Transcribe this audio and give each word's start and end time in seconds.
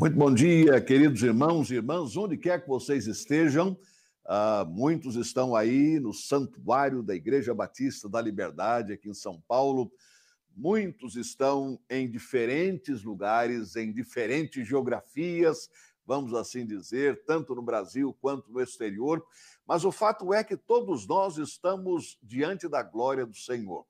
Muito 0.00 0.16
bom 0.16 0.32
dia, 0.32 0.80
queridos 0.80 1.22
irmãos 1.22 1.70
e 1.70 1.74
irmãs, 1.74 2.16
onde 2.16 2.34
quer 2.38 2.62
que 2.62 2.66
vocês 2.66 3.06
estejam. 3.06 3.78
Uh, 4.24 4.66
muitos 4.66 5.14
estão 5.14 5.54
aí 5.54 6.00
no 6.00 6.14
santuário 6.14 7.02
da 7.02 7.14
Igreja 7.14 7.52
Batista 7.52 8.08
da 8.08 8.18
Liberdade, 8.18 8.94
aqui 8.94 9.10
em 9.10 9.14
São 9.14 9.38
Paulo. 9.46 9.92
Muitos 10.56 11.16
estão 11.16 11.78
em 11.90 12.10
diferentes 12.10 13.02
lugares, 13.02 13.76
em 13.76 13.92
diferentes 13.92 14.66
geografias, 14.66 15.68
vamos 16.06 16.32
assim 16.32 16.64
dizer, 16.64 17.22
tanto 17.26 17.54
no 17.54 17.60
Brasil 17.60 18.16
quanto 18.22 18.50
no 18.50 18.58
exterior. 18.58 19.22
Mas 19.66 19.84
o 19.84 19.92
fato 19.92 20.32
é 20.32 20.42
que 20.42 20.56
todos 20.56 21.06
nós 21.06 21.36
estamos 21.36 22.18
diante 22.22 22.66
da 22.70 22.82
glória 22.82 23.26
do 23.26 23.36
Senhor. 23.36 23.84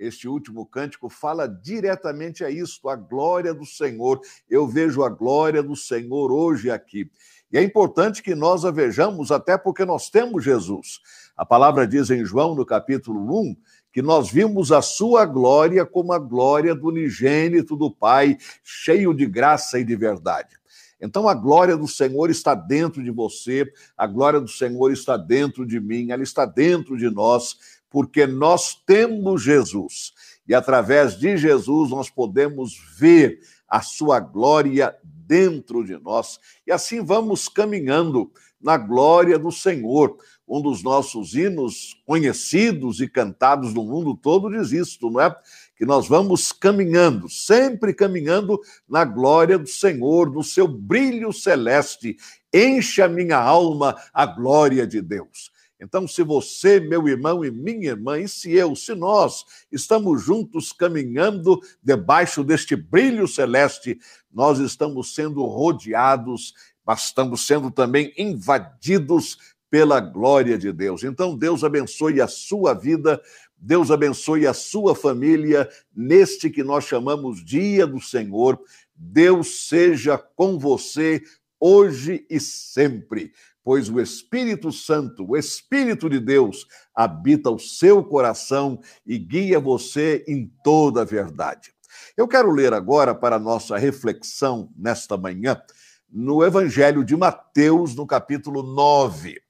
Este 0.00 0.26
último 0.26 0.64
cântico 0.64 1.10
fala 1.10 1.46
diretamente 1.46 2.42
a 2.42 2.48
isto, 2.48 2.88
a 2.88 2.96
glória 2.96 3.52
do 3.52 3.66
Senhor. 3.66 4.18
Eu 4.48 4.66
vejo 4.66 5.04
a 5.04 5.10
glória 5.10 5.62
do 5.62 5.76
Senhor 5.76 6.32
hoje 6.32 6.70
aqui. 6.70 7.10
E 7.52 7.58
é 7.58 7.62
importante 7.62 8.22
que 8.22 8.34
nós 8.34 8.64
a 8.64 8.70
vejamos, 8.70 9.30
até 9.30 9.58
porque 9.58 9.84
nós 9.84 10.08
temos 10.08 10.42
Jesus. 10.42 11.00
A 11.36 11.44
palavra 11.44 11.86
diz 11.86 12.08
em 12.08 12.24
João, 12.24 12.54
no 12.54 12.64
capítulo 12.64 13.20
1, 13.42 13.56
que 13.92 14.00
nós 14.00 14.30
vimos 14.30 14.72
a 14.72 14.80
sua 14.80 15.26
glória 15.26 15.84
como 15.84 16.14
a 16.14 16.18
glória 16.18 16.74
do 16.74 16.88
unigênito 16.88 17.76
do 17.76 17.90
Pai, 17.90 18.38
cheio 18.64 19.12
de 19.12 19.26
graça 19.26 19.78
e 19.78 19.84
de 19.84 19.96
verdade. 19.96 20.58
Então 20.98 21.28
a 21.28 21.34
glória 21.34 21.76
do 21.76 21.88
Senhor 21.88 22.30
está 22.30 22.54
dentro 22.54 23.02
de 23.02 23.10
você, 23.10 23.70
a 23.96 24.06
glória 24.06 24.40
do 24.40 24.48
Senhor 24.48 24.92
está 24.92 25.16
dentro 25.16 25.66
de 25.66 25.80
mim, 25.80 26.10
ela 26.10 26.22
está 26.22 26.44
dentro 26.46 26.96
de 26.96 27.10
nós 27.10 27.79
porque 27.90 28.26
nós 28.26 28.74
temos 28.86 29.42
Jesus. 29.42 30.12
E 30.46 30.54
através 30.54 31.18
de 31.18 31.36
Jesus 31.36 31.90
nós 31.90 32.08
podemos 32.08 32.72
ver 32.96 33.40
a 33.68 33.82
sua 33.82 34.18
glória 34.18 34.96
dentro 35.04 35.84
de 35.84 35.96
nós. 35.98 36.40
E 36.66 36.72
assim 36.72 37.04
vamos 37.04 37.48
caminhando 37.48 38.32
na 38.60 38.76
glória 38.76 39.38
do 39.38 39.50
Senhor. 39.50 40.16
Um 40.46 40.60
dos 40.60 40.82
nossos 40.82 41.34
hinos 41.34 41.96
conhecidos 42.04 43.00
e 43.00 43.08
cantados 43.08 43.72
no 43.72 43.84
mundo 43.84 44.16
todo 44.16 44.50
diz 44.50 44.72
isto, 44.72 45.08
não 45.08 45.20
é? 45.20 45.34
Que 45.76 45.86
nós 45.86 46.08
vamos 46.08 46.50
caminhando, 46.50 47.28
sempre 47.28 47.94
caminhando 47.94 48.60
na 48.88 49.04
glória 49.04 49.56
do 49.56 49.68
Senhor, 49.68 50.30
no 50.30 50.42
seu 50.42 50.66
brilho 50.66 51.32
celeste. 51.32 52.16
Enche 52.52 53.00
a 53.00 53.08
minha 53.08 53.38
alma 53.38 53.96
a 54.12 54.26
glória 54.26 54.84
de 54.86 55.00
Deus. 55.00 55.52
Então, 55.80 56.06
se 56.06 56.22
você, 56.22 56.78
meu 56.78 57.08
irmão 57.08 57.44
e 57.44 57.50
minha 57.50 57.88
irmã, 57.88 58.18
e 58.18 58.28
se 58.28 58.52
eu, 58.52 58.76
se 58.76 58.94
nós 58.94 59.44
estamos 59.72 60.22
juntos 60.22 60.72
caminhando 60.72 61.58
debaixo 61.82 62.44
deste 62.44 62.76
brilho 62.76 63.26
celeste, 63.26 63.98
nós 64.30 64.58
estamos 64.58 65.14
sendo 65.14 65.42
rodeados, 65.44 66.52
mas 66.84 67.04
estamos 67.04 67.46
sendo 67.46 67.70
também 67.70 68.12
invadidos 68.16 69.38
pela 69.70 70.00
glória 70.00 70.58
de 70.58 70.72
Deus. 70.72 71.04
Então, 71.04 71.36
Deus 71.36 71.64
abençoe 71.64 72.20
a 72.20 72.28
sua 72.28 72.74
vida, 72.74 73.22
Deus 73.56 73.90
abençoe 73.90 74.46
a 74.46 74.52
sua 74.52 74.94
família 74.94 75.68
neste 75.94 76.50
que 76.50 76.62
nós 76.62 76.84
chamamos 76.84 77.44
Dia 77.44 77.86
do 77.86 78.00
Senhor. 78.00 78.60
Deus 78.94 79.68
seja 79.68 80.18
com 80.18 80.58
você 80.58 81.22
hoje 81.60 82.26
e 82.30 82.40
sempre 82.40 83.32
pois 83.62 83.88
o 83.88 84.00
Espírito 84.00 84.72
Santo, 84.72 85.24
o 85.28 85.36
Espírito 85.36 86.08
de 86.08 86.18
Deus, 86.18 86.66
habita 86.94 87.50
o 87.50 87.58
seu 87.58 88.02
coração 88.02 88.80
e 89.06 89.18
guia 89.18 89.60
você 89.60 90.24
em 90.26 90.50
toda 90.64 91.02
a 91.02 91.04
verdade. 91.04 91.72
Eu 92.16 92.26
quero 92.26 92.50
ler 92.50 92.72
agora 92.72 93.14
para 93.14 93.38
nossa 93.38 93.76
reflexão 93.76 94.72
nesta 94.76 95.16
manhã, 95.16 95.60
no 96.08 96.44
Evangelho 96.44 97.04
de 97.04 97.16
Mateus, 97.16 97.94
no 97.94 98.06
capítulo 98.06 98.62
9. 98.62 99.40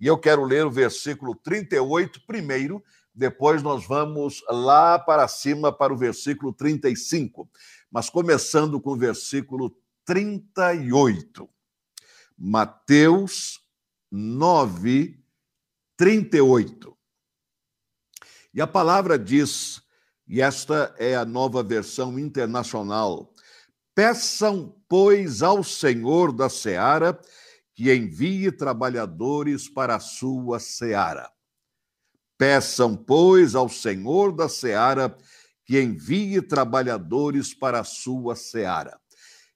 E 0.00 0.06
eu 0.06 0.18
quero 0.18 0.44
ler 0.44 0.64
o 0.64 0.70
versículo 0.70 1.34
38 1.34 2.22
primeiro, 2.26 2.82
depois 3.14 3.62
nós 3.62 3.84
vamos 3.86 4.42
lá 4.48 4.98
para 4.98 5.26
cima 5.26 5.72
para 5.72 5.92
o 5.92 5.96
versículo 5.96 6.52
35. 6.52 7.48
Mas 7.90 8.08
começando 8.08 8.80
com 8.80 8.92
o 8.92 8.96
versículo 8.96 9.74
38. 10.04 11.48
Mateus 12.38 13.58
9, 14.12 15.18
38. 15.96 16.96
E 18.54 18.60
a 18.60 18.66
palavra 18.66 19.18
diz, 19.18 19.82
e 20.24 20.40
esta 20.40 20.94
é 20.98 21.16
a 21.16 21.24
nova 21.24 21.64
versão 21.64 22.16
internacional: 22.16 23.34
peçam, 23.92 24.80
pois, 24.88 25.42
ao 25.42 25.64
Senhor 25.64 26.30
da 26.30 26.48
seara 26.48 27.20
que 27.74 27.92
envie 27.92 28.52
trabalhadores 28.52 29.68
para 29.68 29.96
a 29.96 30.00
sua 30.00 30.60
seara. 30.60 31.28
Peçam, 32.36 32.96
pois, 32.96 33.56
ao 33.56 33.68
Senhor 33.68 34.30
da 34.32 34.48
seara 34.48 35.16
que 35.64 35.80
envie 35.80 36.40
trabalhadores 36.40 37.52
para 37.52 37.80
a 37.80 37.84
sua 37.84 38.36
seara. 38.36 39.00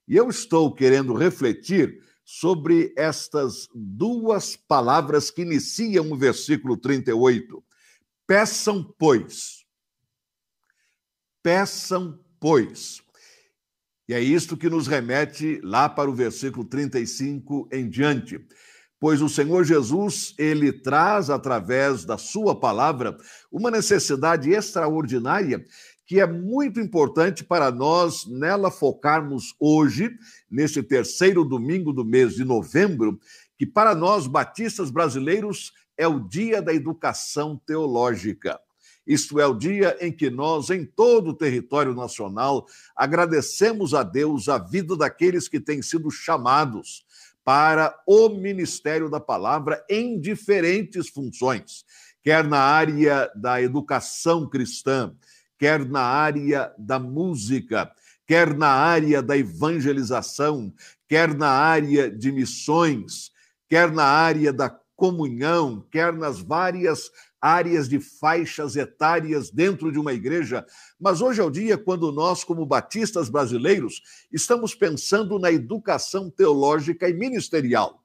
E 0.05 0.17
eu 0.17 0.29
estou 0.29 0.73
querendo 0.73 1.13
refletir 1.13 2.03
sobre 2.23 2.93
estas 2.97 3.67
duas 3.73 4.55
palavras 4.55 5.29
que 5.29 5.41
iniciam 5.41 6.11
o 6.11 6.17
versículo 6.17 6.77
38. 6.77 7.63
Peçam, 8.25 8.83
pois. 8.97 9.65
Peçam, 11.41 12.19
pois. 12.39 13.01
E 14.07 14.13
é 14.13 14.19
isto 14.19 14.57
que 14.57 14.69
nos 14.69 14.87
remete 14.87 15.59
lá 15.63 15.87
para 15.87 16.09
o 16.09 16.15
versículo 16.15 16.65
35 16.65 17.69
em 17.71 17.89
diante. 17.89 18.39
Pois 18.99 19.21
o 19.21 19.27
Senhor 19.27 19.65
Jesus, 19.65 20.33
ele 20.37 20.71
traz 20.71 21.29
através 21.29 22.05
da 22.05 22.17
sua 22.17 22.57
palavra 22.57 23.17
uma 23.51 23.69
necessidade 23.69 24.49
extraordinária 24.49 25.65
que 26.05 26.19
é 26.19 26.27
muito 26.27 26.79
importante 26.79 27.43
para 27.43 27.71
nós 27.71 28.25
nela 28.25 28.69
focarmos 28.69 29.55
hoje, 29.59 30.11
neste 30.49 30.83
terceiro 30.83 31.43
domingo 31.43 31.93
do 31.93 32.03
mês 32.03 32.35
de 32.35 32.43
novembro, 32.43 33.19
que 33.57 33.65
para 33.65 33.95
nós 33.95 34.27
batistas 34.27 34.91
brasileiros 34.91 35.71
é 35.97 36.07
o 36.07 36.19
dia 36.19 36.61
da 36.61 36.73
educação 36.73 37.59
teológica. 37.65 38.59
Isto 39.05 39.39
é 39.39 39.45
o 39.45 39.53
dia 39.53 39.97
em 39.99 40.11
que 40.11 40.29
nós, 40.29 40.69
em 40.69 40.85
todo 40.85 41.31
o 41.31 41.33
território 41.33 41.93
nacional, 41.93 42.65
agradecemos 42.95 43.93
a 43.93 44.01
Deus 44.01 44.47
a 44.47 44.57
vida 44.57 44.95
daqueles 44.95 45.49
que 45.49 45.59
têm 45.59 45.81
sido 45.81 46.09
chamados 46.09 47.05
para 47.43 47.93
o 48.07 48.29
ministério 48.29 49.09
da 49.09 49.19
palavra 49.19 49.83
em 49.89 50.19
diferentes 50.19 51.09
funções, 51.09 51.83
quer 52.23 52.45
na 52.45 52.59
área 52.59 53.29
da 53.35 53.61
educação 53.61 54.49
cristã, 54.49 55.13
quer 55.63 55.85
na 55.85 56.01
área 56.01 56.73
da 56.77 56.99
música, 56.99 57.89
quer 58.27 58.53
na 58.53 58.67
área 58.67 59.21
da 59.23 59.37
evangelização, 59.37 60.73
quer 61.07 61.33
na 61.33 61.47
área 61.47 62.11
de 62.11 62.33
missões, 62.33 63.31
quer 63.69 63.89
na 63.89 64.03
área 64.03 64.51
da 64.51 64.69
comunhão, 64.93 65.87
quer 65.89 66.11
nas 66.11 66.41
várias 66.41 67.09
áreas 67.39 67.87
de 67.87 67.97
faixas 68.01 68.75
etárias 68.75 69.51
dentro 69.51 69.89
de 69.89 69.97
uma 69.97 70.11
igreja. 70.11 70.65
Mas 70.99 71.21
hoje 71.21 71.39
é 71.39 71.43
o 71.45 71.49
dia 71.49 71.77
quando 71.77 72.11
nós, 72.11 72.43
como 72.43 72.65
batistas 72.65 73.29
brasileiros, 73.29 74.01
estamos 74.33 74.75
pensando 74.75 75.39
na 75.39 75.49
educação 75.49 76.29
teológica 76.29 77.07
e 77.07 77.13
ministerial. 77.13 78.03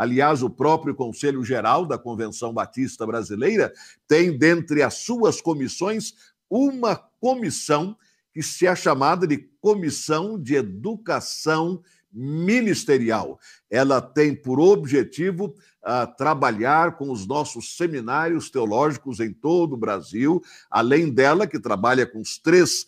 Aliás, 0.00 0.42
o 0.42 0.48
próprio 0.48 0.94
Conselho 0.94 1.44
Geral 1.44 1.84
da 1.84 1.98
Convenção 1.98 2.54
Batista 2.54 3.06
Brasileira 3.06 3.70
tem, 4.08 4.38
dentre 4.38 4.82
as 4.82 4.94
suas 4.94 5.42
comissões, 5.42 6.14
uma 6.50 6.96
comissão 7.20 7.96
que 8.32 8.42
se 8.42 8.66
é 8.66 8.74
chamada 8.74 9.26
de 9.26 9.38
Comissão 9.60 10.40
de 10.40 10.54
Educação 10.56 11.82
Ministerial. 12.12 13.38
Ela 13.70 14.00
tem 14.00 14.34
por 14.34 14.58
objetivo 14.58 15.54
uh, 15.84 16.16
trabalhar 16.16 16.96
com 16.96 17.10
os 17.10 17.26
nossos 17.26 17.76
seminários 17.76 18.50
teológicos 18.50 19.20
em 19.20 19.32
todo 19.32 19.74
o 19.74 19.78
Brasil, 19.78 20.42
além 20.68 21.08
dela, 21.08 21.46
que 21.46 21.60
trabalha 21.60 22.04
com 22.06 22.20
os 22.20 22.36
três 22.36 22.86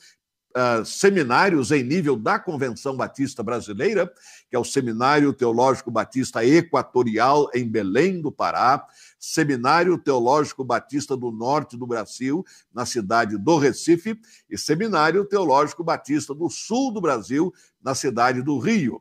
uh, 0.57 0.85
seminários 0.85 1.71
em 1.71 1.83
nível 1.83 2.17
da 2.17 2.39
Convenção 2.39 2.97
Batista 2.97 3.43
Brasileira, 3.43 4.13
que 4.53 4.57
é 4.57 4.59
o 4.59 4.65
Seminário 4.65 5.33
Teológico 5.33 5.91
Batista 5.91 6.45
Equatorial 6.45 7.49
em 7.55 7.67
Belém 7.67 8.21
do 8.21 8.31
Pará, 8.31 8.87
Seminário 9.19 9.97
Teológico 9.97 10.63
Batista 10.63 11.17
do 11.17 11.33
Norte 11.33 11.75
do 11.75 11.87
Brasil, 11.87 12.45
na 12.71 12.85
cidade 12.85 13.39
do 13.39 13.57
Recife, 13.57 14.21
e 14.51 14.59
Seminário 14.59 15.25
Teológico 15.25 15.83
Batista 15.83 16.35
do 16.35 16.51
Sul 16.51 16.93
do 16.93 17.01
Brasil, 17.01 17.51
na 17.83 17.95
cidade 17.95 18.43
do 18.43 18.59
Rio. 18.59 19.01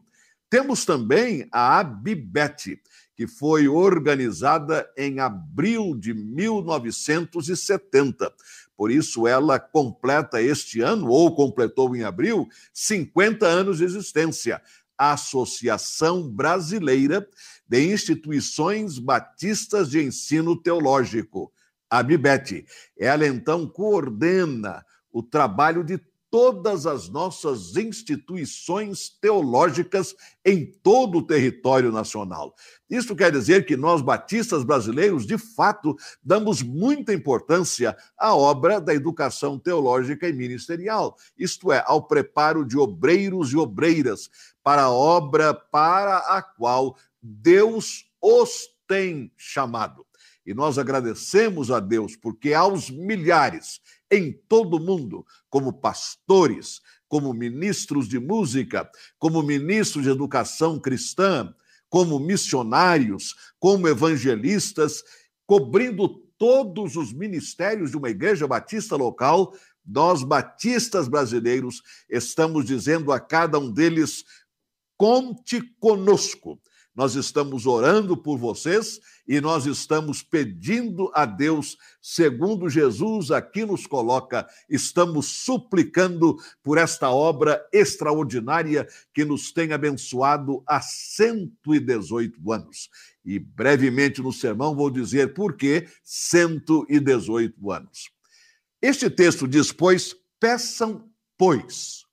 Temos 0.49 0.85
também 0.85 1.45
a 1.51 1.79
Abibete, 1.79 2.79
que 3.13 3.27
foi 3.27 3.67
organizada 3.67 4.89
em 4.97 5.19
abril 5.19 5.93
de 5.97 6.13
1970. 6.13 8.33
Por 8.75 8.89
isso, 8.89 9.27
ela 9.27 9.59
completa 9.59 10.41
este 10.41 10.81
ano, 10.81 11.07
ou 11.07 11.35
completou 11.35 11.95
em 11.95 12.03
abril, 12.03 12.49
50 12.73 13.45
anos 13.45 13.77
de 13.77 13.83
existência. 13.83 14.59
Associação 15.09 16.29
Brasileira 16.29 17.27
de 17.67 17.91
Instituições 17.91 18.99
Batistas 18.99 19.89
de 19.89 20.03
Ensino 20.03 20.55
Teológico, 20.55 21.51
a 21.89 22.03
BIBET. 22.03 22.65
Ela 22.97 23.25
então 23.25 23.67
coordena 23.67 24.85
o 25.11 25.23
trabalho 25.23 25.83
de 25.83 25.97
todas 26.31 26.87
as 26.87 27.09
nossas 27.09 27.75
instituições 27.75 29.09
teológicas 29.09 30.15
em 30.45 30.65
todo 30.65 31.17
o 31.17 31.27
território 31.27 31.91
nacional. 31.91 32.55
Isso 32.89 33.13
quer 33.15 33.33
dizer 33.33 33.65
que 33.65 33.75
nós, 33.75 34.01
batistas 34.01 34.63
brasileiros, 34.63 35.25
de 35.27 35.37
fato, 35.37 35.93
damos 36.23 36.63
muita 36.63 37.13
importância 37.13 37.97
à 38.17 38.33
obra 38.33 38.79
da 38.79 38.93
educação 38.93 39.59
teológica 39.59 40.27
e 40.27 40.33
ministerial, 40.33 41.17
isto 41.37 41.69
é, 41.69 41.83
ao 41.85 42.07
preparo 42.07 42.65
de 42.65 42.77
obreiros 42.77 43.51
e 43.51 43.57
obreiras 43.57 44.29
para 44.63 44.83
a 44.83 44.91
obra 44.91 45.53
para 45.53 46.17
a 46.17 46.41
qual 46.41 46.95
Deus 47.21 48.05
os 48.21 48.69
tem 48.87 49.31
chamado. 49.35 50.05
E 50.45 50.53
nós 50.53 50.77
agradecemos 50.77 51.69
a 51.69 51.79
Deus 51.79 52.15
porque 52.15 52.53
aos 52.53 52.89
milhares 52.89 53.81
em 54.11 54.33
todo 54.49 54.75
o 54.75 54.79
mundo, 54.79 55.25
como 55.49 55.71
pastores, 55.71 56.81
como 57.07 57.33
ministros 57.33 58.07
de 58.07 58.19
música, 58.19 58.89
como 59.17 59.41
ministros 59.41 60.03
de 60.03 60.09
educação 60.09 60.79
cristã, 60.79 61.53
como 61.89 62.19
missionários, 62.19 63.35
como 63.57 63.87
evangelistas, 63.87 65.03
cobrindo 65.45 66.07
todos 66.37 66.95
os 66.95 67.13
ministérios 67.13 67.91
de 67.91 67.97
uma 67.97 68.09
igreja 68.09 68.47
batista 68.47 68.95
local, 68.95 69.53
nós, 69.85 70.23
batistas 70.23 71.07
brasileiros, 71.07 71.81
estamos 72.09 72.65
dizendo 72.65 73.11
a 73.11 73.19
cada 73.19 73.57
um 73.59 73.71
deles: 73.71 74.23
conte 74.97 75.61
conosco 75.79 76.61
nós 76.93 77.15
estamos 77.15 77.65
orando 77.65 78.17
por 78.17 78.37
vocês 78.37 78.99
e 79.27 79.39
nós 79.39 79.65
estamos 79.65 80.21
pedindo 80.21 81.09
a 81.13 81.25
Deus, 81.25 81.77
segundo 82.01 82.69
Jesus 82.69 83.31
aqui 83.31 83.65
nos 83.65 83.87
coloca, 83.87 84.47
estamos 84.69 85.27
suplicando 85.27 86.37
por 86.61 86.77
esta 86.77 87.09
obra 87.09 87.65
extraordinária 87.71 88.87
que 89.13 89.23
nos 89.23 89.51
tem 89.51 89.71
abençoado 89.71 90.61
há 90.67 90.81
118 90.81 92.51
anos. 92.51 92.89
E 93.23 93.39
brevemente 93.39 94.21
no 94.21 94.33
sermão 94.33 94.75
vou 94.75 94.89
dizer 94.89 95.33
por 95.33 95.55
que 95.55 95.87
118 96.03 97.71
anos. 97.71 98.09
Este 98.81 99.09
texto 99.09 99.47
diz, 99.47 99.71
pois, 99.71 100.15
peçam, 100.39 101.09
pois. 101.37 102.03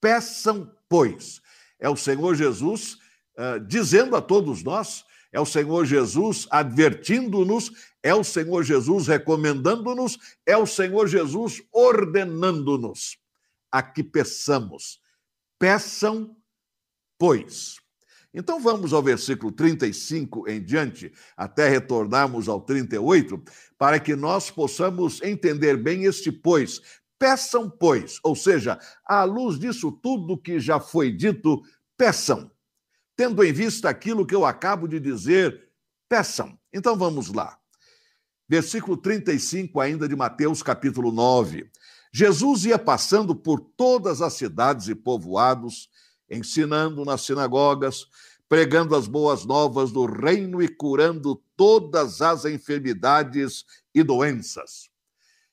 Peçam, 0.00 0.74
pois. 0.88 1.40
É 1.78 1.88
o 1.88 1.96
Senhor 1.96 2.34
Jesus 2.34 3.01
uh, 3.42 3.58
dizendo 3.66 4.14
a 4.14 4.22
todos 4.22 4.62
nós, 4.62 5.04
é 5.32 5.40
o 5.40 5.46
Senhor 5.46 5.84
Jesus 5.84 6.46
advertindo-nos, 6.50 7.72
é 8.02 8.14
o 8.14 8.22
Senhor 8.22 8.62
Jesus 8.62 9.08
recomendando-nos, 9.08 10.18
é 10.46 10.56
o 10.56 10.66
Senhor 10.66 11.08
Jesus 11.08 11.62
ordenando-nos 11.72 13.16
a 13.70 13.82
que 13.82 14.04
peçamos. 14.04 15.00
Peçam, 15.58 16.36
pois. 17.18 17.76
Então 18.34 18.60
vamos 18.60 18.92
ao 18.92 19.02
versículo 19.02 19.50
35 19.52 20.48
em 20.48 20.62
diante, 20.62 21.12
até 21.36 21.68
retornarmos 21.68 22.48
ao 22.48 22.60
38, 22.60 23.42
para 23.78 23.98
que 23.98 24.14
nós 24.14 24.50
possamos 24.50 25.20
entender 25.22 25.76
bem 25.76 26.04
este 26.04 26.30
pois. 26.30 26.80
Peçam, 27.18 27.70
pois, 27.70 28.18
ou 28.22 28.34
seja, 28.34 28.78
à 29.06 29.24
luz 29.24 29.58
disso 29.58 29.92
tudo 29.92 30.40
que 30.40 30.58
já 30.58 30.80
foi 30.80 31.10
dito, 31.10 31.62
peçam 31.96 32.50
tendo 33.16 33.42
em 33.44 33.52
vista 33.52 33.88
aquilo 33.88 34.26
que 34.26 34.34
eu 34.34 34.44
acabo 34.44 34.86
de 34.86 34.98
dizer, 34.98 35.68
peçam. 36.08 36.58
Então 36.72 36.96
vamos 36.96 37.32
lá. 37.32 37.58
Versículo 38.48 38.96
35 38.96 39.80
ainda 39.80 40.08
de 40.08 40.14
Mateus, 40.14 40.62
capítulo 40.62 41.10
9. 41.10 41.70
Jesus 42.12 42.66
ia 42.66 42.78
passando 42.78 43.34
por 43.34 43.60
todas 43.60 44.20
as 44.20 44.34
cidades 44.34 44.88
e 44.88 44.94
povoados, 44.94 45.88
ensinando 46.28 47.04
nas 47.04 47.22
sinagogas, 47.22 48.06
pregando 48.46 48.94
as 48.94 49.06
boas 49.06 49.46
novas 49.46 49.90
do 49.90 50.04
reino 50.04 50.62
e 50.62 50.68
curando 50.68 51.42
todas 51.56 52.20
as 52.20 52.44
enfermidades 52.44 53.64
e 53.94 54.02
doenças. 54.02 54.90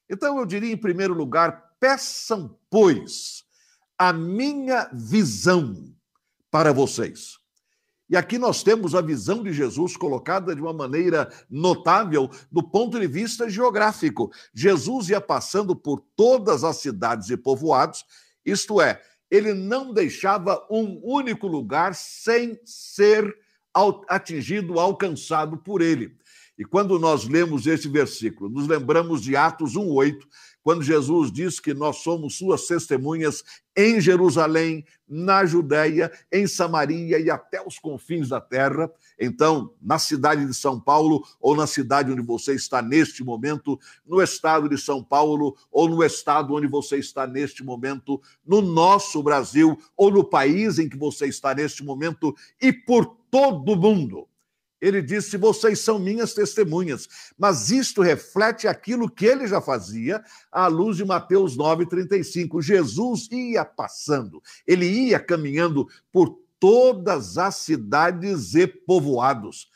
Então 0.10 0.38
eu 0.38 0.46
diria, 0.46 0.74
em 0.74 0.78
primeiro 0.78 1.14
lugar, 1.14 1.76
peçam, 1.80 2.60
pois, 2.70 3.46
a 3.98 4.12
minha 4.12 4.90
visão 4.92 5.96
para 6.52 6.74
vocês. 6.74 7.39
E 8.10 8.18
aqui 8.18 8.40
nós 8.40 8.64
temos 8.64 8.96
a 8.96 9.02
visão 9.02 9.44
de 9.44 9.54
Jesus 9.54 9.96
colocada 9.96 10.56
de 10.56 10.62
uma 10.62 10.74
maneira 10.74 11.32
notável 11.50 12.30
do 12.52 12.64
ponto 12.64 13.00
de 13.00 13.06
vista 13.06 13.48
geográfico. 13.48 14.32
Jesus 14.54 15.10
ia 15.10 15.22
passando 15.22 15.76
por 15.76 16.04
todas 16.16 16.64
as 16.64 16.78
cidades 16.78 17.30
e 17.30 17.38
povoados, 17.38 18.04
isto 18.44 18.82
é, 18.82 19.00
ele 19.30 19.54
não 19.54 19.94
deixava 19.94 20.66
um 20.72 21.00
único 21.04 21.46
lugar 21.46 21.94
sem 21.94 22.60
ser 22.66 23.32
atingido, 24.08 24.80
alcançado 24.80 25.58
por 25.58 25.82
ele. 25.82 26.18
E 26.58 26.66
quando 26.66 27.00
nós 27.00 27.26
lemos 27.26 27.68
este 27.68 27.88
versículo, 27.88 28.50
nos 28.50 28.68
lembramos 28.68 29.22
de 29.22 29.36
Atos 29.36 29.76
1:8, 29.76 30.18
quando 30.64 30.84
Jesus 30.84 31.32
diz 31.32 31.60
que 31.60 31.74
nós 31.74 31.98
somos 31.98 32.38
suas 32.38 32.66
testemunhas 32.68 33.44
em 33.76 34.00
Jerusalém, 34.02 34.86
na 35.08 35.46
Judéia, 35.46 36.12
em 36.32 36.46
Samaria 36.46 37.18
e 37.18 37.30
até 37.30 37.66
os 37.66 37.80
confins 37.80 38.30
da 38.30 38.42
terra. 38.42 38.92
Então, 39.20 39.74
na 39.82 39.98
cidade 39.98 40.46
de 40.46 40.54
São 40.54 40.80
Paulo, 40.80 41.26
ou 41.40 41.56
na 41.56 41.66
cidade 41.66 42.12
onde 42.12 42.22
você 42.22 42.54
está 42.54 42.82
neste 42.82 43.24
momento, 43.24 43.80
no 44.06 44.22
estado 44.22 44.70
de 44.70 44.78
São 44.78 45.04
Paulo, 45.04 45.56
ou 45.72 45.88
no 45.88 46.04
estado 46.04 46.54
onde 46.54 46.68
você 46.68 46.98
está 46.98 47.26
neste 47.26 47.64
momento, 47.64 48.22
no 48.46 48.62
nosso 48.62 49.24
Brasil, 49.24 49.78
ou 49.96 50.12
no 50.12 50.24
país 50.24 50.78
em 50.78 50.90
que 50.90 50.98
você 50.98 51.28
está 51.28 51.56
neste 51.56 51.84
momento, 51.84 52.36
e 52.62 52.72
por 52.72 53.06
todo 53.32 53.74
o 53.74 53.78
mundo. 53.78 54.29
Ele 54.82 55.02
disse: 55.02 55.38
Vocês 55.38 55.80
são 55.80 56.00
minhas 56.00 56.34
testemunhas. 56.34 57.08
Mas 57.38 57.70
isto 57.70 58.02
reflete 58.02 58.68
aquilo 58.68 59.10
que 59.10 59.26
ele 59.26 59.48
já 59.48 59.60
fazia 59.60 60.24
à 60.52 60.68
luz 60.68 60.98
de 60.98 61.06
Mateus 61.06 61.58
9,35. 61.58 62.62
Jesus 62.62 63.28
ia 63.32 63.66
passando, 63.66 64.42
ele 64.66 64.86
ia 64.86 65.20
caminhando 65.20 65.88
por 66.12 66.40
todas 66.60 67.38
as 67.38 67.56
cidades 67.56 68.56
e 68.56 68.68
povoados. 68.68 69.70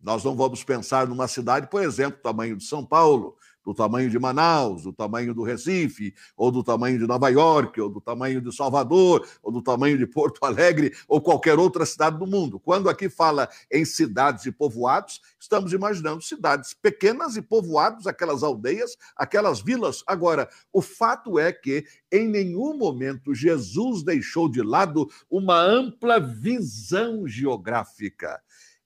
Nós 0.00 0.22
não 0.22 0.36
vamos 0.36 0.62
pensar 0.62 1.08
numa 1.08 1.26
cidade, 1.26 1.66
por 1.68 1.82
exemplo, 1.82 2.20
tamanho 2.22 2.56
de 2.56 2.64
São 2.64 2.84
Paulo, 2.84 3.36
do 3.64 3.72
tamanho 3.72 4.10
de 4.10 4.18
Manaus, 4.18 4.82
do 4.82 4.92
tamanho 4.92 5.34
do 5.34 5.42
Recife, 5.42 6.14
ou 6.36 6.50
do 6.50 6.62
tamanho 6.62 6.98
de 6.98 7.06
Nova 7.06 7.28
York, 7.28 7.80
ou 7.80 7.88
do 7.88 8.00
tamanho 8.00 8.40
de 8.40 8.54
Salvador, 8.54 9.26
ou 9.42 9.50
do 9.50 9.62
tamanho 9.62 9.96
de 9.96 10.06
Porto 10.06 10.44
Alegre, 10.44 10.92
ou 11.08 11.20
qualquer 11.20 11.58
outra 11.58 11.86
cidade 11.86 12.18
do 12.18 12.26
mundo. 12.26 12.60
Quando 12.60 12.88
aqui 12.88 13.08
fala 13.08 13.48
em 13.72 13.84
cidades 13.84 14.44
e 14.44 14.52
povoados, 14.52 15.20
estamos 15.40 15.72
imaginando 15.72 16.22
cidades 16.22 16.74
pequenas 16.74 17.36
e 17.36 17.42
povoados, 17.42 18.06
aquelas 18.06 18.42
aldeias, 18.42 18.96
aquelas 19.16 19.60
vilas. 19.60 20.02
Agora, 20.06 20.48
o 20.72 20.82
fato 20.82 21.38
é 21.38 21.52
que 21.52 21.84
em 22.12 22.28
nenhum 22.28 22.76
momento 22.76 23.34
Jesus 23.34 24.02
deixou 24.02 24.48
de 24.48 24.62
lado 24.62 25.08
uma 25.30 25.58
ampla 25.60 26.20
visão 26.20 27.26
geográfica. 27.26 28.40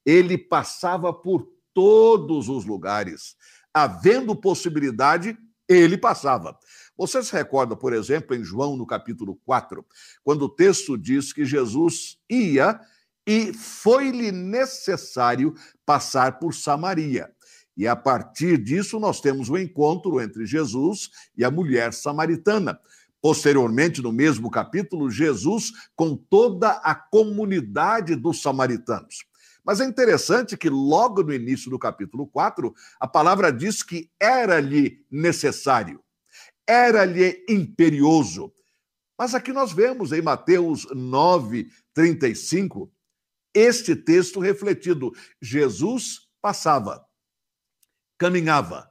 Ele 0.05 0.37
passava 0.37 1.13
por 1.13 1.47
todos 1.73 2.49
os 2.49 2.65
lugares 2.65 3.35
havendo 3.83 4.35
possibilidade, 4.35 5.37
ele 5.67 5.97
passava. 5.97 6.57
Você 6.97 7.23
se 7.23 7.31
recorda, 7.31 7.75
por 7.75 7.93
exemplo, 7.93 8.35
em 8.35 8.43
João, 8.43 8.75
no 8.75 8.85
capítulo 8.85 9.39
4, 9.45 9.85
quando 10.23 10.43
o 10.43 10.49
texto 10.49 10.97
diz 10.97 11.31
que 11.31 11.45
Jesus 11.45 12.17
ia 12.29 12.79
e 13.25 13.53
foi-lhe 13.53 14.31
necessário 14.31 15.53
passar 15.85 16.39
por 16.39 16.53
Samaria. 16.53 17.31
E 17.77 17.87
a 17.87 17.95
partir 17.95 18.57
disso, 18.57 18.99
nós 18.99 19.21
temos 19.21 19.49
o 19.49 19.53
um 19.53 19.57
encontro 19.57 20.19
entre 20.19 20.45
Jesus 20.45 21.09
e 21.37 21.45
a 21.45 21.51
mulher 21.51 21.93
samaritana. 21.93 22.77
Posteriormente, 23.21 24.01
no 24.01 24.11
mesmo 24.11 24.49
capítulo, 24.49 25.09
Jesus 25.09 25.71
com 25.95 26.15
toda 26.15 26.71
a 26.71 26.95
comunidade 26.95 28.15
dos 28.15 28.41
samaritanos. 28.41 29.28
Mas 29.63 29.79
é 29.79 29.85
interessante 29.85 30.57
que 30.57 30.69
logo 30.69 31.23
no 31.23 31.33
início 31.33 31.69
do 31.69 31.77
capítulo 31.77 32.27
4, 32.27 32.73
a 32.99 33.07
palavra 33.07 33.51
diz 33.51 33.83
que 33.83 34.09
era-lhe 34.19 35.05
necessário, 35.11 36.03
era-lhe 36.65 37.45
imperioso. 37.47 38.53
Mas 39.17 39.35
aqui 39.35 39.51
nós 39.51 39.71
vemos 39.71 40.11
em 40.11 40.21
Mateus 40.21 40.87
9, 40.93 41.69
35, 41.93 42.91
este 43.53 43.95
texto 43.95 44.39
refletido. 44.39 45.11
Jesus 45.41 46.21
passava, 46.41 47.05
caminhava, 48.17 48.89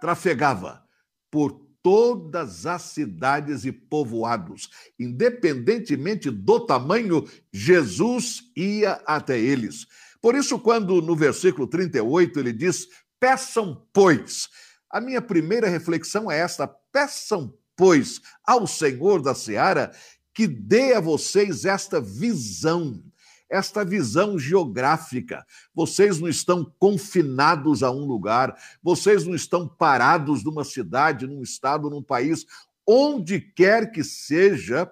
trafegava 0.00 0.86
por 1.30 1.63
todas 1.84 2.64
as 2.64 2.80
cidades 2.80 3.66
e 3.66 3.70
povoados. 3.70 4.70
Independentemente 4.98 6.30
do 6.30 6.58
tamanho, 6.58 7.28
Jesus 7.52 8.50
ia 8.56 9.02
até 9.06 9.38
eles. 9.38 9.86
Por 10.22 10.34
isso, 10.34 10.58
quando 10.58 11.02
no 11.02 11.14
versículo 11.14 11.66
38 11.66 12.40
ele 12.40 12.54
diz: 12.54 12.88
Peçam, 13.20 13.86
pois. 13.92 14.48
A 14.90 14.98
minha 14.98 15.20
primeira 15.20 15.68
reflexão 15.68 16.30
é 16.30 16.38
esta: 16.38 16.66
peçam, 16.66 17.54
pois, 17.76 18.22
ao 18.42 18.66
Senhor 18.66 19.20
da 19.20 19.34
seara 19.34 19.92
que 20.32 20.46
dê 20.46 20.94
a 20.94 21.00
vocês 21.00 21.66
esta 21.66 22.00
visão 22.00 23.04
esta 23.48 23.84
visão 23.84 24.38
geográfica. 24.38 25.46
Vocês 25.74 26.18
não 26.18 26.28
estão 26.28 26.64
confinados 26.78 27.82
a 27.82 27.90
um 27.90 28.04
lugar, 28.04 28.56
vocês 28.82 29.24
não 29.24 29.34
estão 29.34 29.68
parados 29.68 30.42
numa 30.44 30.64
cidade, 30.64 31.26
num 31.26 31.42
estado, 31.42 31.90
num 31.90 32.02
país. 32.02 32.46
Onde 32.86 33.40
quer 33.40 33.90
que 33.90 34.02
seja, 34.02 34.90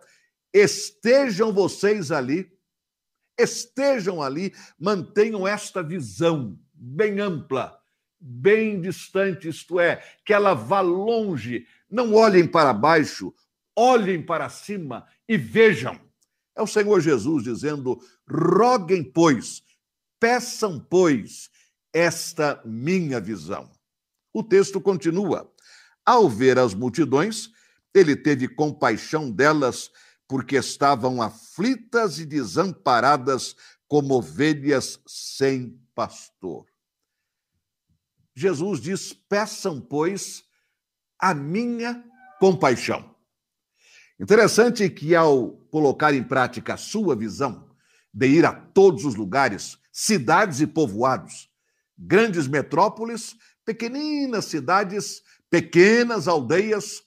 estejam 0.53 1.53
vocês 1.53 2.11
ali, 2.11 2.51
estejam 3.39 4.23
ali, 4.23 4.55
mantenham 4.79 5.47
esta 5.47 5.83
visão 5.83 6.59
bem 6.73 7.21
ampla, 7.21 7.79
bem 8.21 8.81
distante, 8.81 9.49
isto 9.49 9.81
é, 9.81 10.03
que 10.25 10.33
ela 10.33 10.55
vá 10.55 10.81
longe. 10.81 11.67
Não 11.91 12.15
olhem 12.15 12.47
para 12.47 12.73
baixo, 12.73 13.35
olhem 13.77 14.23
para 14.23 14.49
cima 14.49 15.07
e 15.29 15.37
vejam 15.37 16.01
é 16.55 16.63
o 16.63 16.67
Senhor 16.67 17.01
Jesus 17.01 17.45
dizendo: 17.45 17.99
roguem, 18.33 19.05
pois, 19.05 19.63
peçam, 20.19 20.81
pois, 20.81 21.51
esta 21.93 22.63
minha 22.65 23.21
visão. 23.21 23.71
O 24.33 24.43
texto 24.43 24.81
continua. 24.81 25.53
Ao 26.05 26.29
ver 26.29 26.59
as 26.59 26.73
multidões, 26.73 27.51
ele 27.95 28.17
teve 28.17 28.49
compaixão 28.49 29.31
delas, 29.31 29.91
porque 30.27 30.57
estavam 30.57 31.21
aflitas 31.21 32.19
e 32.19 32.25
desamparadas 32.25 33.55
como 33.87 34.15
ovelhas 34.15 34.99
sem 35.07 35.79
pastor. 35.95 36.67
Jesus 38.35 38.81
diz: 38.81 39.13
peçam, 39.13 39.81
pois, 39.81 40.43
a 41.19 41.35
minha 41.35 42.03
compaixão. 42.41 43.15
Interessante 44.19 44.89
que, 44.89 45.15
ao 45.15 45.53
colocar 45.71 46.15
em 46.15 46.25
prática 46.25 46.75
a 46.75 46.79
sua 46.79 47.15
visão 47.15 47.72
de 48.13 48.27
ir 48.27 48.45
a 48.45 48.53
todos 48.53 49.05
os 49.05 49.15
lugares, 49.15 49.79
cidades 49.91 50.61
e 50.61 50.67
povoados, 50.67 51.49
grandes 51.97 52.47
metrópoles, 52.47 53.35
pequeninas 53.65 54.47
cidades, 54.47 55.23
pequenas 55.49 56.29
aldeias, 56.29 57.03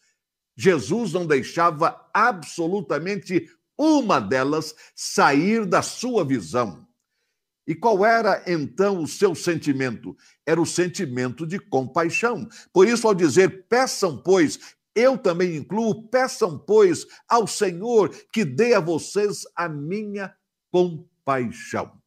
Jesus 0.56 1.12
não 1.14 1.26
deixava 1.26 2.10
absolutamente 2.14 3.50
uma 3.78 4.20
delas 4.20 4.74
sair 4.96 5.66
da 5.66 5.82
sua 5.82 6.24
visão. 6.24 6.88
E 7.68 7.74
qual 7.74 8.06
era 8.06 8.44
então 8.46 9.02
o 9.02 9.08
seu 9.08 9.34
sentimento? 9.34 10.16
Era 10.46 10.62
o 10.62 10.66
sentimento 10.66 11.46
de 11.48 11.60
compaixão. 11.60 12.48
Por 12.72 12.88
isso, 12.88 13.08
ao 13.08 13.16
dizer, 13.16 13.66
peçam, 13.68 14.22
pois, 14.22 14.60
eu 14.96 15.18
também 15.18 15.58
incluo, 15.58 16.08
peçam, 16.08 16.58
pois, 16.58 17.06
ao 17.28 17.48
Senhor 17.48 18.10
que 18.32 18.46
dê 18.46 18.76
a 18.76 18.80
vocês 18.80 19.42
a 19.56 19.68
minha 19.68 20.34
compaixão. 20.76 22.02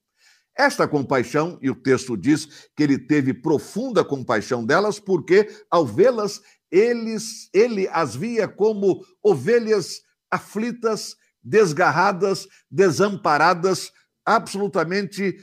Esta 0.54 0.87
compaixão, 0.87 1.58
e 1.62 1.70
o 1.70 1.75
texto 1.75 2.18
diz 2.18 2.68
que 2.76 2.82
ele 2.82 2.98
teve 2.98 3.32
profunda 3.32 4.04
compaixão 4.04 4.62
delas, 4.62 5.00
porque 5.00 5.48
ao 5.70 5.87
vê-las, 5.87 6.42
ele 6.70 7.88
as 7.90 8.14
via 8.14 8.46
como 8.46 9.02
ovelhas 9.22 10.02
aflitas, 10.30 11.16
desgarradas, 11.42 12.46
desamparadas, 12.70 13.90
absolutamente 14.26 15.38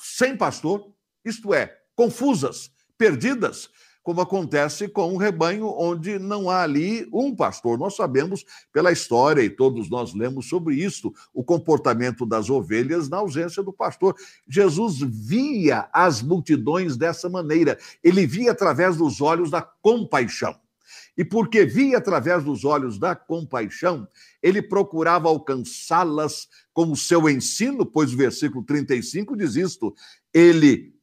sem 0.00 0.34
pastor, 0.34 0.94
isto 1.22 1.52
é, 1.52 1.76
confusas, 1.94 2.70
perdidas, 2.96 3.68
como 4.02 4.20
acontece 4.20 4.88
com 4.88 5.12
um 5.12 5.16
rebanho 5.16 5.68
onde 5.68 6.18
não 6.18 6.50
há 6.50 6.62
ali 6.62 7.08
um 7.12 7.34
pastor. 7.34 7.78
Nós 7.78 7.94
sabemos 7.94 8.44
pela 8.72 8.90
história 8.90 9.42
e 9.42 9.50
todos 9.50 9.88
nós 9.88 10.14
lemos 10.14 10.48
sobre 10.48 10.74
isso, 10.74 11.12
o 11.32 11.44
comportamento 11.44 12.26
das 12.26 12.50
ovelhas 12.50 13.08
na 13.08 13.18
ausência 13.18 13.62
do 13.62 13.72
pastor. 13.72 14.16
Jesus 14.48 14.98
via 15.00 15.88
as 15.92 16.20
multidões 16.20 16.96
dessa 16.96 17.28
maneira, 17.28 17.78
ele 18.02 18.26
via 18.26 18.52
através 18.52 18.96
dos 18.96 19.20
olhos 19.20 19.50
da 19.50 19.62
compaixão. 19.62 20.56
E 21.16 21.24
porque 21.24 21.64
via 21.64 21.98
através 21.98 22.42
dos 22.42 22.64
olhos 22.64 22.98
da 22.98 23.14
compaixão, 23.14 24.08
ele 24.42 24.62
procurava 24.62 25.28
alcançá-las 25.28 26.48
com 26.72 26.90
o 26.90 26.96
seu 26.96 27.28
ensino, 27.28 27.84
pois 27.84 28.14
o 28.14 28.16
versículo 28.16 28.64
35 28.64 29.36
diz 29.36 29.56
isto: 29.56 29.94
ele 30.32 30.94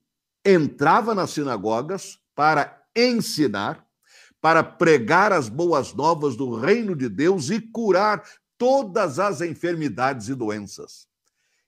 entrava 0.43 1.13
nas 1.13 1.31
sinagogas 1.31 2.19
para 2.33 2.78
ensinar, 2.96 3.86
para 4.41 4.63
pregar 4.63 5.34
as 5.34 5.50
boas 5.50 5.93
novas 5.93 6.36
do 6.36 6.55
reino 6.55 6.96
de 6.96 7.10
Deus 7.10 7.50
e 7.50 7.60
curar 7.60 8.24
todas 8.58 9.19
as 9.19 9.41
enfermidades 9.41 10.29
e 10.29 10.36
doenças. 10.36 11.08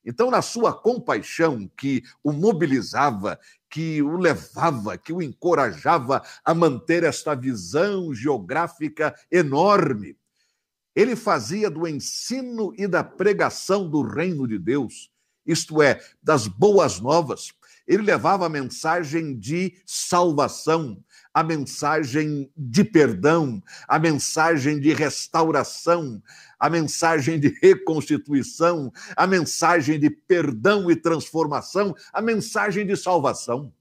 Então, 0.03 0.31
na 0.31 0.41
sua 0.41 0.73
compaixão 0.73 1.69
que 1.77 2.03
o 2.23 2.31
mobilizava, 2.31 3.39
que 3.69 4.01
o 4.01 4.17
levava, 4.17 4.97
que 4.97 5.13
o 5.13 5.21
encorajava 5.21 6.23
a 6.43 6.53
manter 6.53 7.03
esta 7.03 7.35
visão 7.35 8.13
geográfica 8.13 9.15
enorme, 9.31 10.17
ele 10.95 11.15
fazia 11.15 11.69
do 11.69 11.87
ensino 11.87 12.73
e 12.77 12.87
da 12.87 13.03
pregação 13.03 13.89
do 13.89 14.01
reino 14.01 14.47
de 14.47 14.57
Deus, 14.57 15.09
isto 15.45 15.81
é, 15.81 16.01
das 16.21 16.47
boas 16.47 16.99
novas, 16.99 17.53
ele 17.87 18.03
levava 18.03 18.45
a 18.45 18.49
mensagem 18.49 19.37
de 19.37 19.81
salvação, 19.85 21.01
a 21.33 21.43
mensagem 21.43 22.51
de 22.55 22.83
perdão, 22.83 23.63
a 23.87 23.97
mensagem 23.97 24.79
de 24.79 24.93
restauração, 24.93 26.21
a 26.59 26.69
mensagem 26.69 27.39
de 27.39 27.57
reconstituição, 27.61 28.91
a 29.15 29.25
mensagem 29.25 29.99
de 29.99 30.09
perdão 30.09 30.91
e 30.91 30.95
transformação, 30.95 31.95
a 32.11 32.21
mensagem 32.21 32.85
de 32.85 32.97
salvação. 32.97 33.73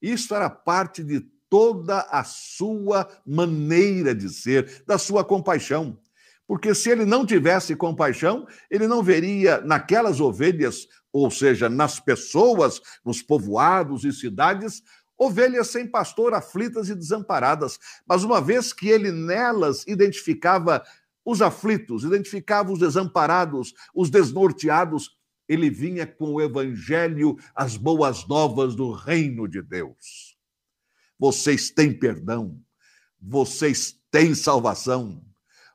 Isso 0.00 0.34
era 0.34 0.50
parte 0.50 1.02
de 1.02 1.20
toda 1.48 2.00
a 2.10 2.22
sua 2.24 3.08
maneira 3.26 4.14
de 4.14 4.28
ser, 4.28 4.82
da 4.86 4.98
sua 4.98 5.24
compaixão. 5.24 5.98
Porque 6.46 6.74
se 6.74 6.90
ele 6.90 7.06
não 7.06 7.24
tivesse 7.24 7.74
compaixão, 7.74 8.46
ele 8.70 8.86
não 8.86 9.02
veria 9.02 9.62
naquelas 9.62 10.20
ovelhas, 10.20 10.86
ou 11.10 11.30
seja, 11.30 11.68
nas 11.70 11.98
pessoas, 11.98 12.82
nos 13.04 13.22
povoados 13.22 14.04
e 14.04 14.12
cidades, 14.12 14.82
ovelhas 15.18 15.68
sem 15.68 15.86
pastor, 15.86 16.34
aflitas 16.34 16.88
e 16.88 16.94
desamparadas. 16.94 17.78
Mas 18.06 18.24
uma 18.24 18.40
vez 18.40 18.72
que 18.72 18.88
ele 18.88 19.10
nelas 19.10 19.84
identificava 19.86 20.84
os 21.24 21.40
aflitos, 21.40 22.04
identificava 22.04 22.72
os 22.72 22.78
desamparados, 22.78 23.72
os 23.94 24.10
desnorteados, 24.10 25.16
ele 25.48 25.70
vinha 25.70 26.06
com 26.06 26.34
o 26.34 26.40
evangelho, 26.40 27.36
as 27.54 27.76
boas 27.76 28.26
novas 28.26 28.74
do 28.74 28.90
reino 28.90 29.48
de 29.48 29.62
Deus. 29.62 30.36
Vocês 31.18 31.70
têm 31.70 31.92
perdão, 31.92 32.60
vocês 33.20 33.98
têm 34.10 34.34
salvação, 34.34 35.24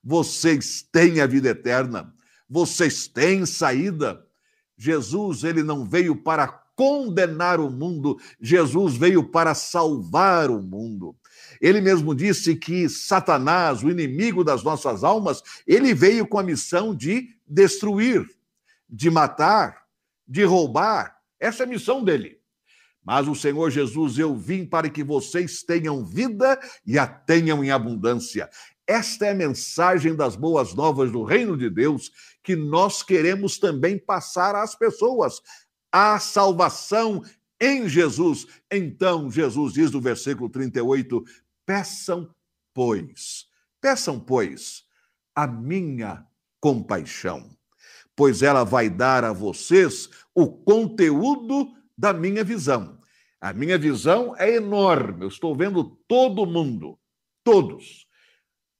vocês 0.03 0.81
têm 0.91 1.21
a 1.21 1.27
vida 1.27 1.49
eterna, 1.49 2.13
vocês 2.47 3.07
têm 3.07 3.45
saída. 3.45 4.25
Jesus, 4.77 5.43
ele 5.43 5.61
não 5.61 5.85
veio 5.85 6.15
para 6.15 6.58
condenar 6.79 7.59
o 7.59 7.69
mundo, 7.69 8.17
Jesus 8.39 8.95
veio 8.95 9.21
para 9.21 9.53
salvar 9.53 10.49
o 10.49 10.61
mundo. 10.61 11.13
Ele 11.59 11.81
mesmo 11.81 12.15
disse 12.15 12.55
que 12.55 12.87
Satanás, 12.87 13.83
o 13.83 13.89
inimigo 13.89 14.45
das 14.45 14.63
nossas 14.63 15.03
almas, 15.03 15.43
ele 15.67 15.93
veio 15.93 16.25
com 16.25 16.39
a 16.39 16.43
missão 16.43 16.95
de 16.95 17.35
destruir, 17.45 18.25
de 18.89 19.09
matar, 19.09 19.83
de 20.25 20.45
roubar. 20.45 21.17
Essa 21.37 21.63
é 21.63 21.65
a 21.65 21.69
missão 21.69 22.01
dele. 22.01 22.39
Mas 23.03 23.27
o 23.27 23.35
Senhor 23.35 23.69
Jesus, 23.69 24.17
eu 24.17 24.33
vim 24.33 24.65
para 24.65 24.89
que 24.89 25.03
vocês 25.03 25.61
tenham 25.61 26.05
vida 26.05 26.57
e 26.85 26.97
a 26.97 27.05
tenham 27.05 27.61
em 27.61 27.71
abundância. 27.71 28.49
Esta 28.87 29.25
é 29.25 29.31
a 29.31 29.35
mensagem 29.35 30.15
das 30.15 30.37
boas 30.37 30.73
novas 30.73 31.11
do 31.11 31.25
reino 31.25 31.57
de 31.57 31.69
Deus 31.69 32.09
que 32.41 32.55
nós 32.55 33.03
queremos 33.03 33.57
também 33.57 33.97
passar 33.97 34.55
às 34.55 34.75
pessoas 34.75 35.41
a 35.91 36.19
salvação 36.19 37.23
em 37.59 37.87
Jesus. 37.87 38.47
Então, 38.71 39.29
Jesus 39.29 39.73
diz 39.73 39.91
no 39.91 40.01
versículo 40.01 40.49
38: 40.49 41.23
peçam, 41.65 42.33
pois, 42.73 43.47
peçam, 43.81 44.19
pois, 44.19 44.83
a 45.35 45.47
minha 45.47 46.25
compaixão, 46.59 47.49
pois 48.15 48.41
ela 48.41 48.63
vai 48.63 48.89
dar 48.89 49.23
a 49.23 49.33
vocês 49.33 50.09
o 50.33 50.47
conteúdo 50.47 51.71
da 51.97 52.13
minha 52.13 52.43
visão. 52.43 52.99
A 53.41 53.53
minha 53.53 53.77
visão 53.77 54.35
é 54.37 54.55
enorme, 54.55 55.23
eu 55.23 55.29
estou 55.29 55.55
vendo 55.55 55.97
todo 56.07 56.45
mundo, 56.45 56.99
todos, 57.41 58.05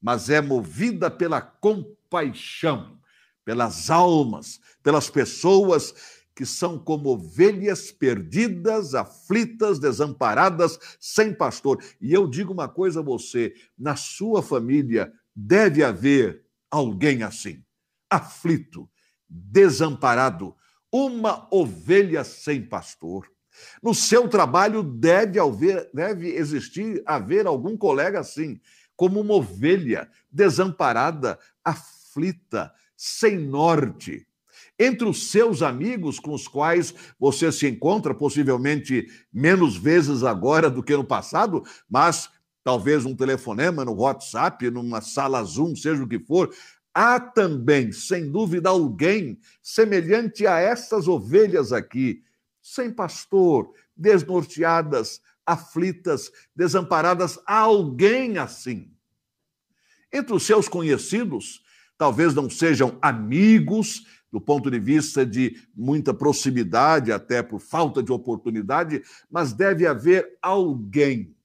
mas 0.02 0.30
é 0.30 0.42
movida 0.42 1.10
pela 1.10 1.42
compaixão, 1.42 3.00
pelas 3.46 3.90
almas, 3.90 4.60
pelas 4.84 5.10
pessoas 5.10 6.19
que 6.40 6.46
são 6.46 6.80
como 6.80 7.10
ovelhas 7.10 7.92
perdidas, 7.92 8.96
aflitas, 8.96 9.78
desamparadas, 9.78 10.80
sem 10.98 11.34
pastor. 11.34 11.84
E 12.00 12.14
eu 12.14 12.26
digo 12.26 12.54
uma 12.54 12.70
coisa 12.70 13.02
a 13.02 13.04
você: 13.04 13.54
na 13.78 13.98
sua 13.98 14.42
família 14.42 15.12
deve 15.36 15.84
haver 15.84 16.46
alguém 16.72 17.24
assim, 17.24 17.62
aflito, 18.10 18.90
desamparado, 19.28 20.56
uma 20.90 21.46
ovelha 21.52 22.24
sem 22.24 22.66
pastor. 22.66 23.30
No 23.84 23.94
seu 23.94 24.30
trabalho 24.30 24.82
deve 24.82 25.42
haver, 25.42 25.90
deve 25.94 26.30
existir 26.38 27.04
haver 27.06 27.48
algum 27.48 27.76
colega 27.76 28.22
assim, 28.22 28.62
como 28.96 29.20
uma 29.20 29.34
ovelha 29.34 30.10
desamparada, 30.32 31.38
aflita, 31.66 32.74
sem 32.96 33.38
norte 33.38 34.29
entre 34.80 35.08
os 35.08 35.30
seus 35.30 35.62
amigos 35.62 36.20
com 36.20 36.34
os 36.34 36.48
quais 36.48 36.94
você 37.20 37.52
se 37.52 37.68
encontra, 37.68 38.16
possivelmente 38.16 39.08
menos 39.32 39.76
vezes 39.76 40.24
agora 40.24 40.70
do 40.70 40.82
que 40.82 40.96
no 40.96 41.04
passado, 41.04 41.62
mas 41.90 42.30
talvez 42.64 43.06
um 43.06 43.16
telefonema 43.16 43.84
no 43.84 43.94
WhatsApp, 43.94 44.72
numa 44.72 45.02
sala 45.02 45.44
Zoom, 45.44 45.76
seja 45.76 46.02
o 46.02 46.08
que 46.08 46.20
for, 46.20 46.50
há 46.94 47.20
também, 47.20 47.92
sem 47.92 48.32
dúvida, 48.32 48.70
alguém 48.70 49.38
semelhante 49.62 50.48
a 50.48 50.60
essas 50.60 51.08
ovelhas 51.08 51.74
aqui, 51.74 52.24
sem 52.62 52.92
pastor, 52.92 53.74
desnorteadas, 53.96 55.22
aflitas, 55.46 56.32
desamparadas, 56.56 57.40
há 57.46 57.60
alguém 57.60 58.38
assim. 58.38 58.92
Entre 60.12 60.34
os 60.34 60.44
seus 60.44 60.68
conhecidos, 60.70 61.62
talvez 61.98 62.34
não 62.34 62.50
sejam 62.50 62.98
amigos, 63.02 64.06
do 64.32 64.40
ponto 64.40 64.70
de 64.70 64.80
vista 64.80 65.26
de 65.26 65.62
muita 65.76 66.14
proximidade, 66.14 67.12
até 67.12 67.42
por 67.42 67.60
falta 67.60 68.02
de 68.02 68.12
oportunidade, 68.12 69.02
mas 69.30 69.54
deve 69.54 69.88
haver 69.88 70.38
alguém 70.42 71.36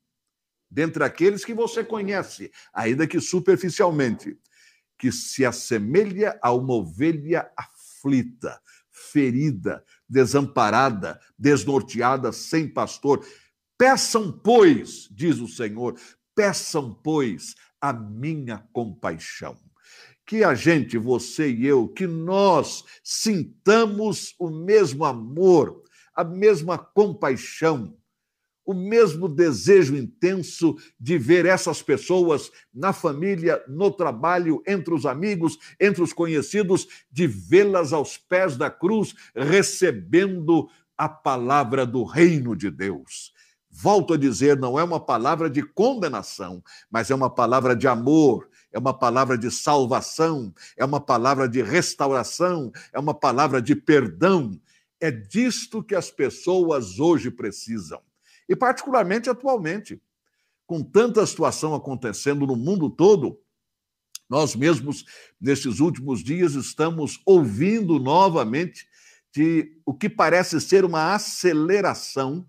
dentre 0.70 1.04
aqueles 1.04 1.44
que 1.44 1.54
você 1.54 1.84
conhece, 1.84 2.50
ainda 2.72 3.06
que 3.06 3.20
superficialmente, 3.20 4.36
que 4.98 5.12
se 5.12 5.44
assemelha 5.44 6.38
a 6.42 6.52
uma 6.52 6.74
ovelha 6.74 7.48
aflita, 7.56 8.60
ferida, 8.90 9.84
desamparada, 10.08 11.20
desnorteada, 11.38 12.32
sem 12.32 12.68
pastor. 12.68 13.24
Peçam, 13.78 14.32
pois, 14.32 15.08
diz 15.10 15.38
o 15.38 15.48
Senhor, 15.48 15.98
peçam, 16.34 16.92
pois, 16.92 17.54
a 17.80 17.92
minha 17.92 18.58
compaixão 18.72 19.63
que 20.26 20.42
a 20.42 20.54
gente, 20.54 20.96
você 20.96 21.50
e 21.50 21.66
eu, 21.66 21.88
que 21.88 22.06
nós 22.06 22.84
sintamos 23.02 24.34
o 24.38 24.48
mesmo 24.48 25.04
amor, 25.04 25.82
a 26.14 26.24
mesma 26.24 26.78
compaixão, 26.78 27.96
o 28.64 28.72
mesmo 28.72 29.28
desejo 29.28 29.94
intenso 29.94 30.76
de 30.98 31.18
ver 31.18 31.44
essas 31.44 31.82
pessoas 31.82 32.50
na 32.72 32.92
família, 32.92 33.62
no 33.68 33.90
trabalho, 33.90 34.62
entre 34.66 34.94
os 34.94 35.04
amigos, 35.04 35.58
entre 35.78 36.02
os 36.02 36.12
conhecidos, 36.12 36.88
de 37.10 37.26
vê-las 37.26 37.92
aos 37.92 38.16
pés 38.16 38.56
da 38.56 38.70
cruz, 38.70 39.14
recebendo 39.36 40.68
a 40.96 41.08
palavra 41.08 41.84
do 41.84 42.04
reino 42.04 42.56
de 42.56 42.70
Deus. 42.70 43.34
Volto 43.68 44.14
a 44.14 44.16
dizer, 44.16 44.56
não 44.56 44.78
é 44.78 44.84
uma 44.84 45.00
palavra 45.00 45.50
de 45.50 45.62
condenação, 45.62 46.62
mas 46.90 47.10
é 47.10 47.14
uma 47.14 47.28
palavra 47.28 47.74
de 47.74 47.88
amor, 47.88 48.48
é 48.74 48.78
uma 48.78 48.92
palavra 48.92 49.38
de 49.38 49.52
salvação, 49.52 50.52
é 50.76 50.84
uma 50.84 51.00
palavra 51.00 51.48
de 51.48 51.62
restauração, 51.62 52.72
é 52.92 52.98
uma 52.98 53.14
palavra 53.14 53.62
de 53.62 53.76
perdão. 53.76 54.60
É 55.00 55.12
disto 55.12 55.80
que 55.80 55.94
as 55.94 56.10
pessoas 56.10 56.98
hoje 56.98 57.30
precisam. 57.30 58.02
E, 58.48 58.56
particularmente 58.56 59.30
atualmente, 59.30 60.02
com 60.66 60.82
tanta 60.82 61.24
situação 61.24 61.72
acontecendo 61.72 62.44
no 62.48 62.56
mundo 62.56 62.90
todo, 62.90 63.38
nós 64.28 64.56
mesmos, 64.56 65.04
nesses 65.40 65.78
últimos 65.78 66.24
dias, 66.24 66.54
estamos 66.54 67.20
ouvindo 67.24 68.00
novamente 68.00 68.88
de 69.32 69.78
o 69.86 69.94
que 69.94 70.08
parece 70.08 70.60
ser 70.60 70.84
uma 70.84 71.14
aceleração 71.14 72.44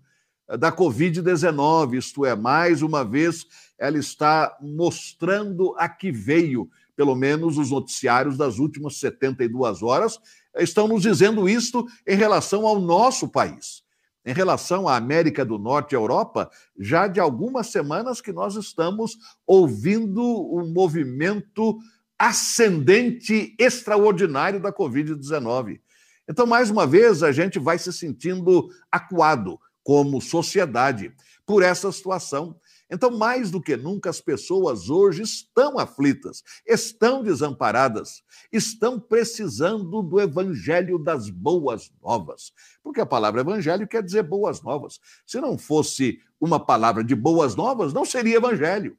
da 0.58 0.72
Covid-19, 0.72 1.98
isto 1.98 2.24
é, 2.24 2.34
mais 2.34 2.82
uma 2.82 3.04
vez, 3.04 3.46
ela 3.78 3.98
está 3.98 4.56
mostrando 4.60 5.74
a 5.76 5.88
que 5.88 6.10
veio, 6.10 6.68
pelo 6.94 7.14
menos 7.14 7.58
os 7.58 7.70
noticiários 7.70 8.36
das 8.36 8.58
últimas 8.58 8.98
72 8.98 9.82
horas 9.82 10.18
estão 10.56 10.88
nos 10.88 11.02
dizendo 11.02 11.48
isto 11.48 11.86
em 12.06 12.16
relação 12.16 12.66
ao 12.66 12.80
nosso 12.80 13.28
país. 13.28 13.84
Em 14.24 14.32
relação 14.32 14.88
à 14.88 14.96
América 14.96 15.44
do 15.44 15.56
Norte 15.56 15.92
e 15.92 15.94
Europa, 15.94 16.50
já 16.76 17.06
de 17.06 17.20
algumas 17.20 17.68
semanas 17.68 18.20
que 18.20 18.32
nós 18.32 18.56
estamos 18.56 19.16
ouvindo 19.46 20.20
um 20.22 20.72
movimento 20.72 21.78
ascendente 22.18 23.54
extraordinário 23.58 24.58
da 24.58 24.72
Covid-19. 24.72 25.80
Então, 26.28 26.44
mais 26.44 26.70
uma 26.70 26.86
vez, 26.86 27.22
a 27.22 27.30
gente 27.30 27.58
vai 27.58 27.78
se 27.78 27.92
sentindo 27.92 28.68
acuado 28.90 29.60
como 29.84 30.20
sociedade 30.20 31.14
por 31.44 31.62
essa 31.62 31.92
situação. 31.92 32.56
Então, 32.90 33.10
mais 33.10 33.50
do 33.50 33.60
que 33.60 33.76
nunca, 33.76 34.10
as 34.10 34.20
pessoas 34.20 34.88
hoje 34.88 35.22
estão 35.22 35.78
aflitas, 35.78 36.42
estão 36.64 37.22
desamparadas, 37.22 38.22
estão 38.52 39.00
precisando 39.00 40.02
do 40.02 40.20
evangelho 40.20 40.98
das 40.98 41.28
boas 41.28 41.92
novas. 42.00 42.52
Porque 42.82 43.00
a 43.00 43.06
palavra 43.06 43.40
evangelho 43.40 43.88
quer 43.88 44.02
dizer 44.02 44.22
boas 44.22 44.62
novas. 44.62 45.00
Se 45.26 45.40
não 45.40 45.58
fosse 45.58 46.20
uma 46.40 46.64
palavra 46.64 47.02
de 47.02 47.14
boas 47.14 47.56
novas, 47.56 47.92
não 47.92 48.04
seria 48.04 48.36
evangelho. 48.36 48.96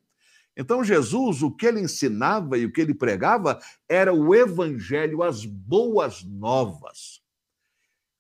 Então, 0.56 0.84
Jesus, 0.84 1.44
o 1.44 1.52
que 1.52 1.68
ele 1.68 1.80
ensinava 1.80 2.58
e 2.58 2.66
o 2.66 2.72
que 2.72 2.82
ele 2.82 2.94
pregava 2.94 3.60
era 3.88 4.12
o 4.14 4.34
evangelho, 4.34 5.24
as 5.24 5.46
boas 5.46 6.24
novas 6.24 7.22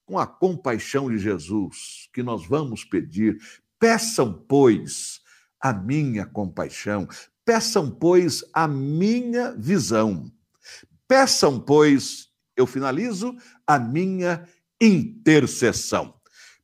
com 0.05 0.17
a 0.17 0.25
compaixão 0.25 1.09
de 1.09 1.17
Jesus, 1.17 2.09
que 2.13 2.23
nós 2.23 2.47
vamos 2.47 2.85
pedir, 2.85 3.37
peçam, 3.77 4.31
pois, 4.47 5.19
a 5.61 5.73
minha 5.73 6.25
compaixão, 6.25 7.07
peçam, 7.45 7.89
pois, 7.89 8.43
a 8.53 8.67
minha 8.67 9.53
visão, 9.53 10.31
peçam, 11.07 11.59
pois, 11.59 12.27
eu 12.55 12.67
finalizo, 12.67 13.35
a 13.65 13.79
minha 13.79 14.47
intercessão. 14.81 16.13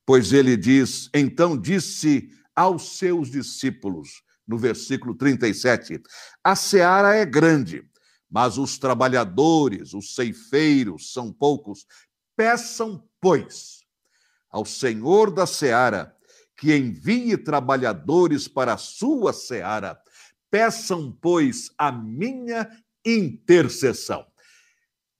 Pois 0.05 0.33
ele 0.33 0.57
diz: 0.57 1.09
então 1.13 1.57
disse 1.57 2.29
aos 2.55 2.97
seus 2.97 3.31
discípulos, 3.31 4.21
no 4.47 4.57
versículo 4.57 5.15
37, 5.15 6.01
a 6.43 6.55
seara 6.55 7.15
é 7.15 7.25
grande, 7.25 7.87
mas 8.29 8.57
os 8.57 8.77
trabalhadores, 8.77 9.93
os 9.93 10.15
ceifeiros, 10.15 11.13
são 11.13 11.31
poucos. 11.31 11.85
Peçam, 12.35 13.07
pois, 13.21 13.83
ao 14.49 14.65
Senhor 14.65 15.31
da 15.31 15.45
seara 15.45 16.15
que 16.57 16.75
envie 16.75 17.37
trabalhadores 17.37 18.47
para 18.47 18.73
a 18.73 18.77
sua 18.77 19.33
seara. 19.33 19.99
Peçam, 20.49 21.17
pois, 21.21 21.71
a 21.77 21.91
minha 21.91 22.69
intercessão. 23.05 24.25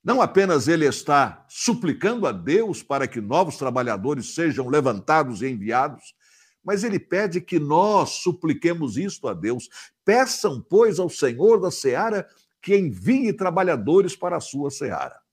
Não 0.02 0.20
apenas 0.20 0.68
ele 0.68 0.86
está 0.86 1.44
suplicando 1.48 2.26
a 2.26 2.32
Deus 2.32 2.82
para 2.82 3.08
que 3.08 3.20
novos 3.20 3.56
trabalhadores 3.56 4.34
sejam 4.34 4.68
levantados 4.68 5.40
e 5.40 5.48
enviados, 5.48 6.14
mas 6.62 6.84
ele 6.84 6.98
pede 6.98 7.40
que 7.40 7.58
nós 7.58 8.10
supliquemos 8.10 8.96
isto 8.96 9.28
a 9.28 9.34
Deus. 9.34 9.68
Peçam, 10.04 10.60
pois, 10.60 10.98
ao 10.98 11.08
Senhor 11.08 11.60
da 11.60 11.70
seara 11.70 12.28
que 12.60 12.76
envie 12.76 13.32
trabalhadores 13.32 14.14
para 14.16 14.36
a 14.36 14.40
sua 14.40 14.70
seara. 14.70 15.23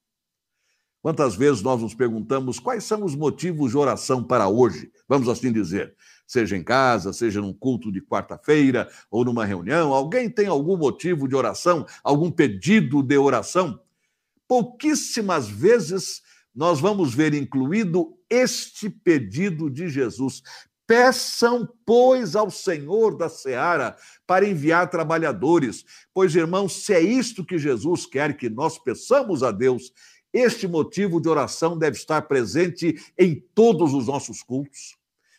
Quantas 1.02 1.36
vezes 1.36 1.64
nós 1.64 1.82
nos 1.82 1.96
perguntamos 1.96 2.60
quais 2.60 2.84
são 2.84 3.04
os 3.04 3.16
motivos 3.16 3.72
de 3.72 3.78
oração 3.78 4.24
para 4.24 4.48
hoje, 4.48 4.92
vamos 5.10 5.28
assim 5.28 5.52
dizer, 5.52 5.96
seja 6.28 6.56
em 6.56 6.64
casa, 6.64 7.12
seja 7.12 7.42
num 7.42 7.54
culto 7.54 7.92
de 7.92 8.02
quarta-feira 8.02 8.88
ou 9.10 9.26
numa 9.26 9.44
reunião, 9.44 9.94
alguém 9.94 10.30
tem 10.30 10.46
algum 10.46 10.78
motivo 10.78 11.28
de 11.28 11.36
oração, 11.36 11.86
algum 12.04 12.30
pedido 12.30 13.02
de 13.02 13.18
oração? 13.18 13.80
Pouquíssimas 14.48 15.50
vezes 15.50 16.22
nós 16.54 16.80
vamos 16.80 17.16
ver 17.16 17.34
incluído 17.34 18.18
este 18.30 18.90
pedido 18.90 19.70
de 19.70 19.90
Jesus. 19.90 20.44
Peçam, 20.86 21.68
pois, 21.86 22.36
ao 22.36 22.52
Senhor 22.52 23.18
da 23.18 23.30
seara 23.30 23.96
para 24.28 24.48
enviar 24.48 24.90
trabalhadores. 24.90 25.86
Pois, 26.14 26.36
irmãos, 26.36 26.84
se 26.84 26.94
é 26.94 27.02
isto 27.02 27.46
que 27.46 27.58
Jesus 27.58 28.06
quer 28.06 28.36
que 28.36 28.50
nós 28.50 28.78
peçamos 28.78 29.42
a 29.42 29.52
Deus, 29.52 29.94
este 30.34 30.68
motivo 30.68 31.20
de 31.20 31.28
oração 31.28 31.78
deve 31.78 31.98
estar 31.98 32.22
presente 32.24 32.96
em 33.18 33.36
todos 33.54 33.94
os 33.94 34.08
nossos 34.08 34.42
cultos, 34.42 34.98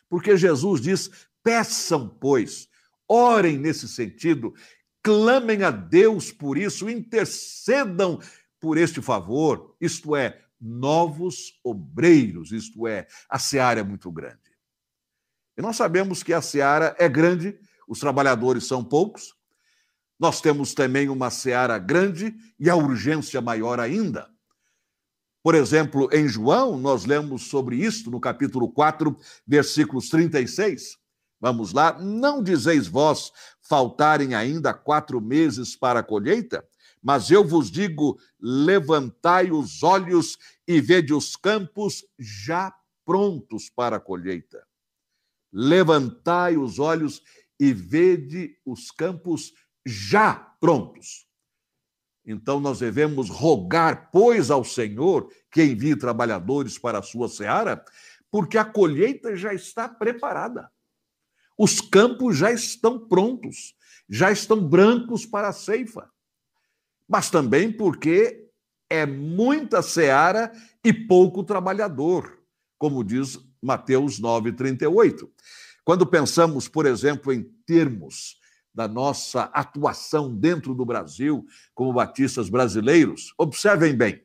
porque 0.08 0.36
Jesus 0.36 0.80
diz: 0.80 1.10
peçam, 1.42 2.08
pois, 2.08 2.68
orem 3.08 3.58
nesse 3.58 3.88
sentido, 3.88 4.54
clamem 5.02 5.62
a 5.62 5.70
Deus 5.70 6.30
por 6.30 6.56
isso, 6.56 6.88
intercedam 6.88 8.20
por 8.60 8.78
este 8.78 9.02
favor, 9.02 9.74
isto 9.80 10.14
é, 10.14 10.40
novos 10.60 11.58
obreiros, 11.64 12.52
isto 12.52 12.86
é, 12.86 13.06
a 13.28 13.38
seara 13.38 13.80
é 13.80 13.82
muito 13.82 14.10
grande. 14.10 14.38
E 15.56 15.60
nós 15.60 15.76
sabemos 15.76 16.22
que 16.22 16.32
a 16.32 16.40
seara 16.40 16.94
é 16.98 17.08
grande, 17.08 17.58
os 17.88 17.98
trabalhadores 17.98 18.66
são 18.66 18.84
poucos, 18.84 19.34
nós 20.18 20.40
temos 20.40 20.72
também 20.72 21.08
uma 21.08 21.30
seara 21.30 21.76
grande 21.78 22.34
e 22.58 22.70
a 22.70 22.76
urgência 22.76 23.40
maior 23.40 23.80
ainda. 23.80 24.31
Por 25.42 25.54
exemplo, 25.56 26.08
em 26.12 26.28
João, 26.28 26.78
nós 26.78 27.04
lemos 27.04 27.48
sobre 27.48 27.76
isto 27.76 28.10
no 28.10 28.20
capítulo 28.20 28.70
4, 28.70 29.16
versículos 29.46 30.08
36. 30.08 30.96
Vamos 31.40 31.72
lá. 31.72 31.98
Não 31.98 32.40
dizeis 32.40 32.86
vós 32.86 33.32
faltarem 33.60 34.34
ainda 34.34 34.72
quatro 34.72 35.20
meses 35.20 35.74
para 35.74 35.98
a 35.98 36.02
colheita? 36.02 36.64
Mas 37.02 37.32
eu 37.32 37.44
vos 37.44 37.68
digo: 37.68 38.16
levantai 38.40 39.50
os 39.50 39.82
olhos 39.82 40.38
e 40.68 40.80
vede 40.80 41.12
os 41.12 41.34
campos 41.34 42.04
já 42.16 42.72
prontos 43.04 43.68
para 43.68 43.96
a 43.96 44.00
colheita. 44.00 44.64
Levantai 45.52 46.56
os 46.56 46.78
olhos 46.78 47.20
e 47.58 47.72
vede 47.72 48.56
os 48.64 48.92
campos 48.92 49.52
já 49.84 50.34
prontos. 50.60 51.26
Então 52.24 52.60
nós 52.60 52.78
devemos 52.78 53.28
rogar, 53.28 54.10
pois, 54.12 54.50
ao 54.50 54.64
Senhor 54.64 55.28
que 55.50 55.62
envie 55.62 55.96
trabalhadores 55.96 56.78
para 56.78 56.98
a 56.98 57.02
sua 57.02 57.28
seara, 57.28 57.84
porque 58.30 58.56
a 58.56 58.64
colheita 58.64 59.36
já 59.36 59.52
está 59.52 59.88
preparada. 59.88 60.70
Os 61.58 61.80
campos 61.80 62.36
já 62.36 62.50
estão 62.50 62.98
prontos, 62.98 63.74
já 64.08 64.30
estão 64.30 64.66
brancos 64.66 65.26
para 65.26 65.48
a 65.48 65.52
ceifa. 65.52 66.10
Mas 67.08 67.28
também 67.28 67.70
porque 67.70 68.48
é 68.88 69.04
muita 69.04 69.82
seara 69.82 70.52
e 70.84 70.92
pouco 70.92 71.42
trabalhador, 71.42 72.38
como 72.78 73.04
diz 73.04 73.38
Mateus 73.60 74.20
9:38. 74.20 75.30
Quando 75.84 76.06
pensamos, 76.06 76.68
por 76.68 76.86
exemplo, 76.86 77.32
em 77.32 77.42
termos 77.66 78.40
da 78.74 78.88
nossa 78.88 79.44
atuação 79.44 80.34
dentro 80.34 80.74
do 80.74 80.84
Brasil 80.84 81.44
como 81.74 81.92
batistas 81.92 82.48
brasileiros, 82.48 83.34
observem 83.36 83.94
bem. 83.94 84.24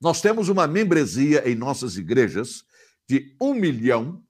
Nós 0.00 0.20
temos 0.20 0.48
uma 0.48 0.66
membresia 0.66 1.48
em 1.48 1.54
nossas 1.54 1.96
igrejas 1.96 2.64
de 3.08 3.34
1 3.40 3.54
milhão 3.54 4.22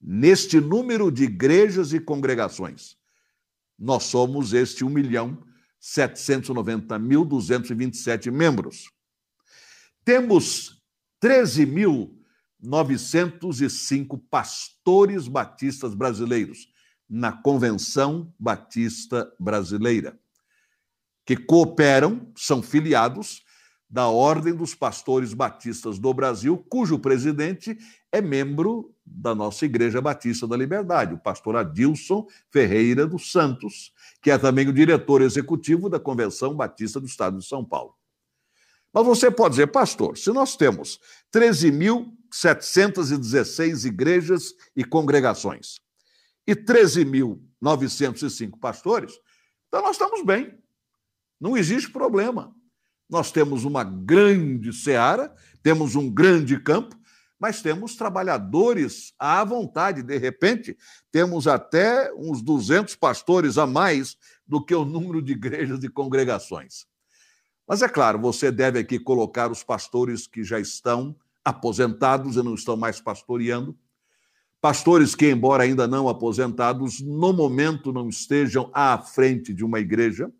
Neste 0.00 0.58
número 0.60 1.12
de 1.12 1.22
igrejas 1.24 1.92
e 1.92 2.00
congregações, 2.00 2.96
nós 3.78 4.02
somos 4.04 4.52
este 4.52 4.84
1 4.84 4.90
milhão 4.90 5.40
790 5.78 6.98
mil 6.98 7.24
227 7.24 8.32
membros. 8.32 8.90
Temos 10.04 10.82
13.905 11.22 14.20
pastores 14.28 15.28
batistas 15.28 15.94
brasileiros 15.94 16.68
na 17.08 17.30
Convenção 17.32 18.34
Batista 18.38 19.32
Brasileira 19.38 20.18
que 21.24 21.36
cooperam, 21.36 22.30
são 22.36 22.62
filiados 22.62 23.42
da 23.88 24.08
Ordem 24.08 24.54
dos 24.54 24.74
Pastores 24.74 25.32
Batistas 25.32 25.98
do 25.98 26.12
Brasil, 26.12 26.58
cujo 26.68 26.98
presidente 26.98 27.78
é 28.10 28.20
membro 28.20 28.92
da 29.06 29.32
nossa 29.34 29.64
Igreja 29.64 30.00
Batista 30.00 30.48
da 30.48 30.56
Liberdade, 30.56 31.14
o 31.14 31.18
pastor 31.18 31.56
Adilson 31.56 32.26
Ferreira 32.50 33.06
dos 33.06 33.30
Santos, 33.30 33.92
que 34.20 34.28
é 34.30 34.38
também 34.38 34.68
o 34.68 34.72
diretor 34.72 35.22
executivo 35.22 35.88
da 35.88 36.00
Convenção 36.00 36.52
Batista 36.54 36.98
do 36.98 37.06
Estado 37.06 37.38
de 37.38 37.46
São 37.46 37.64
Paulo. 37.64 37.94
Mas 38.92 39.04
você 39.04 39.30
pode 39.30 39.50
dizer, 39.50 39.68
pastor, 39.68 40.18
se 40.18 40.32
nós 40.32 40.56
temos 40.56 40.98
13.716 41.32 43.86
igrejas 43.86 44.52
e 44.74 44.82
congregações 44.84 45.76
e 46.46 46.56
13.905 46.56 48.58
pastores, 48.58 49.12
então 49.68 49.82
nós 49.82 49.92
estamos 49.92 50.24
bem. 50.24 50.63
Não 51.44 51.58
existe 51.58 51.90
problema. 51.90 52.56
Nós 53.06 53.30
temos 53.30 53.66
uma 53.66 53.84
grande 53.84 54.72
seara, 54.72 55.30
temos 55.62 55.94
um 55.94 56.08
grande 56.08 56.58
campo, 56.58 56.96
mas 57.38 57.60
temos 57.60 57.96
trabalhadores 57.96 59.12
à 59.18 59.44
vontade. 59.44 60.02
De 60.02 60.16
repente, 60.16 60.74
temos 61.12 61.46
até 61.46 62.10
uns 62.14 62.40
200 62.40 62.96
pastores 62.96 63.58
a 63.58 63.66
mais 63.66 64.16
do 64.46 64.64
que 64.64 64.74
o 64.74 64.86
número 64.86 65.20
de 65.20 65.32
igrejas 65.32 65.84
e 65.84 65.88
congregações. 65.90 66.86
Mas 67.68 67.82
é 67.82 67.90
claro, 67.90 68.18
você 68.18 68.50
deve 68.50 68.78
aqui 68.78 68.98
colocar 68.98 69.52
os 69.52 69.62
pastores 69.62 70.26
que 70.26 70.42
já 70.42 70.58
estão 70.58 71.14
aposentados 71.44 72.36
e 72.36 72.42
não 72.42 72.54
estão 72.54 72.74
mais 72.74 73.02
pastoreando. 73.02 73.76
Pastores 74.62 75.14
que, 75.14 75.30
embora 75.30 75.64
ainda 75.64 75.86
não 75.86 76.08
aposentados, 76.08 77.02
no 77.02 77.34
momento 77.34 77.92
não 77.92 78.08
estejam 78.08 78.70
à 78.72 78.96
frente 78.96 79.52
de 79.52 79.62
uma 79.62 79.78
igreja. 79.78 80.32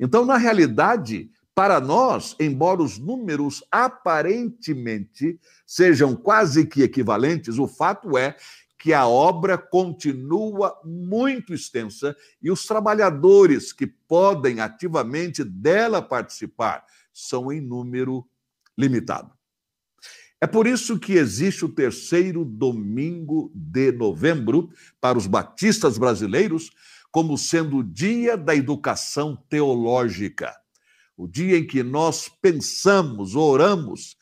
Então, 0.00 0.24
na 0.24 0.38
realidade, 0.38 1.30
para 1.54 1.78
nós, 1.78 2.34
embora 2.40 2.82
os 2.82 2.98
números 2.98 3.62
aparentemente 3.70 5.38
sejam 5.66 6.16
quase 6.16 6.66
que 6.66 6.82
equivalentes, 6.82 7.58
o 7.58 7.68
fato 7.68 8.16
é 8.16 8.34
que 8.78 8.94
a 8.94 9.06
obra 9.06 9.58
continua 9.58 10.74
muito 10.82 11.52
extensa 11.52 12.16
e 12.40 12.50
os 12.50 12.64
trabalhadores 12.64 13.74
que 13.74 13.86
podem 13.86 14.60
ativamente 14.60 15.44
dela 15.44 16.00
participar 16.00 16.82
são 17.12 17.52
em 17.52 17.60
número 17.60 18.26
limitado. 18.78 19.30
É 20.40 20.46
por 20.46 20.66
isso 20.66 20.98
que 20.98 21.12
existe 21.12 21.66
o 21.66 21.68
terceiro 21.68 22.42
domingo 22.42 23.52
de 23.54 23.92
novembro 23.92 24.70
para 24.98 25.18
os 25.18 25.26
batistas 25.26 25.98
brasileiros, 25.98 26.70
como 27.10 27.36
sendo 27.36 27.78
o 27.78 27.84
dia 27.84 28.36
da 28.36 28.54
educação 28.54 29.36
teológica, 29.48 30.54
o 31.16 31.26
dia 31.26 31.58
em 31.58 31.66
que 31.66 31.82
nós 31.82 32.28
pensamos, 32.28 33.34
oramos 33.34 34.16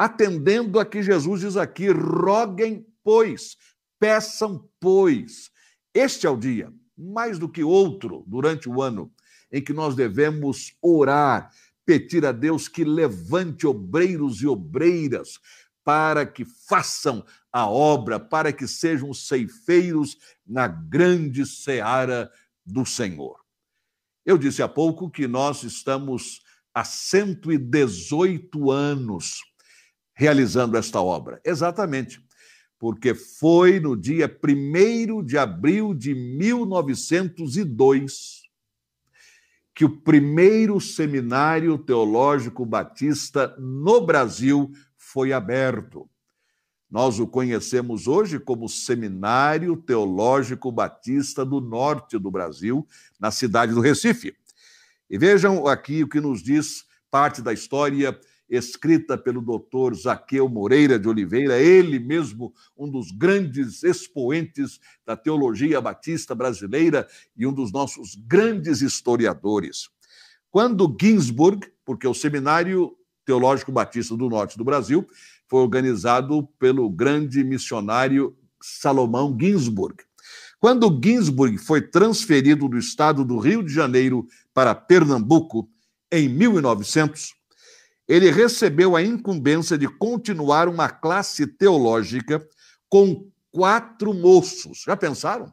atendendo 0.00 0.80
a 0.80 0.86
que 0.86 1.02
Jesus 1.02 1.42
diz 1.42 1.56
aqui: 1.56 1.90
roguem, 1.90 2.86
pois, 3.04 3.56
peçam, 3.98 4.66
pois. 4.80 5.50
Este 5.92 6.26
é 6.26 6.30
o 6.30 6.36
dia, 6.36 6.72
mais 6.96 7.38
do 7.38 7.48
que 7.48 7.62
outro, 7.62 8.24
durante 8.26 8.68
o 8.68 8.80
ano, 8.80 9.12
em 9.52 9.62
que 9.62 9.72
nós 9.72 9.94
devemos 9.94 10.74
orar, 10.80 11.50
pedir 11.84 12.24
a 12.24 12.32
Deus 12.32 12.68
que 12.68 12.84
levante 12.84 13.66
obreiros 13.66 14.40
e 14.40 14.46
obreiras 14.46 15.38
para 15.84 16.24
que 16.24 16.44
façam 16.44 17.24
a 17.52 17.68
obra, 17.68 18.20
para 18.20 18.52
que 18.52 18.66
sejam 18.66 19.12
ceifeiros 19.12 20.16
na 20.46 20.68
grande 20.68 21.44
seara 21.46 22.30
do 22.64 22.86
Senhor. 22.86 23.40
Eu 24.24 24.38
disse 24.38 24.62
há 24.62 24.68
pouco 24.68 25.10
que 25.10 25.26
nós 25.26 25.64
estamos 25.64 26.42
há 26.74 26.84
118 26.84 28.70
anos 28.70 29.40
realizando 30.14 30.76
esta 30.76 31.00
obra. 31.00 31.40
Exatamente, 31.44 32.20
porque 32.78 33.14
foi 33.14 33.80
no 33.80 33.96
dia 33.96 34.28
1 34.28 35.24
de 35.24 35.38
abril 35.38 35.94
de 35.94 36.14
1902 36.14 38.40
que 39.74 39.84
o 39.84 40.00
primeiro 40.02 40.80
seminário 40.80 41.76
teológico 41.78 42.64
batista 42.66 43.56
no 43.58 44.04
Brasil 44.04 44.70
foi 44.96 45.32
aberto. 45.32 46.08
Nós 46.90 47.20
o 47.20 47.26
conhecemos 47.26 48.08
hoje 48.08 48.40
como 48.40 48.68
Seminário 48.68 49.76
Teológico 49.76 50.72
Batista 50.72 51.44
do 51.44 51.60
Norte 51.60 52.18
do 52.18 52.30
Brasil, 52.30 52.84
na 53.18 53.30
cidade 53.30 53.72
do 53.72 53.80
Recife. 53.80 54.34
E 55.08 55.16
vejam 55.16 55.66
aqui 55.68 56.02
o 56.02 56.08
que 56.08 56.20
nos 56.20 56.42
diz 56.42 56.84
parte 57.08 57.40
da 57.42 57.52
história 57.52 58.18
escrita 58.48 59.16
pelo 59.16 59.40
doutor 59.40 59.94
Zaqueu 59.94 60.48
Moreira 60.48 60.98
de 60.98 61.08
Oliveira, 61.08 61.60
ele 61.60 62.00
mesmo 62.00 62.52
um 62.76 62.90
dos 62.90 63.12
grandes 63.12 63.84
expoentes 63.84 64.80
da 65.06 65.16
teologia 65.16 65.80
batista 65.80 66.34
brasileira 66.34 67.06
e 67.36 67.46
um 67.46 67.52
dos 67.52 67.70
nossos 67.70 68.16
grandes 68.16 68.80
historiadores. 68.80 69.88
Quando 70.50 70.96
Ginsburg, 71.00 71.72
porque 71.84 72.08
o 72.08 72.14
Seminário 72.14 72.96
Teológico 73.24 73.70
Batista 73.70 74.16
do 74.16 74.28
Norte 74.28 74.58
do 74.58 74.64
Brasil 74.64 75.06
foi 75.50 75.62
organizado 75.62 76.46
pelo 76.60 76.88
grande 76.88 77.42
missionário 77.42 78.36
Salomão 78.62 79.36
Ginsburg. 79.38 79.96
Quando 80.60 81.00
Ginsburg 81.02 81.58
foi 81.58 81.82
transferido 81.82 82.68
do 82.68 82.78
estado 82.78 83.24
do 83.24 83.36
Rio 83.36 83.64
de 83.64 83.72
Janeiro 83.72 84.28
para 84.54 84.76
Pernambuco, 84.76 85.68
em 86.12 86.28
1900, 86.28 87.34
ele 88.06 88.30
recebeu 88.30 88.94
a 88.94 89.02
incumbência 89.02 89.76
de 89.76 89.88
continuar 89.88 90.68
uma 90.68 90.88
classe 90.88 91.46
teológica 91.48 92.46
com 92.88 93.28
quatro 93.50 94.14
moços. 94.14 94.82
Já 94.86 94.96
pensaram? 94.96 95.52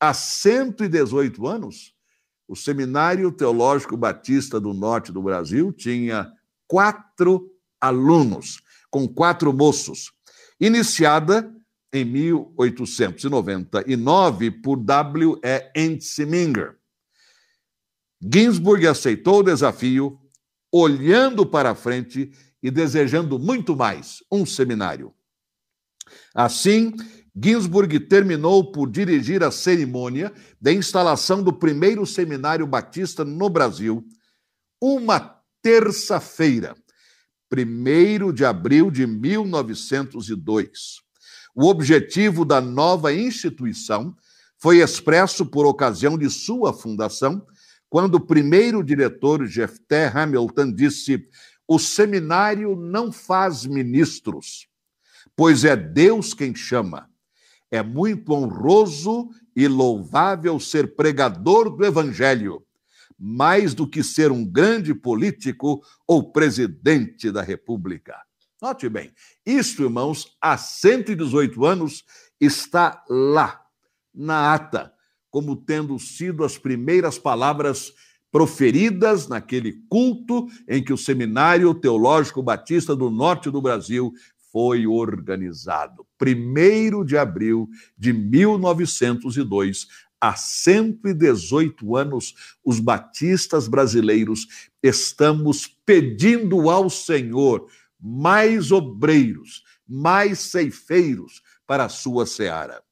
Há 0.00 0.12
118 0.12 1.46
anos, 1.46 1.94
o 2.48 2.56
Seminário 2.56 3.30
Teológico 3.30 3.96
Batista 3.96 4.58
do 4.58 4.74
Norte 4.74 5.12
do 5.12 5.22
Brasil 5.22 5.72
tinha 5.72 6.28
quatro 6.66 7.48
alunos 7.80 8.60
com 8.90 9.06
quatro 9.06 9.52
moços, 9.52 10.10
iniciada 10.60 11.54
em 11.92 12.04
1899 12.04 14.50
por 14.50 14.76
W. 14.76 15.40
E. 15.42 15.70
Entziminger. 15.74 16.76
Ginsburg 18.20 18.86
aceitou 18.86 19.40
o 19.40 19.42
desafio, 19.42 20.20
olhando 20.70 21.46
para 21.46 21.74
frente 21.74 22.30
e 22.62 22.70
desejando 22.70 23.38
muito 23.38 23.74
mais 23.74 24.22
um 24.30 24.44
seminário. 24.44 25.14
Assim, 26.34 26.94
Ginsburg 27.34 27.98
terminou 28.00 28.70
por 28.70 28.90
dirigir 28.90 29.42
a 29.42 29.50
cerimônia 29.50 30.32
da 30.60 30.70
instalação 30.72 31.42
do 31.42 31.52
primeiro 31.52 32.06
seminário 32.06 32.66
batista 32.66 33.24
no 33.24 33.48
Brasil, 33.48 34.04
uma 34.80 35.40
terça-feira, 35.62 36.74
1 37.52 38.32
de 38.32 38.44
abril 38.44 38.90
de 38.90 39.06
1902. 39.06 41.00
O 41.54 41.66
objetivo 41.66 42.44
da 42.44 42.60
nova 42.60 43.12
instituição 43.12 44.14
foi 44.56 44.78
expresso 44.78 45.44
por 45.44 45.66
ocasião 45.66 46.16
de 46.16 46.30
sua 46.30 46.72
fundação, 46.72 47.44
quando 47.88 48.16
o 48.16 48.20
primeiro 48.20 48.84
diretor, 48.84 49.44
Jefté 49.46 50.06
Hamilton, 50.06 50.72
disse: 50.72 51.26
O 51.66 51.78
seminário 51.78 52.76
não 52.76 53.10
faz 53.10 53.66
ministros, 53.66 54.68
pois 55.34 55.64
é 55.64 55.74
Deus 55.74 56.32
quem 56.32 56.54
chama. 56.54 57.10
É 57.68 57.82
muito 57.82 58.32
honroso 58.32 59.28
e 59.56 59.66
louvável 59.66 60.60
ser 60.60 60.94
pregador 60.94 61.68
do 61.68 61.84
evangelho 61.84 62.64
mais 63.22 63.74
do 63.74 63.86
que 63.86 64.02
ser 64.02 64.32
um 64.32 64.42
grande 64.42 64.94
político 64.94 65.82
ou 66.06 66.32
presidente 66.32 67.30
da 67.30 67.42
República. 67.42 68.16
Note 68.62 68.88
bem, 68.88 69.12
isso, 69.44 69.82
irmãos, 69.82 70.36
há 70.40 70.56
118 70.56 71.64
anos 71.66 72.02
está 72.40 73.04
lá, 73.08 73.60
na 74.14 74.54
ata, 74.54 74.92
como 75.30 75.54
tendo 75.54 75.98
sido 75.98 76.44
as 76.44 76.56
primeiras 76.56 77.18
palavras 77.18 77.92
proferidas 78.32 79.28
naquele 79.28 79.82
culto 79.88 80.46
em 80.68 80.82
que 80.82 80.92
o 80.92 80.98
Seminário 80.98 81.74
Teológico 81.74 82.42
Batista 82.42 82.96
do 82.96 83.10
Norte 83.10 83.50
do 83.50 83.60
Brasil 83.60 84.12
foi 84.52 84.86
organizado. 84.86 86.06
1 86.20 87.04
de 87.04 87.16
abril 87.16 87.68
de 87.96 88.12
1902, 88.12 89.86
há 90.20 90.36
118 90.36 91.96
anos, 91.96 92.34
os 92.64 92.78
batistas 92.78 93.66
brasileiros 93.66 94.46
estamos 94.82 95.66
pedindo 95.84 96.68
ao 96.68 96.90
Senhor 96.90 97.66
mais 97.98 98.70
obreiros, 98.70 99.64
mais 99.88 100.38
ceifeiros 100.38 101.42
para 101.66 101.84
a 101.84 101.88
sua 101.88 102.26
seara. 102.26 102.82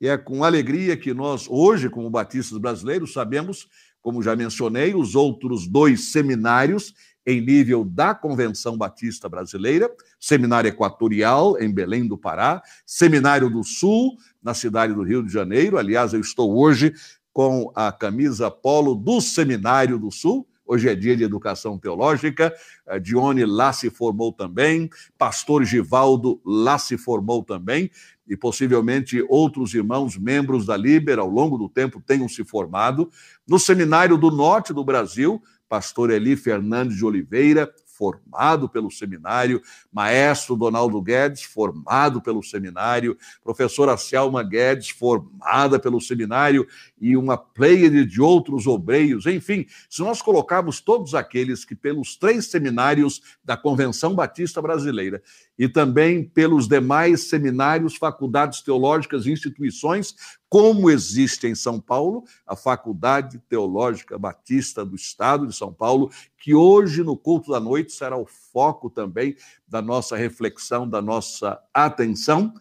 E 0.00 0.08
é 0.08 0.18
com 0.18 0.42
alegria 0.42 0.96
que 0.96 1.14
nós, 1.14 1.46
hoje, 1.48 1.88
como 1.88 2.10
batistas 2.10 2.58
brasileiros, 2.58 3.12
sabemos, 3.12 3.68
como 4.00 4.22
já 4.22 4.34
mencionei, 4.34 4.94
os 4.94 5.14
outros 5.14 5.68
dois 5.68 6.10
seminários 6.10 6.92
em 7.26 7.40
nível 7.40 7.84
da 7.84 8.14
Convenção 8.14 8.76
Batista 8.76 9.28
Brasileira, 9.28 9.90
Seminário 10.18 10.68
Equatorial, 10.68 11.60
em 11.60 11.72
Belém 11.72 12.06
do 12.06 12.18
Pará, 12.18 12.62
Seminário 12.84 13.48
do 13.48 13.62
Sul, 13.62 14.16
na 14.42 14.54
cidade 14.54 14.92
do 14.92 15.02
Rio 15.02 15.22
de 15.22 15.32
Janeiro. 15.32 15.78
Aliás, 15.78 16.12
eu 16.12 16.20
estou 16.20 16.56
hoje 16.56 16.92
com 17.32 17.72
a 17.74 17.90
camisa 17.90 18.50
polo 18.50 18.94
do 18.94 19.20
Seminário 19.20 19.98
do 19.98 20.10
Sul. 20.10 20.46
Hoje 20.64 20.88
é 20.88 20.94
dia 20.94 21.16
de 21.16 21.24
educação 21.24 21.78
teológica. 21.78 22.52
A 22.86 22.98
Dione 22.98 23.44
lá 23.44 23.72
se 23.72 23.90
formou 23.90 24.32
também, 24.32 24.88
pastor 25.18 25.64
Givaldo 25.64 26.40
lá 26.44 26.78
se 26.78 26.96
formou 26.96 27.42
também, 27.42 27.90
e 28.26 28.36
possivelmente 28.36 29.22
outros 29.28 29.74
irmãos 29.74 30.16
membros 30.16 30.64
da 30.64 30.76
Liber 30.76 31.18
ao 31.18 31.28
longo 31.28 31.58
do 31.58 31.68
tempo 31.68 32.00
tenham 32.00 32.28
se 32.28 32.44
formado. 32.44 33.10
No 33.46 33.58
Seminário 33.58 34.16
do 34.16 34.30
Norte 34.30 34.72
do 34.72 34.84
Brasil, 34.84 35.42
pastor 35.72 36.10
Eli 36.10 36.36
Fernandes 36.36 36.98
de 36.98 37.02
Oliveira, 37.02 37.72
formado 37.86 38.68
pelo 38.68 38.90
seminário, 38.90 39.62
maestro 39.90 40.54
Donaldo 40.54 41.00
Guedes, 41.00 41.44
formado 41.44 42.20
pelo 42.20 42.42
seminário, 42.42 43.16
professora 43.42 43.96
Selma 43.96 44.42
Guedes, 44.42 44.90
formada 44.90 45.78
pelo 45.78 45.98
seminário, 45.98 46.66
e 47.00 47.16
uma 47.16 47.38
pleiade 47.38 48.04
de 48.04 48.20
outros 48.20 48.66
obreiros. 48.66 49.24
Enfim, 49.24 49.64
se 49.88 50.02
nós 50.02 50.20
colocarmos 50.20 50.78
todos 50.78 51.14
aqueles 51.14 51.64
que, 51.64 51.74
pelos 51.74 52.16
três 52.16 52.50
seminários 52.50 53.22
da 53.42 53.56
Convenção 53.56 54.14
Batista 54.14 54.60
Brasileira 54.60 55.22
e 55.58 55.70
também 55.70 56.22
pelos 56.22 56.68
demais 56.68 57.30
seminários, 57.30 57.96
faculdades 57.96 58.60
teológicas 58.60 59.24
e 59.24 59.32
instituições, 59.32 60.14
como 60.52 60.90
existe 60.90 61.46
em 61.46 61.54
São 61.54 61.80
Paulo, 61.80 62.24
a 62.46 62.54
Faculdade 62.54 63.38
Teológica 63.48 64.18
Batista 64.18 64.84
do 64.84 64.94
Estado 64.94 65.46
de 65.46 65.56
São 65.56 65.72
Paulo, 65.72 66.12
que 66.36 66.54
hoje, 66.54 67.02
no 67.02 67.16
culto 67.16 67.52
da 67.52 67.58
noite, 67.58 67.90
será 67.90 68.18
o 68.18 68.26
foco 68.26 68.90
também 68.90 69.34
da 69.66 69.80
nossa 69.80 70.14
reflexão, 70.14 70.86
da 70.86 71.00
nossa 71.00 71.58
atenção. 71.72 72.52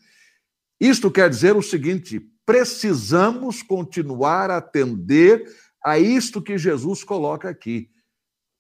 Isto 0.80 1.12
quer 1.12 1.30
dizer 1.30 1.58
o 1.58 1.62
seguinte: 1.62 2.22
precisamos 2.46 3.62
continuar 3.62 4.50
a 4.50 4.60
atender 4.60 5.54
a 5.84 6.00
isto 6.00 6.42
que 6.42 6.58
Jesus 6.58 7.04
coloca 7.04 7.50
aqui. 7.50 7.90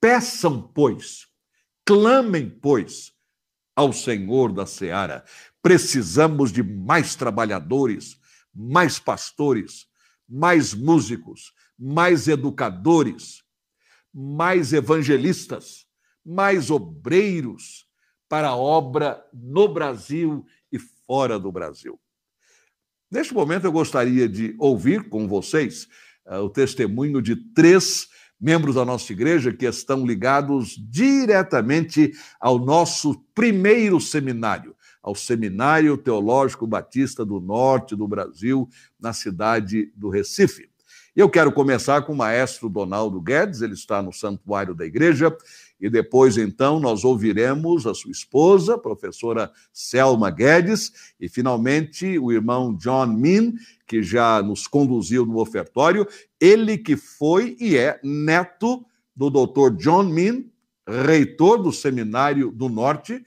Peçam, 0.02 0.62
pois, 0.62 1.26
clamem, 1.86 2.50
pois, 2.50 3.14
ao 3.78 3.94
Senhor 3.94 4.52
da 4.52 4.66
seara. 4.66 5.24
Precisamos 5.62 6.52
de 6.52 6.62
mais 6.62 7.16
trabalhadores, 7.16 8.20
mais 8.54 9.00
pastores, 9.00 9.88
mais 10.28 10.74
músicos, 10.74 11.54
mais 11.78 12.28
educadores, 12.28 13.44
mais 14.14 14.74
evangelistas, 14.74 15.86
mais 16.26 16.70
obreiros, 16.70 17.86
para 18.30 18.50
a 18.50 18.56
obra 18.56 19.22
no 19.34 19.68
Brasil 19.68 20.46
e 20.72 20.80
fora 20.80 21.38
do 21.38 21.52
Brasil. 21.52 22.00
Neste 23.12 23.34
momento, 23.34 23.66
eu 23.66 23.72
gostaria 23.74 24.30
de 24.30 24.56
ouvir 24.58 25.10
com 25.10 25.28
vocês 25.28 25.86
uh, 26.26 26.36
o 26.36 26.50
testemunho 26.50 27.22
de 27.22 27.36
três 27.36 28.08
membros 28.40 28.76
da 28.76 28.86
nossa 28.86 29.12
igreja 29.12 29.52
que 29.52 29.66
estão 29.66 30.06
ligados 30.06 30.78
diretamente 30.90 32.14
ao 32.40 32.58
nosso 32.58 33.22
primeiro 33.36 34.00
seminário, 34.00 34.74
ao 35.02 35.16
Seminário 35.16 35.98
Teológico 35.98 36.68
Batista 36.68 37.26
do 37.26 37.40
Norte 37.40 37.96
do 37.96 38.08
Brasil, 38.08 38.70
na 39.00 39.14
cidade 39.14 39.92
do 39.96 40.10
Recife. 40.10 40.70
Eu 41.14 41.30
quero 41.30 41.52
começar 41.52 42.04
com 42.04 42.14
o 42.14 42.16
maestro 42.16 42.70
Donaldo 42.70 43.20
Guedes, 43.20 43.62
ele 43.62 43.74
está 43.74 44.02
no 44.02 44.14
santuário 44.14 44.74
da 44.74 44.86
igreja, 44.86 45.36
e 45.78 45.90
depois, 45.90 46.38
então, 46.38 46.80
nós 46.80 47.04
ouviremos 47.04 47.86
a 47.86 47.94
sua 47.94 48.12
esposa, 48.12 48.78
professora 48.78 49.52
Selma 49.74 50.30
Guedes, 50.30 51.14
e 51.20 51.28
finalmente 51.28 52.18
o 52.18 52.32
irmão 52.32 52.74
John 52.76 53.08
Min, 53.08 53.56
que 53.86 54.02
já 54.02 54.42
nos 54.42 54.68
conduziu 54.68 55.26
no 55.26 55.40
ofertório, 55.40 56.08
ele 56.40 56.78
que 56.78 56.96
foi 56.96 57.58
e 57.60 57.76
é 57.76 58.00
neto 58.02 58.86
do 59.14 59.30
doutor 59.30 59.76
John 59.76 60.04
Min, 60.04 60.50
reitor 60.88 61.62
do 61.62 61.74
Seminário 61.74 62.52
do 62.52 62.70
Norte, 62.70 63.22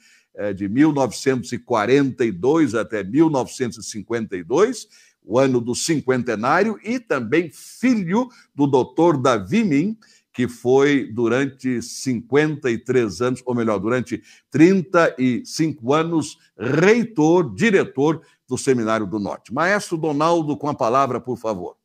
de 0.55 0.69
1942 0.69 2.75
até 2.75 3.05
1952, 3.05 4.89
o 5.25 5.39
ano 5.39 5.61
do 5.61 5.75
cinquentenário, 5.75 6.79
e 6.85 7.01
também 7.01 7.51
filho 7.53 8.29
do 8.55 8.67
doutor 8.67 9.17
Davi 9.17 9.65
Min, 9.65 9.97
que 10.33 10.47
foi 10.49 11.11
durante 11.13 11.81
53 11.81 13.23
anos, 13.23 13.41
ou 13.47 13.55
melhor, 13.55 13.79
durante 13.79 14.21
35 14.51 15.95
anos, 15.95 16.37
reitor, 16.59 17.55
diretor 17.55 18.21
do 18.49 18.59
Seminário 18.59 19.07
do 19.07 19.21
Norte. 19.21 19.55
Maestro 19.55 19.97
Donaldo, 19.97 20.57
com 20.57 20.69
a 20.69 20.75
palavra, 20.75 21.21
por 21.21 21.39
favor. 21.39 21.77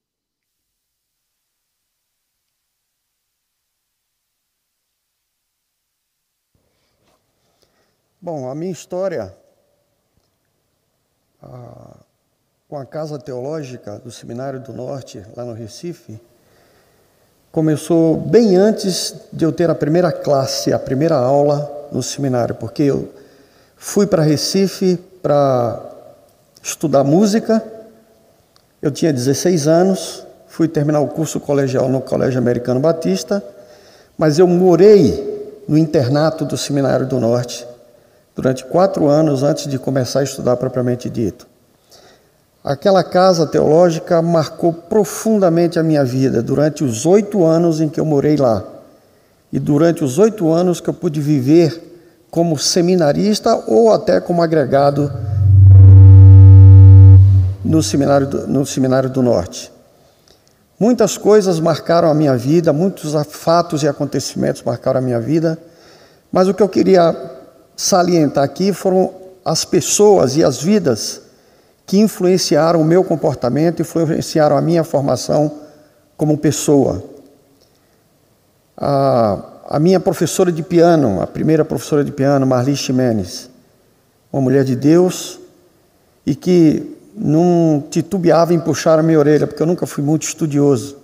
Bom, 8.21 8.49
a 8.49 8.53
minha 8.53 8.73
história 8.73 9.33
a, 11.41 11.95
com 12.67 12.77
a 12.77 12.85
Casa 12.85 13.17
Teológica 13.17 13.97
do 13.99 14.11
Seminário 14.11 14.59
do 14.59 14.73
Norte, 14.73 15.25
lá 15.37 15.45
no 15.45 15.53
Recife, 15.53 16.19
começou 17.49 18.17
bem 18.17 18.57
antes 18.57 19.15
de 19.31 19.45
eu 19.45 19.53
ter 19.53 19.69
a 19.69 19.75
primeira 19.75 20.11
classe, 20.11 20.73
a 20.73 20.77
primeira 20.77 21.15
aula 21.15 21.87
no 21.93 22.03
seminário, 22.03 22.55
porque 22.55 22.83
eu 22.83 23.07
fui 23.77 24.05
para 24.05 24.21
Recife 24.21 24.97
para 25.21 25.81
estudar 26.61 27.05
música. 27.05 27.63
Eu 28.81 28.91
tinha 28.91 29.13
16 29.13 29.65
anos, 29.65 30.27
fui 30.45 30.67
terminar 30.67 30.99
o 30.99 31.07
curso 31.07 31.39
colegial 31.39 31.87
no 31.87 32.01
Colégio 32.01 32.37
Americano 32.37 32.81
Batista, 32.81 33.41
mas 34.17 34.37
eu 34.37 34.45
morei 34.45 35.63
no 35.69 35.77
internato 35.77 36.43
do 36.43 36.57
Seminário 36.57 37.07
do 37.07 37.17
Norte 37.17 37.68
durante 38.39 38.63
quatro 38.63 39.09
anos 39.09 39.43
antes 39.43 39.67
de 39.67 39.77
começar 39.77 40.21
a 40.21 40.23
estudar 40.23 40.55
propriamente 40.55 41.09
dito. 41.09 41.45
Aquela 42.63 43.03
casa 43.03 43.45
teológica 43.45 44.21
marcou 44.21 44.71
profundamente 44.71 45.77
a 45.77 45.83
minha 45.83 46.05
vida 46.05 46.41
durante 46.41 46.81
os 46.81 47.05
oito 47.05 47.43
anos 47.43 47.81
em 47.81 47.89
que 47.89 47.99
eu 47.99 48.05
morei 48.05 48.37
lá 48.37 48.63
e 49.51 49.59
durante 49.59 50.05
os 50.05 50.17
oito 50.17 50.49
anos 50.53 50.79
que 50.79 50.89
eu 50.89 50.93
pude 50.93 51.19
viver 51.19 51.83
como 52.31 52.57
seminarista 52.57 53.61
ou 53.67 53.91
até 53.91 54.21
como 54.21 54.41
agregado 54.41 55.11
no 57.65 57.83
Seminário 57.83 58.25
do, 58.27 58.47
no 58.47 58.65
seminário 58.65 59.09
do 59.09 59.21
Norte. 59.21 59.69
Muitas 60.79 61.17
coisas 61.17 61.59
marcaram 61.59 62.09
a 62.09 62.13
minha 62.13 62.37
vida, 62.37 62.71
muitos 62.71 63.13
fatos 63.27 63.83
e 63.83 63.87
acontecimentos 63.87 64.63
marcaram 64.63 64.99
a 64.99 65.03
minha 65.03 65.19
vida, 65.19 65.59
mas 66.31 66.47
o 66.47 66.53
que 66.53 66.63
eu 66.63 66.69
queria 66.69 67.37
salientar 67.79 68.43
aqui 68.43 68.73
foram 68.73 69.09
as 69.45 69.63
pessoas 69.63 70.35
e 70.35 70.43
as 70.43 70.61
vidas 70.61 71.21
que 71.85 71.97
influenciaram 71.97 72.81
o 72.81 72.83
meu 72.83 73.05
comportamento, 73.05 73.81
influenciaram 73.81 74.57
a 74.57 74.61
minha 74.61 74.83
formação 74.83 75.49
como 76.17 76.37
pessoa. 76.37 77.01
A, 78.75 79.39
a 79.69 79.79
minha 79.79 79.97
professora 79.97 80.51
de 80.51 80.61
piano, 80.61 81.21
a 81.21 81.25
primeira 81.25 81.63
professora 81.63 82.03
de 82.03 82.11
piano, 82.11 82.45
Marli 82.45 82.75
Ximenes, 82.75 83.49
uma 84.31 84.41
mulher 84.41 84.65
de 84.65 84.75
Deus 84.75 85.39
e 86.25 86.35
que 86.35 86.97
não 87.15 87.81
titubeava 87.89 88.53
em 88.53 88.59
puxar 88.59 88.99
a 88.99 89.03
minha 89.03 89.17
orelha, 89.17 89.47
porque 89.47 89.63
eu 89.63 89.67
nunca 89.67 89.87
fui 89.87 90.03
muito 90.03 90.23
estudioso. 90.23 90.97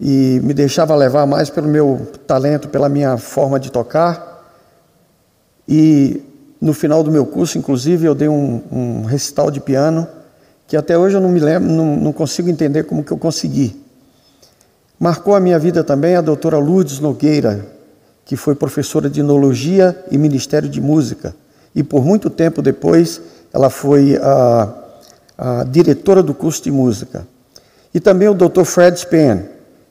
E 0.00 0.40
me 0.42 0.54
deixava 0.54 0.96
levar 0.96 1.26
mais 1.26 1.50
pelo 1.50 1.68
meu 1.68 2.10
talento, 2.26 2.66
pela 2.70 2.88
minha 2.88 3.18
forma 3.18 3.60
de 3.60 3.70
tocar. 3.70 4.33
E 5.68 6.22
no 6.60 6.72
final 6.72 7.02
do 7.02 7.10
meu 7.10 7.26
curso, 7.26 7.58
inclusive, 7.58 8.06
eu 8.06 8.14
dei 8.14 8.28
um, 8.28 8.62
um 8.70 9.02
recital 9.02 9.50
de 9.50 9.60
piano 9.60 10.06
que 10.66 10.76
até 10.76 10.96
hoje 10.96 11.16
eu 11.16 11.20
não 11.20 11.28
me 11.28 11.40
lembro, 11.40 11.68
não, 11.70 11.96
não, 11.96 12.12
consigo 12.12 12.48
entender 12.48 12.84
como 12.84 13.04
que 13.04 13.12
eu 13.12 13.18
consegui. 13.18 13.80
Marcou 14.98 15.34
a 15.34 15.40
minha 15.40 15.58
vida 15.58 15.84
também 15.84 16.16
a 16.16 16.20
doutora 16.20 16.56
Lourdes 16.56 17.00
Nogueira, 17.00 17.66
que 18.24 18.36
foi 18.36 18.54
professora 18.54 19.10
de 19.10 19.20
Enologia 19.20 20.04
e 20.10 20.16
Ministério 20.16 20.68
de 20.68 20.80
Música. 20.80 21.36
E 21.74 21.82
por 21.82 22.04
muito 22.04 22.30
tempo 22.30 22.62
depois, 22.62 23.20
ela 23.52 23.68
foi 23.68 24.16
a, 24.16 24.74
a 25.36 25.64
diretora 25.64 26.22
do 26.22 26.32
curso 26.32 26.62
de 26.62 26.70
música. 26.70 27.26
E 27.92 28.00
também 28.00 28.28
o 28.28 28.34
doutor 28.34 28.64
Fred 28.64 28.98
Span, 28.98 29.42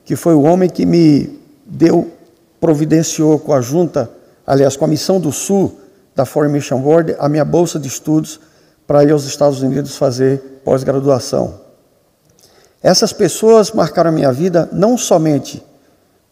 que 0.04 0.16
foi 0.16 0.34
o 0.34 0.42
homem 0.42 0.70
que 0.70 0.86
me 0.86 1.40
deu, 1.66 2.12
providenciou 2.60 3.38
com 3.38 3.54
a 3.54 3.62
junta, 3.62 4.10
aliás, 4.46 4.76
com 4.76 4.86
a 4.86 4.88
Missão 4.88 5.20
do 5.20 5.32
Sul, 5.32 5.80
da 6.16 6.26
Foreign 6.26 6.54
Mission 6.54 6.80
Board 6.82 7.16
a 7.18 7.28
minha 7.28 7.46
bolsa 7.46 7.80
de 7.80 7.88
estudos 7.88 8.40
para 8.86 9.04
ir 9.04 9.12
aos 9.12 9.26
Estados 9.26 9.62
Unidos 9.62 9.96
fazer 9.96 10.62
pós-graduação. 10.64 11.62
Essas 12.82 13.14
pessoas 13.14 13.72
marcaram 13.72 14.10
a 14.10 14.14
minha 14.14 14.32
vida 14.32 14.68
não 14.72 14.98
somente 14.98 15.64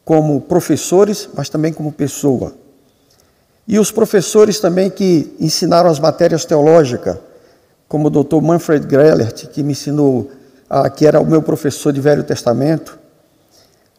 como 0.04 0.41
professores, 0.41 1.30
mas 1.34 1.50
também 1.50 1.71
como 1.71 1.91
pessoa. 1.91 2.54
E 3.67 3.80
os 3.80 3.91
professores 3.91 4.60
também 4.60 4.89
que 4.89 5.34
ensinaram 5.39 5.89
as 5.89 6.00
matérias 6.00 6.43
teológicas, 6.43 7.17
como 7.88 8.08
o 8.08 8.10
Dr. 8.10 8.41
Manfred 8.41 8.86
Grellert, 8.86 9.47
que 9.47 9.63
me 9.63 9.71
ensinou, 9.71 10.30
ah, 10.69 10.89
que 10.89 11.06
era 11.06 11.21
o 11.21 11.26
meu 11.26 11.41
professor 11.41 11.93
de 11.93 12.02
Velho 12.02 12.24
Testamento, 12.24 13.00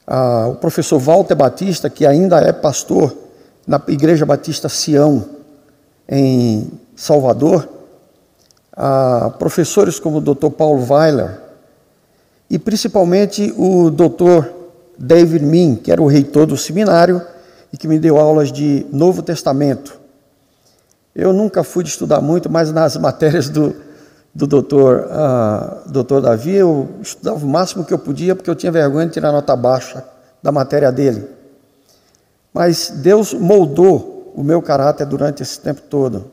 ah, 0.07 0.48
o 0.51 0.57
professor 0.57 0.98
Walter 0.98 1.35
Batista, 1.35 1.88
que 1.88 2.05
ainda 2.05 2.38
é 2.40 2.53
pastor 2.53 3.16
na 3.66 3.81
Igreja 3.88 4.27
Batista 4.27 4.68
Sião, 4.68 5.25
em 6.09 6.70
Salvador, 6.96 7.68
professores 9.38 9.98
como 9.98 10.18
o 10.18 10.20
Dr. 10.20 10.51
Paulo 10.51 10.85
Weiler 10.88 11.40
e 12.51 12.59
principalmente 12.59 13.53
o 13.57 13.90
Dr. 13.90 14.46
David 14.98 15.44
Min, 15.44 15.77
que 15.77 15.90
era 15.90 16.03
o 16.03 16.07
reitor 16.07 16.46
do 16.46 16.57
seminário 16.57 17.22
e 17.72 17.77
que 17.77 17.88
me 17.88 17.98
deu 17.98 18.18
aulas 18.18 18.53
de 18.53 18.87
Novo 18.92 19.22
Testamento. 19.22 19.98
Eu 21.14 21.33
nunca 21.33 21.64
fui 21.64 21.83
de 21.83 21.90
estudar 21.90 22.20
muito, 22.20 22.51
mas 22.51 22.70
nas 22.70 22.96
matérias 23.01 23.48
do, 23.48 23.75
do 24.35 24.46
doutor, 24.46 25.07
uh, 25.07 25.90
doutor 25.90 26.20
Davi, 26.20 26.55
eu 26.55 26.88
estudava 27.01 27.44
o 27.44 27.48
máximo 27.48 27.85
que 27.85 27.92
eu 27.92 27.98
podia, 27.98 28.37
porque 28.37 28.51
eu 28.51 28.55
tinha 28.55 28.70
vergonha 28.70 29.07
de 29.07 29.12
tirar 29.12 29.33
nota 29.33 29.57
baixa 29.57 30.05
da 30.42 30.53
matéria 30.53 30.92
dele. 30.92 31.27
Mas 32.53 32.91
Deus 32.91 33.33
moldou 33.33 34.33
o 34.35 34.43
meu 34.43 34.61
caráter 34.61 35.07
durante 35.07 35.43
esse 35.43 35.59
tempo 35.59 35.83
todo. 35.83 36.31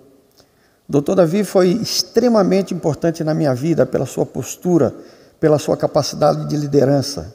Doutor 0.88 1.15
Davi 1.15 1.43
foi 1.43 1.69
extremamente 1.69 2.74
importante 2.74 3.24
na 3.24 3.34
minha 3.34 3.53
vida 3.53 3.86
pela 3.86 4.05
sua 4.05 4.26
postura, 4.26 4.93
pela 5.39 5.59
sua 5.59 5.78
capacidade 5.78 6.47
de 6.47 6.57
liderança. 6.57 7.34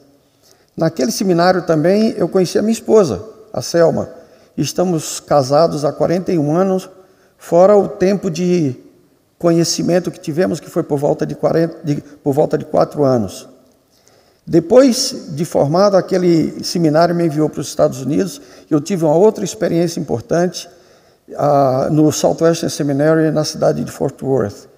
Naquele 0.76 1.12
seminário 1.12 1.62
também 1.62 2.14
eu 2.16 2.28
conheci 2.28 2.58
a 2.58 2.62
minha 2.62 2.72
esposa, 2.72 3.24
a 3.52 3.62
Selma. 3.62 4.08
Estamos 4.56 5.20
casados 5.20 5.84
há 5.84 5.92
41 5.92 6.56
anos, 6.56 6.90
fora 7.38 7.76
o 7.76 7.88
tempo 7.88 8.30
de 8.30 8.76
conhecimento 9.38 10.10
que 10.10 10.18
tivemos, 10.18 10.58
que 10.58 10.68
foi 10.68 10.82
por 10.82 10.98
volta 10.98 11.24
de, 11.24 11.34
40, 11.34 11.78
de, 11.84 11.96
por 12.22 12.32
volta 12.32 12.58
de 12.58 12.64
quatro 12.64 13.04
anos. 13.04 13.48
Depois 14.46 15.28
de 15.30 15.44
formado, 15.44 15.96
aquele 15.96 16.62
seminário 16.62 17.14
me 17.14 17.24
enviou 17.24 17.48
para 17.48 17.60
os 17.60 17.68
Estados 17.68 18.02
Unidos. 18.02 18.40
Eu 18.70 18.80
tive 18.80 19.04
uma 19.04 19.14
outra 19.14 19.44
experiência 19.44 19.98
importante 19.98 20.68
uh, 21.30 21.90
no 21.90 22.12
Southwestern 22.12 22.70
Seminary, 22.70 23.30
na 23.30 23.44
cidade 23.44 23.82
de 23.82 23.90
Fort 23.90 24.20
Worth. 24.22 24.68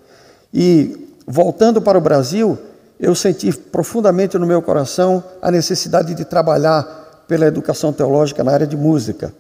E 0.55 1.11
voltando 1.27 1.83
para 1.83 1.99
o 1.99 2.01
Brasil, 2.01 2.57
eu 2.99 3.15
senti 3.15 3.53
profundamente 3.53 4.39
no 4.39 4.47
meu 4.47 4.63
coração 4.63 5.23
a 5.43 5.51
necessidade 5.51 6.15
de 6.15 6.25
trabalhar 6.25 7.25
pela 7.27 7.47
educação 7.47 7.93
teológica 7.93 8.45
na 8.45 8.53
área 8.53 8.67
de 8.67 8.77
música. 8.77 9.35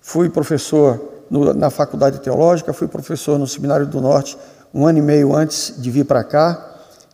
Fui 0.00 0.30
professor 0.30 0.98
no, 1.30 1.52
na 1.52 1.68
faculdade 1.68 2.18
teológica, 2.20 2.72
fui 2.72 2.88
professor 2.88 3.38
no 3.38 3.46
Seminário 3.46 3.86
do 3.86 4.00
Norte 4.00 4.38
um 4.72 4.86
ano 4.86 4.98
e 4.98 5.02
meio 5.02 5.34
antes 5.34 5.74
de 5.76 5.90
vir 5.90 6.04
para 6.04 6.24
cá. 6.24 6.66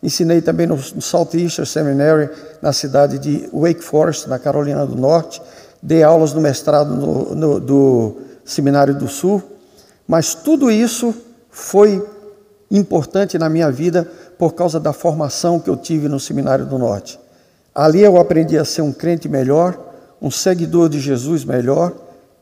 Ensinei 0.02 0.40
também 0.40 0.66
no, 0.66 0.78
Southeastern 0.78 1.66
Seminary, 1.66 2.28
na 2.60 2.72
cidade 2.72 3.18
de 3.18 3.48
Wake 3.52 3.82
Forest, 3.82 4.28
na 4.28 4.38
Carolina 4.38 4.86
do 4.86 4.94
Norte. 4.94 5.40
Dei 5.82 6.02
aulas 6.02 6.32
no 6.32 6.40
mestrado 6.40 6.94
no, 6.94 7.34
no, 7.34 7.60
do 7.60 8.16
Seminário 8.44 8.94
do 8.94 9.08
Sul. 9.08 9.42
Mas 10.06 10.34
tudo 10.34 10.70
isso 10.70 11.14
foi 11.50 12.06
importante 12.70 13.38
na 13.38 13.48
minha 13.48 13.70
vida 13.70 14.10
por 14.38 14.54
causa 14.54 14.78
da 14.78 14.92
formação 14.92 15.58
que 15.58 15.70
eu 15.70 15.76
tive 15.76 16.08
no 16.08 16.20
Seminário 16.20 16.66
do 16.66 16.78
Norte. 16.78 17.18
Ali 17.74 18.02
eu 18.02 18.18
aprendi 18.18 18.58
a 18.58 18.64
ser 18.64 18.82
um 18.82 18.92
crente 18.92 19.28
melhor, 19.28 19.78
um 20.20 20.30
seguidor 20.30 20.88
de 20.88 21.00
Jesus 21.00 21.44
melhor 21.44 21.92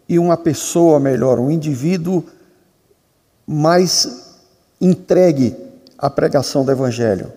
e 0.08 0.18
uma 0.18 0.36
pessoa 0.36 1.00
melhor, 1.00 1.38
um 1.38 1.50
indivíduo 1.50 2.24
mais 3.46 4.36
entregue 4.80 5.56
à 5.98 6.10
pregação 6.10 6.64
do 6.64 6.72
Evangelho. 6.72 7.32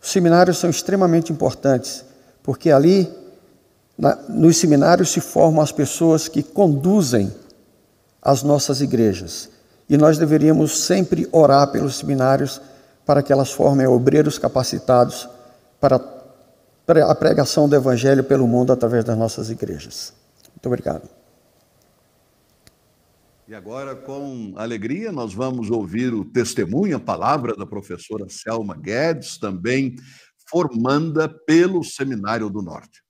Os 0.00 0.10
seminários 0.10 0.58
são 0.58 0.70
extremamente 0.70 1.32
importantes, 1.32 2.04
porque 2.42 2.70
ali, 2.70 3.10
na, 3.96 4.16
nos 4.28 4.56
seminários, 4.56 5.10
se 5.10 5.20
formam 5.20 5.62
as 5.62 5.72
pessoas 5.72 6.28
que 6.28 6.42
conduzem 6.42 7.32
as 8.22 8.42
nossas 8.42 8.80
igrejas. 8.80 9.48
E 9.88 9.96
nós 9.96 10.18
deveríamos 10.18 10.84
sempre 10.84 11.28
orar 11.32 11.70
pelos 11.70 11.96
seminários 11.96 12.60
para 13.06 13.22
que 13.22 13.32
elas 13.32 13.50
formem 13.50 13.86
obreiros 13.86 14.38
capacitados 14.38 15.28
para 15.80 16.00
a 17.06 17.14
pregação 17.14 17.68
do 17.68 17.74
Evangelho 17.74 18.22
pelo 18.22 18.46
mundo 18.46 18.72
através 18.72 19.04
das 19.04 19.16
nossas 19.16 19.50
igrejas. 19.50 20.12
Muito 20.54 20.66
obrigado. 20.66 21.17
E 23.48 23.54
agora, 23.54 23.96
com 23.96 24.52
alegria, 24.58 25.10
nós 25.10 25.32
vamos 25.32 25.70
ouvir 25.70 26.12
o 26.12 26.22
testemunho, 26.22 26.98
a 26.98 27.00
palavra 27.00 27.56
da 27.56 27.64
professora 27.64 28.28
Selma 28.28 28.76
Guedes, 28.76 29.38
também 29.38 29.96
formanda 30.50 31.26
pelo 31.26 31.82
Seminário 31.82 32.50
do 32.50 32.60
Norte. 32.60 33.02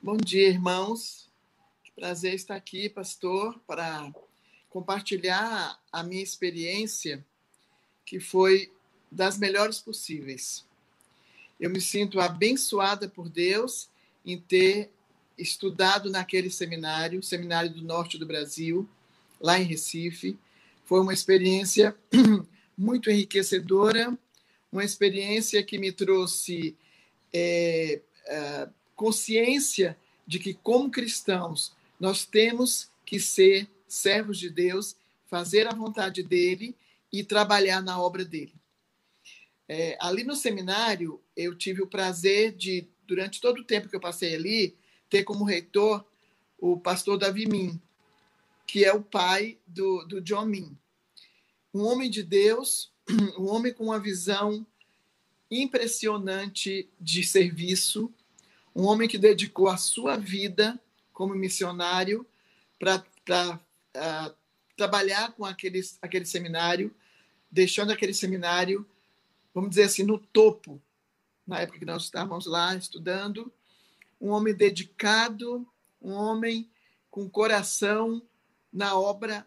Bom 0.00 0.16
dia, 0.16 0.48
irmãos. 0.48 1.28
Que 1.82 1.90
prazer 1.90 2.34
estar 2.34 2.54
aqui, 2.54 2.88
pastor, 2.88 3.58
para 3.66 4.08
compartilhar 4.70 5.82
a 5.90 6.04
minha 6.04 6.22
experiência, 6.22 7.26
que 8.06 8.20
foi 8.20 8.72
das 9.10 9.36
melhores 9.36 9.80
possíveis. 9.80 10.64
Eu 11.58 11.70
me 11.70 11.80
sinto 11.80 12.20
abençoada 12.20 13.08
por 13.08 13.28
Deus 13.28 13.90
em 14.24 14.40
ter 14.40 14.92
estudado 15.38 16.10
naquele 16.10 16.50
seminário, 16.50 17.22
Seminário 17.22 17.70
do 17.70 17.82
Norte 17.82 18.18
do 18.18 18.26
Brasil, 18.26 18.88
lá 19.40 19.58
em 19.58 19.64
Recife. 19.64 20.36
Foi 20.84 21.00
uma 21.00 21.12
experiência 21.12 21.96
muito 22.76 23.10
enriquecedora, 23.10 24.16
uma 24.70 24.84
experiência 24.84 25.62
que 25.62 25.78
me 25.78 25.92
trouxe 25.92 26.76
é, 27.32 28.00
consciência 28.94 29.96
de 30.26 30.38
que, 30.38 30.52
como 30.52 30.90
cristãos, 30.90 31.72
nós 31.98 32.26
temos 32.26 32.90
que 33.06 33.18
ser 33.18 33.68
servos 33.86 34.38
de 34.38 34.50
Deus, 34.50 34.96
fazer 35.26 35.66
a 35.66 35.74
vontade 35.74 36.22
dele 36.22 36.74
e 37.12 37.24
trabalhar 37.24 37.80
na 37.80 38.00
obra 38.00 38.24
dele. 38.24 38.52
É, 39.68 39.96
ali 40.00 40.24
no 40.24 40.34
seminário, 40.34 41.20
eu 41.36 41.54
tive 41.54 41.82
o 41.82 41.86
prazer 41.86 42.52
de, 42.52 42.86
durante 43.06 43.40
todo 43.40 43.60
o 43.60 43.64
tempo 43.64 43.88
que 43.88 43.96
eu 43.96 44.00
passei 44.00 44.34
ali, 44.34 44.76
ter 45.08 45.24
como 45.24 45.44
reitor 45.44 46.04
o 46.58 46.78
pastor 46.78 47.18
Davi 47.18 47.46
Min, 47.46 47.80
que 48.66 48.84
é 48.84 48.92
o 48.92 49.02
pai 49.02 49.58
do, 49.66 50.04
do 50.04 50.20
John 50.20 50.46
Min. 50.46 50.76
Um 51.72 51.84
homem 51.84 52.10
de 52.10 52.22
Deus, 52.22 52.92
um 53.38 53.48
homem 53.48 53.72
com 53.72 53.84
uma 53.84 54.00
visão 54.00 54.66
impressionante 55.50 56.88
de 57.00 57.24
serviço, 57.24 58.12
um 58.74 58.84
homem 58.84 59.08
que 59.08 59.18
dedicou 59.18 59.68
a 59.68 59.76
sua 59.76 60.16
vida 60.16 60.78
como 61.12 61.34
missionário 61.34 62.26
para 62.78 62.98
uh, 62.98 64.34
trabalhar 64.76 65.32
com 65.32 65.44
aquele, 65.44 65.80
aquele 66.00 66.24
seminário, 66.24 66.94
deixando 67.50 67.90
aquele 67.90 68.14
seminário, 68.14 68.86
vamos 69.54 69.70
dizer 69.70 69.84
assim, 69.84 70.04
no 70.04 70.18
topo, 70.18 70.80
na 71.46 71.60
época 71.60 71.78
que 71.78 71.84
nós 71.84 72.04
estávamos 72.04 72.46
lá 72.46 72.76
estudando, 72.76 73.52
um 74.20 74.30
homem 74.30 74.54
dedicado, 74.54 75.66
um 76.00 76.12
homem 76.12 76.68
com 77.10 77.28
coração 77.28 78.22
na 78.72 78.98
obra 78.98 79.46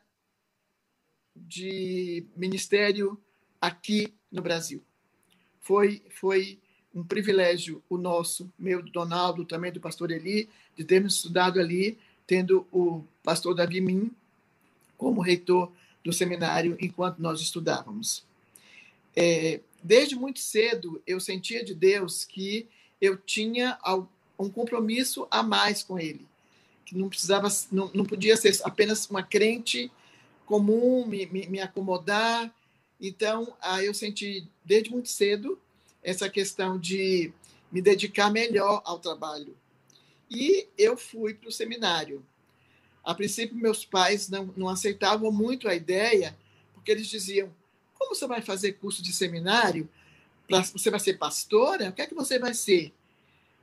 de 1.35 2.25
ministério 2.35 3.19
aqui 3.59 4.13
no 4.31 4.41
Brasil. 4.41 4.83
Foi, 5.61 6.01
foi 6.09 6.59
um 6.93 7.03
privilégio 7.03 7.81
o 7.89 7.97
nosso, 7.97 8.51
meu, 8.57 8.81
do 8.81 8.91
Donaldo, 8.91 9.45
também 9.45 9.71
do 9.71 9.79
pastor 9.79 10.11
Eli, 10.11 10.49
de 10.75 10.83
termos 10.83 11.15
estudado 11.15 11.59
ali, 11.59 11.97
tendo 12.25 12.67
o 12.71 13.03
pastor 13.23 13.55
Davi 13.55 13.81
Min 13.81 14.11
como 14.97 15.21
reitor 15.21 15.71
do 16.03 16.11
seminário 16.11 16.77
enquanto 16.79 17.19
nós 17.19 17.41
estudávamos. 17.41 18.23
É, 19.15 19.59
desde 19.83 20.15
muito 20.15 20.39
cedo, 20.39 21.01
eu 21.05 21.19
sentia 21.19 21.63
de 21.63 21.73
Deus 21.73 22.23
que 22.23 22.67
eu 22.99 23.17
tinha 23.17 23.77
um 24.41 24.49
compromisso 24.49 25.27
a 25.29 25.43
mais 25.43 25.83
com 25.83 25.99
ele, 25.99 26.27
que 26.85 26.97
não 26.97 27.09
precisava, 27.09 27.47
não, 27.71 27.89
não 27.93 28.05
podia 28.05 28.35
ser 28.35 28.57
apenas 28.63 29.09
uma 29.09 29.23
crente 29.23 29.91
comum, 30.45 31.05
me, 31.05 31.25
me, 31.27 31.47
me 31.47 31.59
acomodar. 31.59 32.53
Então, 32.99 33.55
aí 33.61 33.85
eu 33.85 33.93
senti 33.93 34.47
desde 34.65 34.91
muito 34.91 35.09
cedo 35.09 35.59
essa 36.03 36.29
questão 36.29 36.77
de 36.77 37.31
me 37.71 37.81
dedicar 37.81 38.29
melhor 38.29 38.81
ao 38.85 38.99
trabalho. 38.99 39.55
E 40.29 40.67
eu 40.77 40.97
fui 40.97 41.33
para 41.33 41.49
o 41.49 41.51
seminário. 41.51 42.25
A 43.03 43.15
princípio, 43.15 43.55
meus 43.55 43.83
pais 43.83 44.29
não, 44.29 44.53
não 44.55 44.69
aceitavam 44.69 45.31
muito 45.31 45.67
a 45.67 45.75
ideia, 45.75 46.37
porque 46.73 46.91
eles 46.91 47.07
diziam: 47.07 47.53
como 47.97 48.15
você 48.15 48.27
vai 48.27 48.41
fazer 48.41 48.73
curso 48.73 49.01
de 49.01 49.13
seminário? 49.13 49.89
Você 50.73 50.89
vai 50.89 50.99
ser 50.99 51.17
pastora? 51.17 51.89
O 51.89 51.93
que 51.93 52.01
é 52.01 52.07
que 52.07 52.13
você 52.13 52.37
vai 52.37 52.53
ser? 52.53 52.93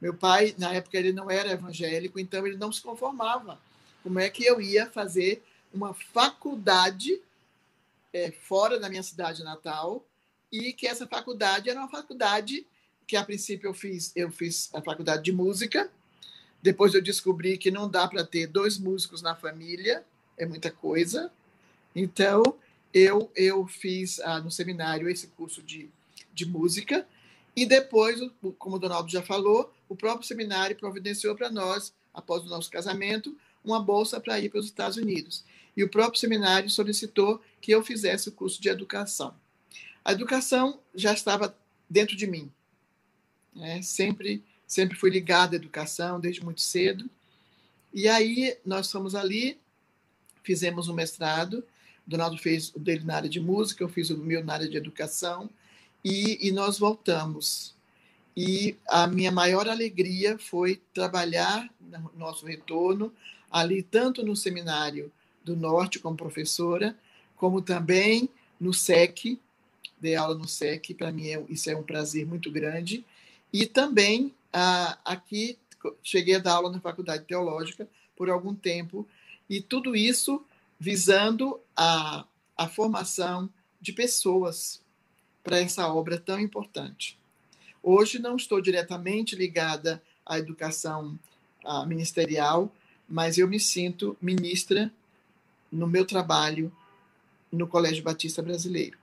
Meu 0.01 0.14
pai, 0.14 0.55
na 0.59 0.72
época, 0.72 0.96
ele 0.96 1.12
não 1.12 1.30
era 1.30 1.53
evangélico, 1.53 2.18
então 2.20 2.46
ele 2.46 2.57
não 2.57 2.72
se 2.72 2.80
conformava. 2.80 3.59
Como 4.03 4.18
é 4.18 4.30
que 4.30 4.44
eu 4.44 4.61
ia 4.61 4.88
fazer 4.90 5.42
uma 5.72 5.92
faculdade 5.92 7.20
é, 8.12 8.30
fora 8.30 8.78
da 8.78 8.88
minha 8.88 9.03
cidade 9.03 9.42
natal 9.42 10.05
e 10.51 10.72
que 10.72 10.86
essa 10.86 11.07
faculdade 11.07 11.68
era 11.68 11.78
uma 11.78 11.88
faculdade 11.88 12.66
que 13.07 13.16
a 13.16 13.24
princípio 13.24 13.68
eu 13.68 13.74
fiz, 13.74 14.12
eu 14.14 14.30
fiz 14.30 14.70
a 14.74 14.80
faculdade 14.80 15.22
de 15.22 15.32
música. 15.32 15.90
Depois 16.62 16.94
eu 16.94 17.03
descobri 17.03 17.57
que 17.59 17.70
não 17.70 17.88
dá 17.88 18.07
para 18.07 18.24
ter 18.24 18.46
dois 18.46 18.78
músicos 18.78 19.22
na 19.22 19.34
família, 19.34 20.05
é 20.36 20.46
muita 20.46 20.70
coisa. 20.70 21.30
Então 21.94 22.42
eu 22.92 23.30
eu 23.34 23.66
fiz 23.66 24.20
ah, 24.20 24.40
no 24.40 24.51
seminário 24.51 25.09
esse 25.09 25.26
curso 25.28 25.62
de, 25.62 25.90
de 26.32 26.46
música 26.46 27.07
e 27.55 27.66
depois, 27.66 28.20
como 28.59 28.76
o 28.76 28.78
Donaldo 28.78 29.11
já 29.11 29.22
falou, 29.22 29.72
o 29.89 29.97
próprio 29.97 30.26
seminário 30.26 30.76
providenciou 30.76 31.34
para 31.34 31.51
nós, 31.51 31.93
após 32.12 32.45
o 32.45 32.49
nosso 32.49 32.70
casamento, 32.70 33.36
uma 33.64 33.80
bolsa 33.80 34.20
para 34.20 34.39
ir 34.41 34.49
para 34.49 34.61
os 34.61 34.66
Estados 34.66 34.97
Unidos. 34.97 35.45
E 35.76 35.84
o 35.84 35.89
próprio 35.89 36.20
seminário 36.20 36.68
solicitou 36.68 37.41
que 37.61 37.70
eu 37.70 37.84
fizesse 37.84 38.28
o 38.28 38.32
curso 38.32 38.61
de 38.61 38.68
educação. 38.68 39.34
A 40.05 40.12
educação 40.12 40.80
já 40.95 41.12
estava 41.12 41.57
dentro 41.89 42.16
de 42.16 42.26
mim. 42.26 42.51
Né? 43.55 43.82
Sempre, 43.82 44.43
sempre 44.66 44.97
fui 44.97 45.11
ligado 45.11 45.55
à 45.55 45.57
educação, 45.57 46.18
desde 46.18 46.43
muito 46.43 46.61
cedo. 46.61 47.09
E 47.93 48.09
aí 48.09 48.57
nós 48.64 48.91
fomos 48.91 49.14
ali, 49.14 49.59
fizemos 50.43 50.89
um 50.89 50.95
mestrado. 50.95 51.64
O 52.07 52.11
Donaldo 52.11 52.39
fez 52.39 52.74
o 52.74 52.78
dele 52.78 53.05
na 53.05 53.16
área 53.16 53.28
de 53.28 53.41
música, 53.41 53.84
eu 53.84 53.89
fiz 53.89 54.11
o 54.11 54.18
meu 54.18 54.45
na 54.45 54.55
área 54.55 54.68
de 54.68 54.76
educação. 54.76 55.49
E, 56.05 56.49
e 56.49 56.53
nós 56.53 56.78
voltamos. 56.78 57.78
E 58.41 58.76
a 58.86 59.09
minha 59.09 59.32
maior 59.32 59.68
alegria 59.68 60.39
foi 60.39 60.80
trabalhar 60.95 61.68
no 61.80 62.12
nosso 62.16 62.47
retorno, 62.47 63.12
ali, 63.51 63.82
tanto 63.82 64.24
no 64.24 64.36
Seminário 64.36 65.11
do 65.45 65.57
Norte 65.57 65.99
como 65.99 66.16
professora, 66.16 66.97
como 67.34 67.61
também 67.61 68.28
no 68.61 68.72
SEC, 68.72 69.41
dei 70.01 70.14
aula 70.14 70.36
no 70.36 70.47
SEC, 70.47 70.95
para 70.95 71.11
mim 71.11 71.26
é, 71.26 71.45
isso 71.49 71.68
é 71.68 71.76
um 71.76 71.82
prazer 71.82 72.24
muito 72.28 72.49
grande. 72.49 73.05
E 73.53 73.66
também 73.66 74.32
ah, 74.53 74.97
aqui 75.05 75.59
cheguei 76.01 76.36
a 76.36 76.39
dar 76.39 76.53
aula 76.53 76.70
na 76.70 76.78
Faculdade 76.78 77.24
Teológica 77.24 77.89
por 78.14 78.30
algum 78.30 78.55
tempo, 78.55 79.05
e 79.51 79.61
tudo 79.61 79.97
isso 79.97 80.45
visando 80.78 81.59
a, 81.76 82.24
a 82.57 82.68
formação 82.68 83.51
de 83.80 83.93
pessoas 83.93 84.80
para 85.43 85.59
essa 85.59 85.93
obra 85.93 86.20
tão 86.20 86.39
importante. 86.39 87.18
Hoje 87.83 88.18
não 88.18 88.37
estou 88.37 88.61
diretamente 88.61 89.37
ligada 89.37 90.03
à 90.24 90.39
educação 90.39 91.18
ministerial, 91.87 92.72
mas 93.09 93.39
eu 93.39 93.49
me 93.49 93.59
sinto 93.59 94.16
ministra 94.20 94.93
no 95.70 95.87
meu 95.87 96.05
trabalho 96.05 96.72
no 97.51 97.66
Colégio 97.66 98.03
Batista 98.03 98.43
Brasileiro. 98.43 98.99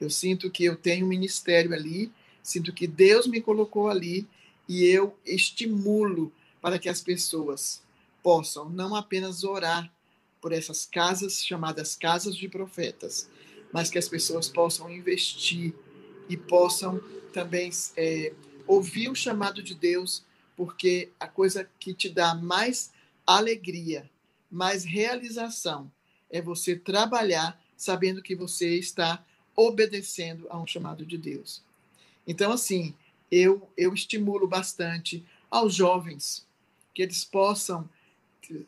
Eu 0.00 0.10
sinto 0.10 0.50
que 0.50 0.64
eu 0.64 0.76
tenho 0.76 1.06
um 1.06 1.08
ministério 1.08 1.72
ali, 1.72 2.12
sinto 2.42 2.72
que 2.72 2.86
Deus 2.86 3.26
me 3.26 3.40
colocou 3.40 3.88
ali 3.88 4.26
e 4.68 4.84
eu 4.84 5.16
estimulo 5.24 6.32
para 6.60 6.78
que 6.78 6.88
as 6.88 7.00
pessoas 7.00 7.82
possam 8.22 8.68
não 8.68 8.94
apenas 8.94 9.44
orar 9.44 9.90
por 10.40 10.52
essas 10.52 10.84
casas 10.84 11.44
chamadas 11.44 11.96
casas 11.96 12.36
de 12.36 12.48
profetas, 12.48 13.28
mas 13.72 13.90
que 13.90 13.98
as 13.98 14.08
pessoas 14.08 14.48
possam 14.48 14.90
investir 14.90 15.74
e 16.28 16.36
possam 16.36 17.00
também 17.32 17.70
é, 17.96 18.32
ouvir 18.66 19.08
o 19.08 19.14
chamado 19.14 19.62
de 19.62 19.74
Deus, 19.74 20.24
porque 20.56 21.10
a 21.20 21.28
coisa 21.28 21.68
que 21.78 21.92
te 21.92 22.08
dá 22.08 22.34
mais 22.34 22.90
alegria, 23.26 24.08
mais 24.50 24.84
realização, 24.84 25.90
é 26.30 26.40
você 26.40 26.76
trabalhar 26.76 27.60
sabendo 27.76 28.22
que 28.22 28.34
você 28.34 28.76
está 28.76 29.24
obedecendo 29.54 30.46
a 30.50 30.58
um 30.58 30.66
chamado 30.66 31.04
de 31.04 31.18
Deus. 31.18 31.62
Então, 32.26 32.52
assim, 32.52 32.94
eu, 33.30 33.68
eu 33.76 33.92
estimulo 33.94 34.46
bastante 34.46 35.24
aos 35.50 35.74
jovens 35.74 36.46
que 36.94 37.02
eles 37.02 37.24
possam 37.24 37.88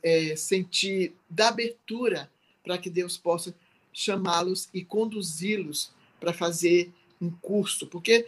é, 0.02 0.36
sentir 0.36 1.14
da 1.28 1.48
abertura 1.48 2.30
para 2.62 2.76
que 2.78 2.90
Deus 2.90 3.16
possa 3.16 3.54
chamá-los 3.92 4.68
e 4.74 4.84
conduzi-los 4.84 5.90
para 6.20 6.32
fazer 6.32 6.92
um 7.20 7.30
curso, 7.30 7.86
porque 7.86 8.26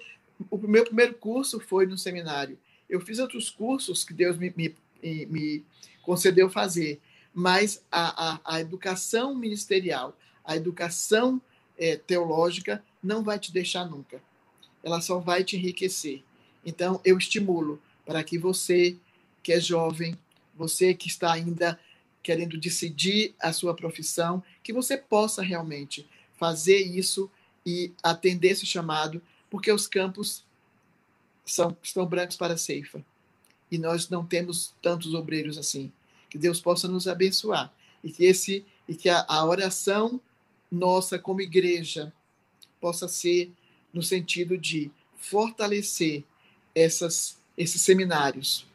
o 0.50 0.58
meu 0.58 0.84
primeiro 0.84 1.14
curso 1.14 1.60
foi 1.60 1.86
no 1.86 1.98
seminário. 1.98 2.58
Eu 2.88 3.00
fiz 3.00 3.18
outros 3.18 3.50
cursos 3.50 4.04
que 4.04 4.12
Deus 4.12 4.36
me, 4.36 4.52
me, 4.56 4.74
me 5.26 5.64
concedeu 6.02 6.50
fazer, 6.50 7.00
mas 7.32 7.84
a, 7.90 8.32
a, 8.32 8.40
a 8.56 8.60
educação 8.60 9.34
ministerial, 9.34 10.16
a 10.44 10.56
educação 10.56 11.40
é, 11.78 11.96
teológica 11.96 12.82
não 13.02 13.22
vai 13.22 13.38
te 13.38 13.52
deixar 13.52 13.84
nunca. 13.84 14.22
Ela 14.82 15.00
só 15.00 15.18
vai 15.18 15.44
te 15.44 15.56
enriquecer. 15.56 16.22
Então, 16.64 17.00
eu 17.04 17.16
estimulo 17.16 17.80
para 18.04 18.22
que 18.24 18.38
você, 18.38 18.96
que 19.42 19.52
é 19.52 19.60
jovem, 19.60 20.18
você 20.54 20.92
que 20.94 21.08
está 21.08 21.32
ainda 21.32 21.78
querendo 22.22 22.58
decidir 22.58 23.34
a 23.40 23.52
sua 23.52 23.74
profissão, 23.74 24.42
que 24.62 24.72
você 24.72 24.96
possa 24.96 25.42
realmente 25.42 26.06
fazer 26.36 26.78
isso 26.78 27.30
e 27.64 27.92
atender 28.02 28.50
esse 28.50 28.66
chamado, 28.66 29.20
porque 29.48 29.70
os 29.70 29.86
campos 29.86 30.44
são, 31.44 31.76
estão 31.82 32.06
brancos 32.06 32.36
para 32.36 32.54
a 32.54 32.58
ceifa. 32.58 33.04
E 33.70 33.78
nós 33.78 34.08
não 34.08 34.24
temos 34.24 34.74
tantos 34.82 35.14
obreiros 35.14 35.58
assim. 35.58 35.92
Que 36.28 36.38
Deus 36.38 36.60
possa 36.60 36.88
nos 36.88 37.06
abençoar. 37.06 37.72
E 38.02 38.10
que, 38.10 38.24
esse, 38.24 38.64
e 38.88 38.94
que 38.94 39.08
a, 39.08 39.24
a 39.28 39.44
oração 39.44 40.20
nossa 40.70 41.18
como 41.18 41.40
igreja 41.40 42.12
possa 42.80 43.08
ser 43.08 43.52
no 43.92 44.02
sentido 44.02 44.56
de 44.56 44.90
fortalecer 45.16 46.24
essas, 46.74 47.36
esses 47.56 47.82
seminários. 47.82 48.66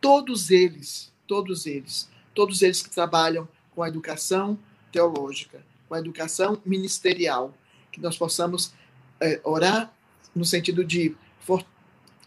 Todos 0.00 0.50
eles, 0.50 1.12
todos 1.26 1.66
eles, 1.66 2.08
todos 2.34 2.62
eles 2.62 2.82
que 2.82 2.90
trabalham 2.90 3.48
com 3.74 3.82
a 3.82 3.88
educação 3.88 4.58
teológica, 4.92 5.64
com 5.88 5.94
a 5.94 5.98
educação 5.98 6.60
ministerial, 6.64 7.54
que 7.94 8.00
nós 8.00 8.18
possamos 8.18 8.74
é, 9.20 9.40
orar 9.44 9.94
no 10.34 10.44
sentido 10.44 10.84
de 10.84 11.14
for, 11.40 11.64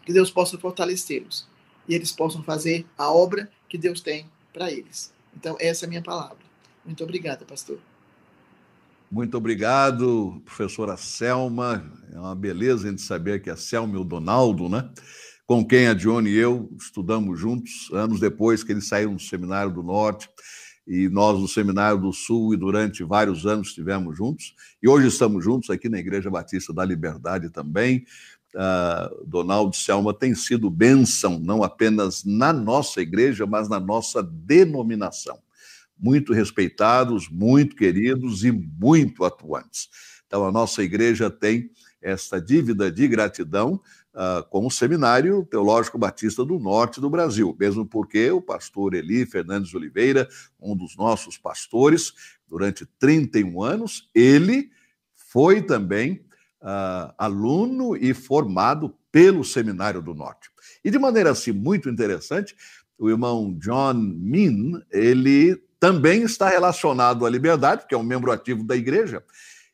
que 0.04 0.12
Deus 0.12 0.30
possa 0.30 0.56
fortalecê-los 0.58 1.46
e 1.86 1.94
eles 1.94 2.10
possam 2.10 2.42
fazer 2.42 2.86
a 2.96 3.12
obra 3.12 3.50
que 3.68 3.76
Deus 3.76 4.00
tem 4.00 4.26
para 4.52 4.72
eles. 4.72 5.12
Então, 5.36 5.56
essa 5.60 5.84
é 5.84 5.86
a 5.86 5.88
minha 5.88 6.02
palavra. 6.02 6.38
Muito 6.84 7.04
obrigada, 7.04 7.44
pastor. 7.44 7.78
Muito 9.10 9.36
obrigado, 9.36 10.40
professora 10.44 10.96
Selma. 10.96 11.84
É 12.12 12.18
uma 12.18 12.34
beleza 12.34 12.86
a 12.86 12.90
gente 12.90 13.02
saber 13.02 13.42
que 13.42 13.50
a 13.50 13.56
Selma 13.56 13.94
e 13.94 13.98
o 13.98 14.04
Donaldo, 14.04 14.68
né? 14.68 14.90
Com 15.46 15.64
quem 15.64 15.86
a 15.86 15.94
Dione 15.94 16.30
e 16.30 16.36
eu 16.36 16.70
estudamos 16.78 17.38
juntos, 17.38 17.90
anos 17.92 18.20
depois 18.20 18.64
que 18.64 18.72
eles 18.72 18.88
saíram 18.88 19.14
do 19.14 19.22
Seminário 19.22 19.72
do 19.72 19.82
Norte 19.82 20.28
e 20.88 21.06
nós 21.10 21.38
no 21.38 21.46
Seminário 21.46 22.00
do 22.00 22.12
Sul 22.12 22.54
e 22.54 22.56
durante 22.56 23.04
vários 23.04 23.46
anos 23.46 23.68
estivemos 23.68 24.16
juntos 24.16 24.54
e 24.82 24.88
hoje 24.88 25.08
estamos 25.08 25.44
juntos 25.44 25.68
aqui 25.68 25.86
na 25.88 25.98
Igreja 25.98 26.30
Batista 26.30 26.72
da 26.72 26.84
Liberdade 26.84 27.50
também. 27.50 28.06
Uh, 28.54 29.26
Donaldo 29.26 29.76
Selma 29.76 30.14
tem 30.14 30.34
sido 30.34 30.70
bênção 30.70 31.38
não 31.38 31.62
apenas 31.62 32.24
na 32.24 32.50
nossa 32.50 33.02
igreja, 33.02 33.46
mas 33.46 33.68
na 33.68 33.78
nossa 33.78 34.22
denominação. 34.22 35.38
Muito 35.98 36.32
respeitados, 36.32 37.28
muito 37.28 37.76
queridos 37.76 38.44
e 38.44 38.50
muito 38.50 39.24
atuantes. 39.24 39.90
Então, 40.26 40.46
a 40.46 40.52
nossa 40.52 40.82
igreja 40.82 41.28
tem 41.28 41.70
esta 42.00 42.40
dívida 42.40 42.90
de 42.90 43.06
gratidão 43.06 43.80
uh, 44.14 44.42
com 44.48 44.66
o 44.66 44.70
Seminário 44.70 45.46
Teológico 45.50 45.98
Batista 45.98 46.44
do 46.44 46.58
Norte 46.58 47.00
do 47.00 47.10
Brasil, 47.10 47.56
mesmo 47.58 47.86
porque 47.86 48.30
o 48.30 48.40
pastor 48.40 48.94
Eli 48.94 49.26
Fernandes 49.26 49.74
Oliveira, 49.74 50.28
um 50.60 50.76
dos 50.76 50.96
nossos 50.96 51.36
pastores, 51.36 52.12
durante 52.46 52.86
31 52.98 53.62
anos, 53.62 54.08
ele 54.14 54.70
foi 55.14 55.62
também 55.62 56.24
uh, 56.62 57.12
aluno 57.18 57.96
e 57.96 58.14
formado 58.14 58.94
pelo 59.12 59.44
Seminário 59.44 60.02
do 60.02 60.14
Norte. 60.14 60.50
E 60.84 60.90
de 60.90 60.98
maneira 60.98 61.30
assim 61.30 61.52
muito 61.52 61.88
interessante, 61.88 62.54
o 62.98 63.08
irmão 63.08 63.54
John 63.58 63.94
Min, 63.94 64.80
ele 64.90 65.56
também 65.78 66.22
está 66.22 66.48
relacionado 66.48 67.24
à 67.24 67.30
liberdade, 67.30 67.86
que 67.86 67.94
é 67.94 67.98
um 67.98 68.02
membro 68.02 68.32
ativo 68.32 68.64
da 68.64 68.76
igreja, 68.76 69.22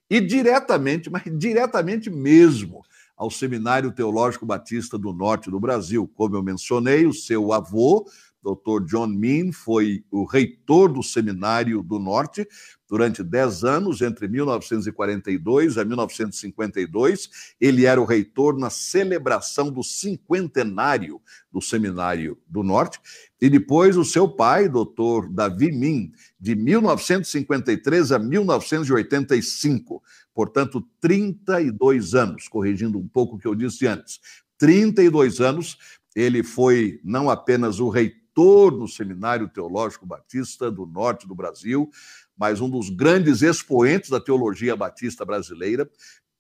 e 0.08 0.20
diretamente, 0.20 1.08
mas 1.10 1.22
diretamente 1.38 2.10
mesmo, 2.10 2.84
ao 3.16 3.30
Seminário 3.30 3.92
Teológico 3.92 4.46
Batista 4.46 4.98
do 4.98 5.12
Norte 5.12 5.50
do 5.50 5.60
Brasil. 5.60 6.10
Como 6.14 6.36
eu 6.36 6.42
mencionei, 6.42 7.06
o 7.06 7.12
seu 7.12 7.52
avô, 7.52 8.06
Dr. 8.44 8.84
John 8.84 9.06
Mean, 9.06 9.52
foi 9.52 10.04
o 10.10 10.24
reitor 10.24 10.92
do 10.92 11.02
Seminário 11.02 11.82
do 11.82 11.98
Norte 11.98 12.46
durante 12.86 13.24
10 13.24 13.64
anos, 13.64 14.02
entre 14.02 14.28
1942 14.28 15.78
a 15.78 15.84
1952. 15.84 17.30
Ele 17.58 17.86
era 17.86 18.00
o 18.00 18.04
reitor 18.04 18.58
na 18.58 18.68
celebração 18.68 19.70
do 19.70 19.82
cinquentenário 19.82 21.20
do 21.50 21.62
Seminário 21.62 22.38
do 22.46 22.62
Norte. 22.62 23.00
E 23.40 23.48
depois 23.48 23.96
o 23.96 24.04
seu 24.04 24.28
pai, 24.28 24.68
Dr. 24.68 25.28
Davi 25.30 25.72
Min, 25.72 26.12
de 26.38 26.54
1953 26.54 28.12
a 28.12 28.18
1985 28.18 30.02
portanto, 30.34 30.86
32 31.00 32.14
anos, 32.14 32.48
corrigindo 32.48 32.98
um 32.98 33.06
pouco 33.06 33.36
o 33.36 33.38
que 33.38 33.46
eu 33.46 33.54
disse 33.54 33.86
antes. 33.86 34.20
32 34.58 35.40
anos, 35.40 35.78
ele 36.14 36.42
foi 36.42 37.00
não 37.04 37.30
apenas 37.30 37.80
o 37.80 37.88
reitor 37.88 38.76
do 38.76 38.88
Seminário 38.88 39.48
Teológico 39.48 40.04
Batista 40.04 40.70
do 40.70 40.86
Norte 40.86 41.26
do 41.26 41.34
Brasil, 41.34 41.90
mas 42.36 42.60
um 42.60 42.68
dos 42.68 42.90
grandes 42.90 43.42
expoentes 43.42 44.10
da 44.10 44.20
teologia 44.20 44.74
batista 44.74 45.24
brasileira, 45.24 45.88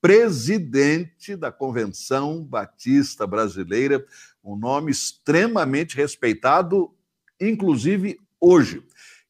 presidente 0.00 1.34
da 1.36 1.50
Convenção 1.50 2.44
Batista 2.44 3.26
Brasileira, 3.26 4.04
um 4.42 4.56
nome 4.56 4.90
extremamente 4.90 5.96
respeitado, 5.96 6.92
inclusive 7.40 8.18
hoje. 8.40 8.82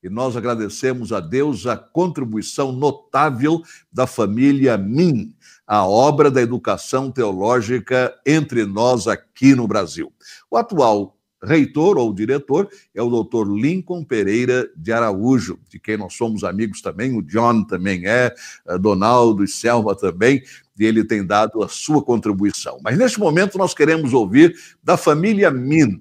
E 0.05 0.11
nós 0.11 0.37
agradecemos 0.37 1.15
a 1.15 1.19
Deus 1.19 1.67
a 1.67 1.79
contribuição 1.79 2.71
notável 2.73 3.63
da 3.91 4.07
família 4.07 4.77
Min, 4.77 5.35
a 5.67 5.87
obra 5.87 6.31
da 6.31 6.43
educação 6.43 7.11
teológica 7.11 8.15
entre 8.27 8.67
nós 8.67 9.09
aqui 9.09 9.55
no 9.55 9.67
Brasil. 9.67 10.13
O 10.51 10.59
atual 10.59 11.17
reitor 11.43 11.97
ou 11.97 12.13
diretor 12.13 12.69
é 12.95 13.03
o 13.03 13.09
doutor 13.09 13.49
Lincoln 13.49 14.05
Pereira 14.05 14.71
de 14.77 14.93
Araújo, 14.93 15.59
de 15.71 15.79
quem 15.79 15.97
nós 15.97 16.15
somos 16.15 16.45
amigos 16.45 16.83
também, 16.83 17.17
o 17.17 17.23
John 17.23 17.65
também 17.65 18.07
é, 18.07 18.35
Donaldo 18.79 19.43
e 19.43 19.49
Selma 19.49 19.97
também, 19.97 20.43
e 20.79 20.85
ele 20.85 21.03
tem 21.03 21.25
dado 21.25 21.63
a 21.63 21.69
sua 21.69 22.03
contribuição. 22.03 22.79
Mas 22.83 22.99
neste 22.99 23.19
momento 23.19 23.57
nós 23.57 23.73
queremos 23.73 24.13
ouvir 24.13 24.55
da 24.83 24.99
família 24.99 25.51
Min, 25.51 25.95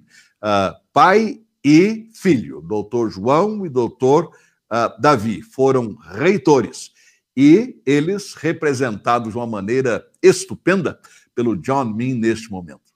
uh, 0.43 0.75
pai 0.91 1.39
e 1.63 2.09
filho, 2.13 2.61
doutor 2.61 3.09
João 3.09 3.65
e 3.65 3.69
doutor 3.69 4.25
uh, 4.71 5.01
Davi, 5.01 5.41
foram 5.41 5.95
reitores. 5.95 6.91
E 7.35 7.81
eles 7.85 8.33
representados 8.35 9.31
de 9.31 9.37
uma 9.37 9.47
maneira 9.47 10.05
estupenda 10.21 10.99
pelo 11.33 11.55
John 11.55 11.85
Min 11.85 12.15
neste 12.15 12.51
momento. 12.51 12.93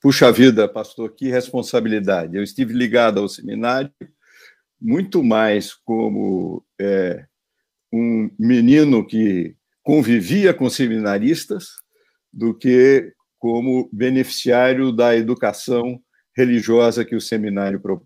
Puxa 0.00 0.32
vida, 0.32 0.68
pastor, 0.68 1.14
que 1.14 1.28
responsabilidade. 1.28 2.36
Eu 2.36 2.42
estive 2.42 2.74
ligado 2.74 3.20
ao 3.20 3.28
seminário 3.28 3.92
muito 4.82 5.22
mais 5.22 5.72
como 5.72 6.64
é, 6.80 7.24
um 7.92 8.28
menino 8.38 9.06
que 9.06 9.54
convivia 9.82 10.52
com 10.52 10.68
seminaristas 10.68 11.68
do 12.32 12.52
que 12.52 13.12
como 13.38 13.88
beneficiário 13.92 14.90
da 14.90 15.16
educação 15.16 16.00
religiosa 16.36 17.04
que 17.04 17.14
o 17.14 17.20
seminário 17.20 17.80
pro, 17.80 18.04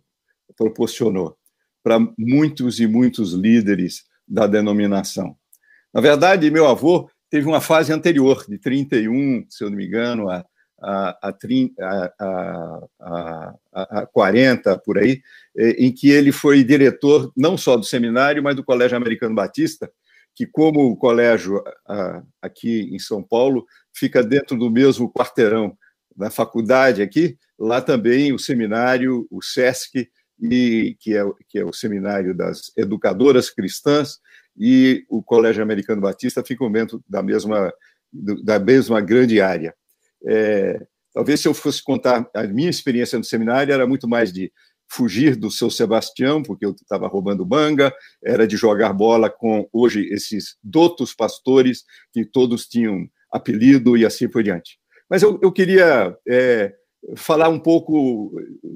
proporcionou 0.57 1.37
para 1.83 1.99
muitos 2.19 2.81
e 2.81 2.87
muitos 2.87 3.33
líderes 3.33 4.05
da 4.27 4.47
denominação. 4.47 5.37
Na 5.95 6.01
verdade, 6.01 6.51
meu 6.51 6.67
avô 6.67 7.09
teve 7.31 7.47
uma 7.47 7.61
fase 7.61 7.93
anterior, 7.93 8.45
de 8.49 8.59
31, 8.59 9.47
se 9.49 9.65
eu 9.65 9.71
não 9.71 9.77
me 9.77 9.87
engano, 9.87 10.29
a, 10.29 10.45
a, 10.81 11.31
a, 12.21 12.81
a, 13.01 13.55
a 13.73 14.07
40, 14.07 14.79
por 14.79 14.99
aí, 14.99 15.23
em 15.57 15.93
que 15.93 16.11
ele 16.11 16.33
foi 16.33 16.63
diretor 16.63 17.33
não 17.37 17.57
só 17.57 17.77
do 17.77 17.85
seminário, 17.85 18.43
mas 18.43 18.57
do 18.57 18.65
Colégio 18.65 18.97
Americano 18.97 19.35
Batista, 19.35 19.91
que, 20.35 20.47
como 20.47 20.91
o 20.91 20.97
colégio 20.97 21.63
aqui 22.43 22.95
em 22.95 22.99
São 22.99 23.23
Paulo, 23.23 23.67
fica 23.95 24.23
dentro 24.23 24.57
do 24.57 24.71
mesmo 24.71 25.11
quarteirão 25.11 25.77
da 26.15 26.31
faculdade 26.31 27.03
aqui, 27.03 27.39
lá 27.59 27.81
também 27.81 28.33
o 28.33 28.39
seminário, 28.39 29.27
o 29.31 29.43
SESC, 29.43 30.11
e, 30.39 30.95
que, 31.01 31.17
é, 31.17 31.25
que 31.49 31.59
é 31.59 31.65
o 31.65 31.73
seminário 31.73 32.35
das 32.35 32.71
educadoras 32.77 33.49
cristãs, 33.49 34.19
e 34.59 35.05
o 35.09 35.23
Colégio 35.23 35.63
Americano 35.63 36.03
Batista 36.03 36.45
ficam 36.45 36.71
dentro 36.71 37.03
da 37.09 37.23
mesma, 37.23 37.73
da 38.13 38.59
mesma 38.59 39.01
grande 39.01 39.41
área. 39.41 39.75
É, 40.25 40.81
talvez 41.13 41.41
se 41.41 41.49
eu 41.49 41.55
fosse 41.55 41.83
contar 41.83 42.29
a 42.35 42.45
minha 42.45 42.71
experiência 42.71 43.19
no 43.19 43.25
seminário, 43.25 43.73
era 43.73 43.87
muito 43.87 44.09
mais 44.09 44.33
de 44.33 44.53
fugir 44.89 45.35
do 45.37 45.51
seu 45.51 45.71
Sebastião, 45.71 46.43
porque 46.43 46.65
eu 46.65 46.71
estava 46.71 47.09
roubando 47.09 47.47
manga, 47.47 47.93
era 48.25 48.47
de 48.47 48.57
jogar 48.57 48.93
bola 48.93 49.29
com, 49.29 49.69
hoje, 49.73 50.07
esses 50.13 50.57
dotos 50.63 51.15
pastores, 51.15 51.85
que 52.13 52.25
todos 52.25 52.67
tinham 52.67 53.09
apelido 53.33 53.97
e 53.97 54.07
assim 54.07 54.29
por 54.29 54.43
diante. 54.43 54.79
Mas 55.11 55.23
eu, 55.23 55.39
eu 55.43 55.53
queria 55.53 56.17
é, 56.29 56.73
falar 57.17 57.49
um 57.49 57.59
pouco 57.59 58.33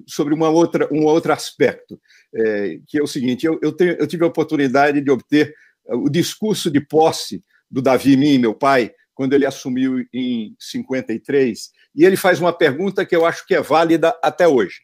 sobre 0.07 0.35
uma 0.35 0.49
outra, 0.49 0.89
um 0.93 1.05
outro 1.05 1.33
aspecto, 1.33 2.01
é, 2.35 2.79
que 2.87 2.99
é 2.99 3.03
o 3.03 3.07
seguinte: 3.07 3.47
eu, 3.47 3.59
eu, 3.63 3.73
tenho, 3.73 3.93
eu 3.93 4.07
tive 4.07 4.25
a 4.25 4.29
oportunidade 4.29 5.01
de 5.01 5.11
obter 5.11 5.55
o 5.87 6.09
discurso 6.09 6.71
de 6.71 6.81
posse 6.81 7.43
do 7.71 7.83
Davi 7.83 8.17
Min, 8.17 8.39
meu 8.39 8.55
pai, 8.55 8.93
quando 9.21 9.35
ele 9.35 9.45
assumiu 9.45 10.03
em 10.15 10.57
53, 10.59 11.73
e 11.95 12.07
ele 12.07 12.17
faz 12.17 12.41
uma 12.41 12.57
pergunta 12.57 13.05
que 13.05 13.15
eu 13.15 13.27
acho 13.27 13.47
que 13.47 13.55
é 13.55 13.61
válida 13.61 14.19
até 14.23 14.49
hoje, 14.49 14.81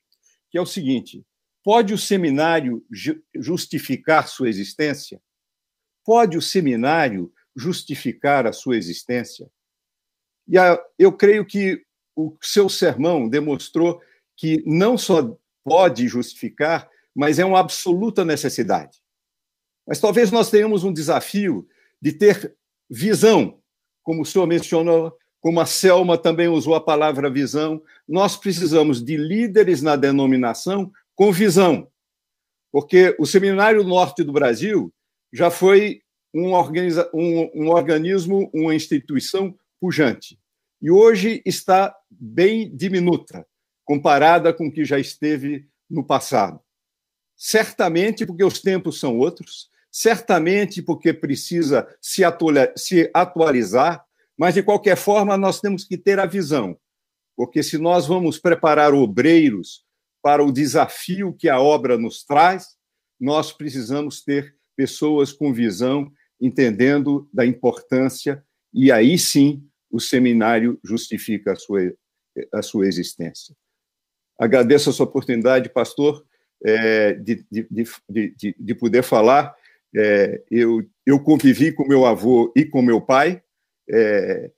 que 0.51 0.59
é 0.59 0.61
o 0.61 0.67
seguinte: 0.67 1.25
pode 1.65 1.95
o 1.95 1.99
seminário 1.99 2.85
justificar 3.35 4.29
sua 4.29 4.51
existência? 4.51 5.23
Pode 6.05 6.37
o 6.37 6.43
seminário 6.43 7.33
justificar 7.57 8.47
a 8.47 8.53
sua 8.53 8.77
existência? 8.77 9.51
E 10.47 10.57
eu 10.99 11.15
creio 11.15 11.47
que 11.47 11.83
o 12.15 12.37
seu 12.43 12.69
sermão 12.69 13.31
demonstrou 13.31 14.03
que 14.37 14.63
não 14.67 14.99
só 14.99 15.35
pode 15.65 16.07
justificar, 16.09 16.91
mas 17.15 17.39
é 17.39 17.45
uma 17.47 17.61
absoluta 17.61 18.23
necessidade. 18.23 19.01
Mas 19.89 19.99
talvez 19.99 20.31
nós 20.31 20.51
tenhamos 20.51 20.85
um 20.85 20.93
desafio 20.93 21.67
de 22.03 22.13
ter 22.13 22.55
visão, 22.91 23.63
como 24.07 24.23
o 24.23 24.25
senhor 24.25 24.47
mencionou, 24.47 25.19
como 25.41 25.59
a 25.59 25.67
Selma 25.67 26.17
também 26.17 26.47
usou 26.47 26.77
a 26.77 26.81
palavra 26.81 27.29
visão, 27.29 27.83
nós 28.09 28.37
precisamos 28.37 29.05
de 29.05 29.17
líderes 29.17 29.83
na 29.83 29.97
denominação 29.97 30.93
com 31.13 31.33
visão. 31.33 31.89
Porque 32.71 33.17
o 33.19 33.27
Seminário 33.27 33.83
Norte 33.83 34.23
do 34.23 34.33
Brasil 34.33 34.95
já 35.33 35.51
foi 35.51 36.03
um, 36.33 36.53
organiza, 36.53 37.11
um, 37.13 37.51
um 37.53 37.69
organismo, 37.69 38.49
uma 38.55 38.77
instituição 38.77 39.59
pujante. 39.81 40.39
E 40.81 40.89
hoje 40.89 41.43
está 41.45 41.93
bem 42.09 42.71
diminuta, 42.77 43.45
comparada 43.85 44.53
com 44.53 44.69
o 44.69 44.73
que 44.73 44.85
já 44.85 45.01
esteve 45.01 45.67
no 45.91 46.05
passado. 46.05 46.61
Certamente 47.35 48.25
porque 48.25 48.45
os 48.45 48.61
tempos 48.61 49.01
são 49.01 49.19
outros, 49.19 49.69
certamente 49.99 50.83
porque 50.83 51.11
precisa 51.11 51.89
se, 52.03 52.23
atualizar, 53.15 54.05
mas 54.37 54.53
de 54.53 54.63
qualquer 54.63 54.95
forma 54.95 55.39
nós 55.39 55.59
temos 55.59 55.85
que 55.85 55.97
ter 55.97 56.21
a 56.21 56.27
visão, 56.27 56.79
porque 57.35 57.63
se 57.63 57.79
nós 57.79 58.07
vamos 58.07 58.39
preparar 58.39 58.93
obreiros 58.93 59.87
para 60.21 60.45
o 60.45 60.53
desafio 60.53 61.33
que 61.33 61.49
a 61.49 61.59
obra 61.59 61.97
nos 61.97 62.23
traz, 62.23 62.77
nós 63.19 63.53
precisamos 63.53 64.23
ter 64.23 64.55
pessoas 64.77 65.33
com 65.33 65.51
visão, 65.51 66.13
entendendo 66.39 67.27
da 67.33 67.47
importância, 67.47 68.45
e 68.75 68.93
aí 68.93 69.19
sim 69.19 69.67
o 69.91 69.99
seminário 69.99 70.79
justifica 70.85 71.53
a 71.53 71.57
sua, 71.57 71.81
a 72.53 72.61
sua 72.61 72.87
existência. 72.87 73.57
Agradeço 74.39 74.91
a 74.91 74.93
sua 74.93 75.07
oportunidade, 75.07 75.71
pastor, 75.71 76.23
é, 76.63 77.15
de, 77.15 77.47
de, 77.51 77.67
de, 78.11 78.57
de, 78.59 78.75
poder 78.75 79.03
falar 79.03 79.55
é, 79.97 80.43
eu, 80.51 80.87
eu 81.07 81.19
convivi 81.19 81.73
com 81.73 81.89
meu 81.89 82.05
avô 82.05 82.53
e 82.55 82.67
com 82.67 82.83
meu 82.83 83.01
pai. 83.01 83.43
É, 83.91 84.51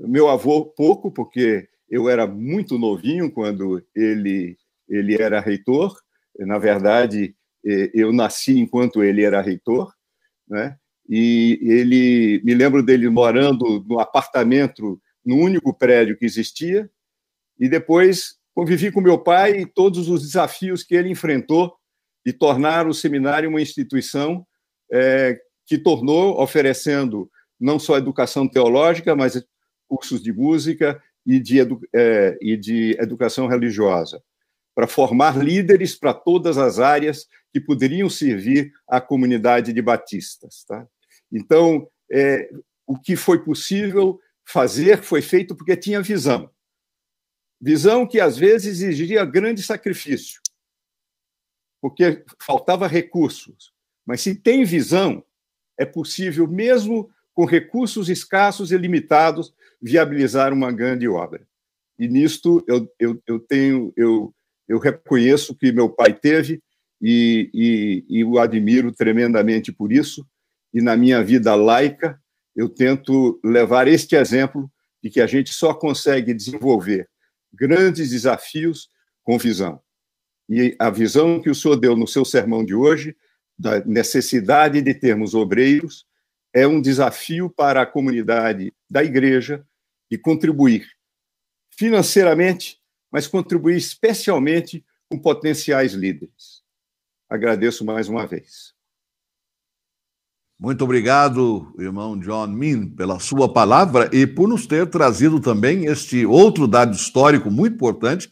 meu 0.00 0.28
avô 0.28 0.66
pouco, 0.66 1.10
porque 1.10 1.66
eu 1.88 2.06
era 2.08 2.26
muito 2.26 2.78
novinho 2.78 3.32
quando 3.32 3.82
ele, 3.96 4.58
ele 4.86 5.20
era 5.20 5.40
reitor. 5.40 5.96
Na 6.38 6.58
verdade, 6.58 7.34
é, 7.64 7.90
eu 7.94 8.12
nasci 8.12 8.58
enquanto 8.58 9.02
ele 9.02 9.24
era 9.24 9.40
reitor, 9.40 9.90
né? 10.46 10.76
E 11.08 11.58
ele 11.62 12.40
me 12.44 12.54
lembro 12.54 12.84
dele 12.84 13.08
morando 13.08 13.84
no 13.88 13.98
apartamento 13.98 15.00
no 15.24 15.36
único 15.36 15.72
prédio 15.74 16.16
que 16.16 16.26
existia. 16.26 16.88
E 17.58 17.68
depois 17.68 18.36
convivi 18.54 18.92
com 18.92 19.00
meu 19.00 19.18
pai 19.18 19.60
e 19.60 19.66
todos 19.66 20.08
os 20.08 20.22
desafios 20.22 20.84
que 20.84 20.94
ele 20.94 21.08
enfrentou 21.08 21.79
de 22.24 22.32
tornar 22.32 22.86
o 22.86 22.94
seminário 22.94 23.48
uma 23.48 23.62
instituição 23.62 24.46
é, 24.92 25.40
que 25.66 25.78
tornou, 25.78 26.40
oferecendo 26.40 27.30
não 27.58 27.78
só 27.78 27.96
educação 27.96 28.48
teológica, 28.48 29.14
mas 29.14 29.42
cursos 29.88 30.22
de 30.22 30.32
música 30.32 31.00
e 31.26 31.38
de, 31.38 31.58
edu 31.58 31.80
é, 31.94 32.38
e 32.40 32.56
de 32.56 32.96
educação 32.98 33.46
religiosa, 33.46 34.22
para 34.74 34.86
formar 34.86 35.36
líderes 35.36 35.94
para 35.94 36.14
todas 36.14 36.58
as 36.58 36.78
áreas 36.78 37.26
que 37.52 37.60
poderiam 37.60 38.08
servir 38.08 38.72
à 38.88 39.00
comunidade 39.00 39.72
de 39.72 39.82
batistas. 39.82 40.64
Tá? 40.66 40.86
Então, 41.30 41.88
é, 42.10 42.50
o 42.86 42.98
que 42.98 43.16
foi 43.16 43.44
possível 43.44 44.18
fazer 44.44 45.02
foi 45.02 45.22
feito 45.22 45.54
porque 45.54 45.76
tinha 45.76 46.02
visão. 46.02 46.50
Visão 47.60 48.06
que 48.06 48.18
às 48.18 48.38
vezes 48.38 48.80
exigia 48.80 49.24
grande 49.24 49.62
sacrifício 49.62 50.40
porque 51.80 52.24
faltava 52.40 52.86
recursos. 52.86 53.72
Mas 54.06 54.20
se 54.20 54.34
tem 54.34 54.64
visão, 54.64 55.24
é 55.78 55.84
possível, 55.84 56.46
mesmo 56.46 57.10
com 57.32 57.44
recursos 57.44 58.08
escassos 58.08 58.70
e 58.72 58.76
limitados, 58.76 59.54
viabilizar 59.80 60.52
uma 60.52 60.70
grande 60.70 61.08
obra. 61.08 61.46
E 61.98 62.08
nisto 62.08 62.62
eu, 62.66 62.90
eu, 62.98 63.22
eu 63.26 63.38
tenho, 63.38 63.92
eu, 63.96 64.34
eu 64.68 64.78
reconheço 64.78 65.54
que 65.54 65.72
meu 65.72 65.88
pai 65.88 66.12
teve 66.12 66.62
e, 67.00 67.50
e, 67.54 68.04
e 68.08 68.24
o 68.24 68.38
admiro 68.38 68.92
tremendamente 68.92 69.72
por 69.72 69.92
isso. 69.92 70.26
E 70.72 70.80
na 70.80 70.96
minha 70.96 71.22
vida 71.22 71.54
laica, 71.54 72.20
eu 72.54 72.68
tento 72.68 73.40
levar 73.44 73.88
este 73.88 74.16
exemplo 74.16 74.70
de 75.02 75.08
que 75.08 75.20
a 75.20 75.26
gente 75.26 75.52
só 75.54 75.72
consegue 75.72 76.34
desenvolver 76.34 77.08
grandes 77.52 78.10
desafios 78.10 78.88
com 79.22 79.38
visão. 79.38 79.80
E 80.50 80.74
a 80.80 80.90
visão 80.90 81.40
que 81.40 81.48
o 81.48 81.54
senhor 81.54 81.76
deu 81.76 81.96
no 81.96 82.08
seu 82.08 82.24
sermão 82.24 82.64
de 82.64 82.74
hoje, 82.74 83.16
da 83.56 83.78
necessidade 83.84 84.82
de 84.82 84.92
termos 84.92 85.32
obreiros, 85.32 86.04
é 86.52 86.66
um 86.66 86.80
desafio 86.80 87.48
para 87.48 87.82
a 87.82 87.86
comunidade 87.86 88.74
da 88.90 89.04
igreja 89.04 89.64
de 90.10 90.18
contribuir 90.18 90.88
financeiramente, 91.70 92.80
mas 93.12 93.28
contribuir 93.28 93.76
especialmente 93.76 94.84
com 95.08 95.16
potenciais 95.16 95.92
líderes. 95.92 96.62
Agradeço 97.28 97.84
mais 97.84 98.08
uma 98.08 98.26
vez. 98.26 98.74
Muito 100.58 100.84
obrigado, 100.84 101.72
irmão 101.78 102.18
John 102.18 102.48
Min, 102.48 102.88
pela 102.90 103.18
sua 103.18 103.50
palavra 103.50 104.10
e 104.12 104.26
por 104.26 104.46
nos 104.46 104.66
ter 104.66 104.90
trazido 104.90 105.40
também 105.40 105.86
este 105.86 106.26
outro 106.26 106.68
dado 106.68 106.94
histórico 106.94 107.50
muito 107.50 107.76
importante, 107.76 108.30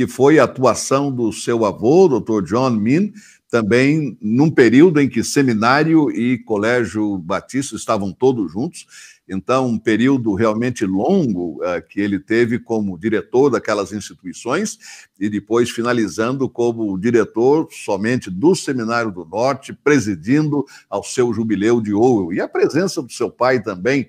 que 0.00 0.06
foi 0.06 0.38
a 0.38 0.44
atuação 0.44 1.12
do 1.12 1.30
seu 1.30 1.62
avô, 1.62 2.08
Dr. 2.08 2.42
John 2.42 2.70
Min, 2.70 3.12
também 3.50 4.16
num 4.18 4.50
período 4.50 4.98
em 4.98 5.06
que 5.06 5.22
seminário 5.22 6.10
e 6.10 6.38
colégio 6.38 7.18
batista 7.18 7.76
estavam 7.76 8.10
todos 8.10 8.50
juntos. 8.50 8.86
Então, 9.28 9.66
um 9.66 9.78
período 9.78 10.32
realmente 10.32 10.86
longo 10.86 11.62
uh, 11.62 11.86
que 11.86 12.00
ele 12.00 12.18
teve 12.18 12.58
como 12.58 12.98
diretor 12.98 13.50
daquelas 13.50 13.92
instituições 13.92 14.78
e 15.20 15.28
depois 15.28 15.68
finalizando 15.68 16.48
como 16.48 16.98
diretor 16.98 17.68
somente 17.70 18.30
do 18.30 18.54
Seminário 18.54 19.12
do 19.12 19.26
Norte, 19.26 19.74
presidindo 19.74 20.64
ao 20.88 21.04
seu 21.04 21.30
jubileu 21.34 21.78
de 21.78 21.92
ouro. 21.92 22.32
E 22.32 22.40
a 22.40 22.48
presença 22.48 23.02
do 23.02 23.12
seu 23.12 23.30
pai 23.30 23.62
também, 23.62 24.08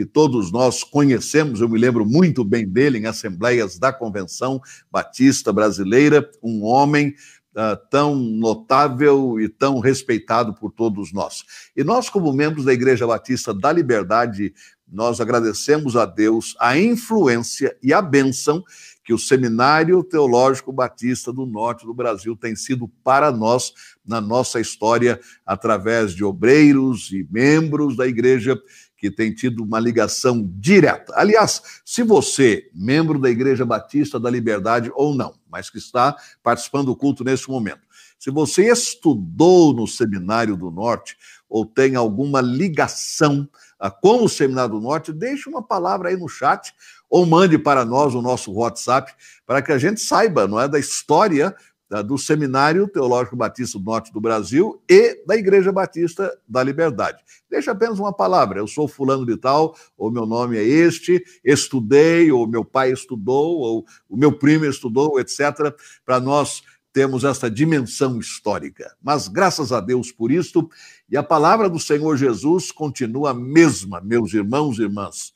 que 0.00 0.06
todos 0.06 0.50
nós 0.50 0.82
conhecemos, 0.82 1.60
eu 1.60 1.68
me 1.68 1.78
lembro 1.78 2.06
muito 2.06 2.42
bem 2.42 2.66
dele 2.66 2.96
em 2.96 3.04
assembleias 3.04 3.78
da 3.78 3.92
Convenção 3.92 4.58
Batista 4.90 5.52
Brasileira, 5.52 6.28
um 6.42 6.64
homem 6.64 7.14
Uh, 7.50 7.74
tão 7.90 8.14
notável 8.14 9.40
e 9.40 9.48
tão 9.48 9.80
respeitado 9.80 10.54
por 10.54 10.70
todos 10.70 11.12
nós. 11.12 11.42
E 11.76 11.82
nós, 11.82 12.08
como 12.08 12.32
membros 12.32 12.64
da 12.64 12.72
Igreja 12.72 13.08
Batista 13.08 13.52
da 13.52 13.72
Liberdade, 13.72 14.54
nós 14.86 15.20
agradecemos 15.20 15.96
a 15.96 16.06
Deus 16.06 16.54
a 16.60 16.78
influência 16.78 17.76
e 17.82 17.92
a 17.92 18.00
bênção 18.00 18.62
que 19.04 19.12
o 19.12 19.18
Seminário 19.18 20.04
Teológico 20.04 20.72
Batista 20.72 21.32
do 21.32 21.44
Norte 21.44 21.84
do 21.84 21.92
Brasil 21.92 22.36
tem 22.36 22.54
sido 22.54 22.86
para 23.02 23.32
nós 23.32 23.72
na 24.06 24.20
nossa 24.20 24.60
história, 24.60 25.18
através 25.44 26.14
de 26.14 26.22
obreiros 26.22 27.10
e 27.10 27.26
membros 27.28 27.96
da 27.96 28.06
igreja 28.06 28.56
que 29.00 29.10
tem 29.10 29.32
tido 29.32 29.64
uma 29.64 29.80
ligação 29.80 30.46
direta. 30.58 31.14
Aliás, 31.16 31.62
se 31.86 32.02
você, 32.02 32.68
membro 32.74 33.18
da 33.18 33.30
Igreja 33.30 33.64
Batista 33.64 34.20
da 34.20 34.28
Liberdade 34.28 34.92
ou 34.94 35.14
não, 35.14 35.34
mas 35.50 35.70
que 35.70 35.78
está 35.78 36.14
participando 36.42 36.86
do 36.86 36.96
culto 36.96 37.24
nesse 37.24 37.48
momento, 37.48 37.80
se 38.18 38.30
você 38.30 38.70
estudou 38.70 39.72
no 39.72 39.86
Seminário 39.86 40.54
do 40.54 40.70
Norte 40.70 41.16
ou 41.48 41.64
tem 41.64 41.96
alguma 41.96 42.42
ligação 42.42 43.48
ah, 43.78 43.90
com 43.90 44.22
o 44.22 44.28
Seminário 44.28 44.74
do 44.74 44.80
Norte, 44.80 45.14
deixe 45.14 45.48
uma 45.48 45.62
palavra 45.62 46.10
aí 46.10 46.16
no 46.18 46.28
chat 46.28 46.74
ou 47.08 47.24
mande 47.24 47.58
para 47.58 47.86
nós 47.86 48.14
o 48.14 48.20
nosso 48.20 48.52
WhatsApp 48.52 49.14
para 49.46 49.62
que 49.62 49.72
a 49.72 49.78
gente 49.78 50.02
saiba, 50.02 50.46
não 50.46 50.60
é, 50.60 50.68
da 50.68 50.78
história 50.78 51.56
do 52.04 52.16
Seminário 52.16 52.86
Teológico 52.86 53.34
Batista 53.34 53.76
do 53.76 53.84
Norte 53.84 54.12
do 54.12 54.20
Brasil 54.20 54.80
e 54.88 55.24
da 55.26 55.36
Igreja 55.36 55.72
Batista 55.72 56.32
da 56.46 56.62
Liberdade. 56.62 57.20
Deixa 57.50 57.72
apenas 57.72 57.98
uma 57.98 58.12
palavra, 58.12 58.60
eu 58.60 58.68
sou 58.68 58.86
fulano 58.86 59.26
de 59.26 59.36
tal, 59.36 59.76
ou 59.98 60.10
meu 60.10 60.24
nome 60.24 60.56
é 60.56 60.62
este, 60.62 61.22
estudei, 61.44 62.30
ou 62.30 62.46
meu 62.46 62.64
pai 62.64 62.92
estudou, 62.92 63.58
ou 63.58 63.84
o 64.08 64.16
meu 64.16 64.30
primo 64.30 64.64
estudou, 64.64 65.18
etc., 65.18 65.74
para 66.04 66.20
nós 66.20 66.62
termos 66.92 67.24
essa 67.24 67.50
dimensão 67.50 68.20
histórica. 68.20 68.96
Mas 69.02 69.26
graças 69.26 69.72
a 69.72 69.80
Deus 69.80 70.12
por 70.12 70.30
isto, 70.30 70.70
e 71.08 71.16
a 71.16 71.24
palavra 71.24 71.68
do 71.68 71.80
Senhor 71.80 72.16
Jesus 72.16 72.70
continua 72.70 73.30
a 73.30 73.34
mesma, 73.34 74.00
meus 74.00 74.32
irmãos 74.32 74.78
e 74.78 74.82
irmãs. 74.82 75.32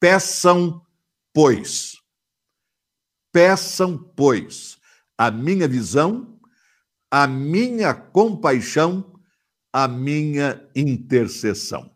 Peçam, 0.00 0.82
pois. 1.32 2.02
Peçam, 3.32 3.96
pois 4.16 4.81
a 5.16 5.30
minha 5.30 5.68
visão, 5.68 6.38
a 7.10 7.26
minha 7.26 7.94
compaixão, 7.94 9.12
a 9.72 9.86
minha 9.88 10.60
intercessão. 10.74 11.90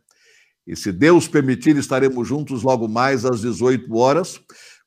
E 0.67 0.75
se 0.75 0.91
Deus 0.91 1.29
permitir, 1.29 1.77
estaremos 1.77 2.27
juntos 2.27 2.63
logo 2.63 2.89
mais 2.89 3.25
às 3.25 3.41
18 3.41 3.95
horas, 3.97 4.41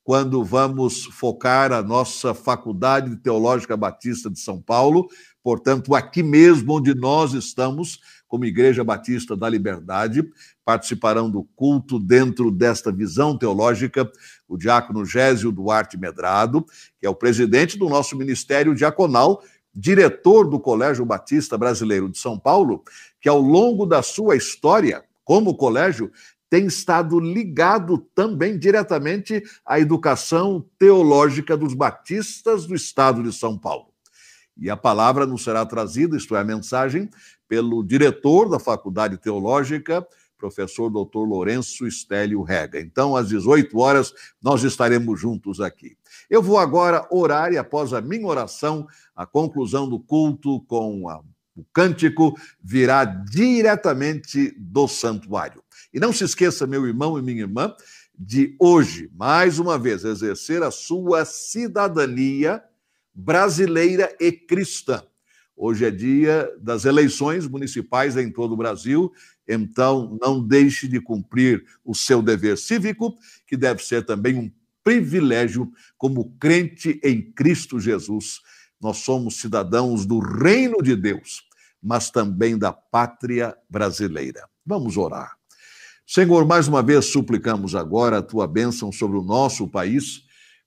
quando 0.04 0.44
vamos 0.44 1.06
focar 1.06 1.72
a 1.72 1.84
nossa 1.84 2.34
Faculdade 2.34 3.16
Teológica 3.18 3.78
Batista 3.78 4.30
de 4.30 4.40
São 4.40 4.60
Paulo, 4.62 5.08
portanto, 5.44 5.94
aqui 5.94 6.24
mesmo 6.24 6.78
onde 6.78 6.96
nós 6.96 7.34
estamos, 7.34 8.00
como 8.28 8.46
Igreja 8.46 8.84
Batista 8.84 9.38
da 9.38 9.48
Liberdade, 9.48 10.24
participarão 10.66 11.30
do 11.30 11.44
culto 11.56 12.00
dentro 12.00 12.52
desta 12.52 12.92
visão 12.92 13.38
teológica 13.38 14.10
o 14.50 14.58
diácono 14.58 15.06
Gésio 15.06 15.52
Duarte 15.52 15.98
Medrado, 15.98 16.66
que 17.00 17.06
é 17.06 17.10
o 17.10 17.16
presidente 17.16 17.78
do 17.78 17.88
nosso 17.88 18.18
ministério 18.18 18.74
diaconal, 18.74 19.42
diretor 19.74 20.50
do 20.50 20.60
Colégio 20.60 21.06
Batista 21.06 21.58
Brasileiro 21.58 22.10
de 22.10 22.18
São 22.18 22.38
Paulo, 22.38 22.84
que 23.22 23.30
ao 23.30 23.40
longo 23.40 23.86
da 23.86 24.02
sua 24.02 24.36
história 24.36 25.04
como 25.24 25.56
colégio 25.56 26.12
tem 26.50 26.66
estado 26.66 27.20
ligado 27.20 28.00
também 28.16 28.58
diretamente 28.58 29.44
à 29.64 29.80
educação 29.80 30.66
teológica 30.80 31.56
dos 31.56 31.76
batistas 31.76 32.66
do 32.66 32.74
estado 32.74 33.22
de 33.22 33.32
São 33.32 33.56
Paulo. 33.56 33.90
E 34.58 34.70
a 34.70 34.76
palavra 34.76 35.28
nos 35.28 35.44
será 35.44 35.64
trazida, 35.66 36.18
isto 36.18 36.36
é, 36.36 36.40
a 36.40 36.44
mensagem, 36.44 37.08
pelo 37.48 37.84
diretor 37.84 38.50
da 38.50 38.60
Faculdade 38.60 39.18
Teológica, 39.18 40.06
professor 40.40 40.90
doutor 40.90 41.26
Lourenço 41.26 41.86
Estélio 41.86 42.42
Rega. 42.42 42.80
Então, 42.80 43.16
às 43.16 43.28
18 43.28 43.78
horas, 43.78 44.14
nós 44.42 44.64
estaremos 44.64 45.20
juntos 45.20 45.60
aqui. 45.60 45.98
Eu 46.30 46.42
vou 46.42 46.58
agora 46.58 47.06
orar 47.12 47.52
e, 47.52 47.58
após 47.58 47.94
a 47.94 48.02
minha 48.02 48.26
oração, 48.26 48.88
a 49.16 49.26
conclusão 49.26 49.88
do 49.88 50.00
culto 50.00 50.62
com 50.62 51.10
a, 51.10 51.20
o 51.56 51.66
cântico 51.74 52.36
virá 52.64 53.04
diretamente 53.04 54.56
do 54.58 54.88
santuário. 54.88 55.62
E 55.94 56.00
não 56.00 56.14
se 56.14 56.24
esqueça, 56.24 56.66
meu 56.66 56.88
irmão 56.88 57.20
e 57.20 57.22
minha 57.22 57.42
irmã, 57.42 57.76
de 58.18 58.56
hoje, 58.60 59.10
mais 59.16 59.60
uma 59.60 59.78
vez, 59.78 60.04
exercer 60.04 60.64
a 60.64 60.72
sua 60.72 61.26
cidadania 61.26 62.64
brasileira 63.14 64.16
e 64.20 64.32
cristã. 64.32 65.04
Hoje 65.62 65.84
é 65.84 65.92
dia 65.92 66.50
das 66.62 66.86
eleições 66.86 67.46
municipais 67.46 68.16
em 68.16 68.32
todo 68.32 68.54
o 68.54 68.58
Brasil, 68.58 69.12
então 69.46 70.18
não 70.22 70.42
deixe 70.42 70.88
de 70.88 71.02
cumprir 71.02 71.66
o 71.84 71.94
seu 71.94 72.22
dever 72.22 72.58
cívico, 72.58 73.18
que 73.46 73.58
deve 73.58 73.84
ser 73.84 74.06
também 74.06 74.38
um 74.38 74.50
privilégio 74.82 75.70
como 75.98 76.32
crente 76.40 76.98
em 77.04 77.22
Cristo 77.22 77.78
Jesus. 77.78 78.40
Nós 78.80 79.00
somos 79.00 79.42
cidadãos 79.42 80.06
do 80.06 80.20
reino 80.20 80.82
de 80.82 80.96
Deus, 80.96 81.44
mas 81.84 82.10
também 82.10 82.58
da 82.58 82.72
pátria 82.72 83.54
brasileira. 83.70 84.48
Vamos 84.66 84.96
orar. 84.96 85.36
Senhor, 86.08 86.48
mais 86.48 86.70
uma 86.70 86.82
vez 86.82 87.08
suplicamos 87.08 87.76
agora 87.76 88.20
a 88.20 88.24
tua 88.24 88.48
bênção 88.48 88.94
sobre 88.94 89.18
o 89.18 89.24
nosso 89.24 89.68
país, 89.68 90.24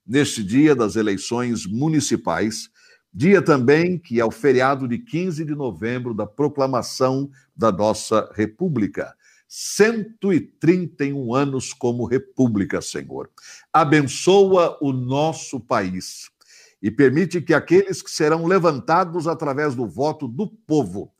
neste 0.06 0.44
dia 0.44 0.76
das 0.76 0.96
eleições 0.96 1.64
municipais 1.64 2.68
Dia 3.14 3.42
também 3.42 3.98
que 3.98 4.18
é 4.18 4.24
o 4.24 4.30
feriado 4.30 4.88
de 4.88 4.98
15 4.98 5.44
de 5.44 5.54
novembro 5.54 6.14
da 6.14 6.26
proclamação 6.26 7.30
da 7.54 7.70
nossa 7.70 8.30
República. 8.34 9.14
131 9.46 11.34
anos 11.34 11.74
como 11.74 12.06
República, 12.06 12.80
Senhor. 12.80 13.28
Abençoa 13.70 14.78
o 14.80 14.94
nosso 14.94 15.60
país 15.60 16.30
e 16.80 16.90
permite 16.90 17.38
que 17.42 17.52
aqueles 17.52 18.00
que 18.00 18.10
serão 18.10 18.46
levantados 18.46 19.28
através 19.28 19.74
do 19.74 19.86
voto 19.86 20.26
do 20.26 20.48
povo 20.48 21.12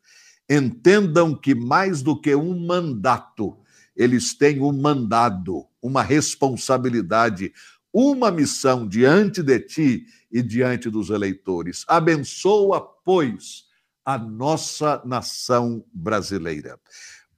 entendam 0.48 1.34
que 1.34 1.54
mais 1.54 2.00
do 2.00 2.18
que 2.18 2.34
um 2.34 2.58
mandato, 2.66 3.58
eles 3.94 4.32
têm 4.32 4.62
um 4.62 4.72
mandado, 4.72 5.66
uma 5.82 6.02
responsabilidade, 6.02 7.52
uma 7.92 8.30
missão 8.30 8.88
diante 8.88 9.42
de 9.42 9.60
ti 9.60 10.06
e 10.32 10.42
diante 10.42 10.88
dos 10.88 11.10
eleitores. 11.10 11.84
Abençoa, 11.86 12.80
pois, 13.04 13.64
a 14.04 14.16
nossa 14.16 15.02
nação 15.04 15.84
brasileira. 15.92 16.78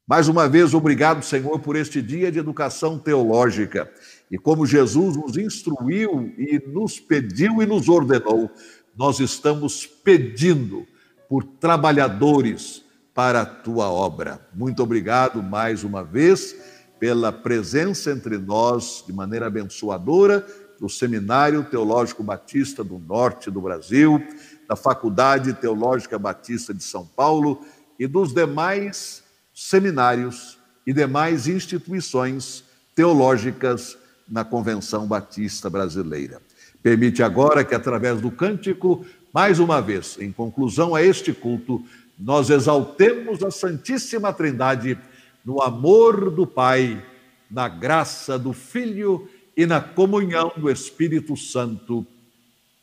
Mais 0.07 0.28
uma 0.28 0.49
vez, 0.49 0.74
obrigado, 0.74 1.24
Senhor, 1.24 1.59
por 1.61 1.76
este 1.76 2.01
dia 2.03 2.30
de 2.30 2.38
educação 2.38 2.99
teológica. 2.99 3.90
E 4.30 4.38
como 4.38 4.66
Jesus 4.66 5.16
nos 5.16 5.36
instruiu 5.36 6.32
e 6.36 6.62
nos 6.66 7.01
pediu 7.01 7.62
e 7.62 7.66
nos 7.66 7.88
ordenou, 7.88 8.51
nós 8.97 9.18
estamos 9.18 9.86
pedindo 9.86 10.86
por 11.28 11.42
trabalhadores 11.42 12.84
para 13.14 13.42
a 13.42 13.47
tua 13.47 13.90
obra. 13.90 14.47
Muito 14.55 14.82
obrigado 14.82 15.42
mais 15.42 15.84
uma 15.84 16.05
vez 16.05 16.55
pela 17.01 17.32
presença 17.32 18.11
entre 18.11 18.38
nós 18.38 19.05
de 19.07 19.12
maneira 19.12 19.47
abençoadora 19.47 20.47
do 20.81 20.89
Seminário 20.89 21.64
Teológico 21.64 22.22
Batista 22.22 22.83
do 22.83 22.99
Norte 22.99 23.51
do 23.51 23.61
Brasil, 23.61 24.22
da 24.68 24.77
Faculdade 24.77 25.53
Teológica 25.55 26.18
Batista 26.18 26.72
de 26.72 26.83
São 26.83 27.07
Paulo 27.07 27.64
e 27.99 28.07
dos 28.07 28.33
demais 28.33 29.22
seminários 29.55 30.59
e 30.87 30.93
demais 30.93 31.47
instituições 31.47 32.64
teológicas 32.95 33.97
na 34.29 34.45
Convenção 34.45 35.07
Batista 35.07 35.68
Brasileira. 35.68 36.41
Permite 36.83 37.22
agora 37.22 37.64
que, 37.64 37.75
através 37.75 38.20
do 38.20 38.31
cântico, 38.31 39.05
mais 39.33 39.59
uma 39.59 39.81
vez, 39.81 40.18
em 40.20 40.31
conclusão 40.31 40.95
a 40.95 41.03
este 41.03 41.33
culto, 41.33 41.83
nós 42.18 42.51
exaltemos 42.51 43.43
a 43.43 43.51
Santíssima 43.51 44.33
Trindade 44.33 44.99
no 45.45 45.61
amor 45.61 46.31
do 46.31 46.47
Pai, 46.47 47.03
na 47.51 47.68
graça 47.68 48.39
do 48.39 48.53
Filho 48.53 49.29
e 49.57 49.66
na 49.66 49.80
comunhão 49.80 50.52
do 50.57 50.70
Espírito 50.70 51.36
Santo. 51.36 52.07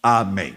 Amém. 0.02 0.56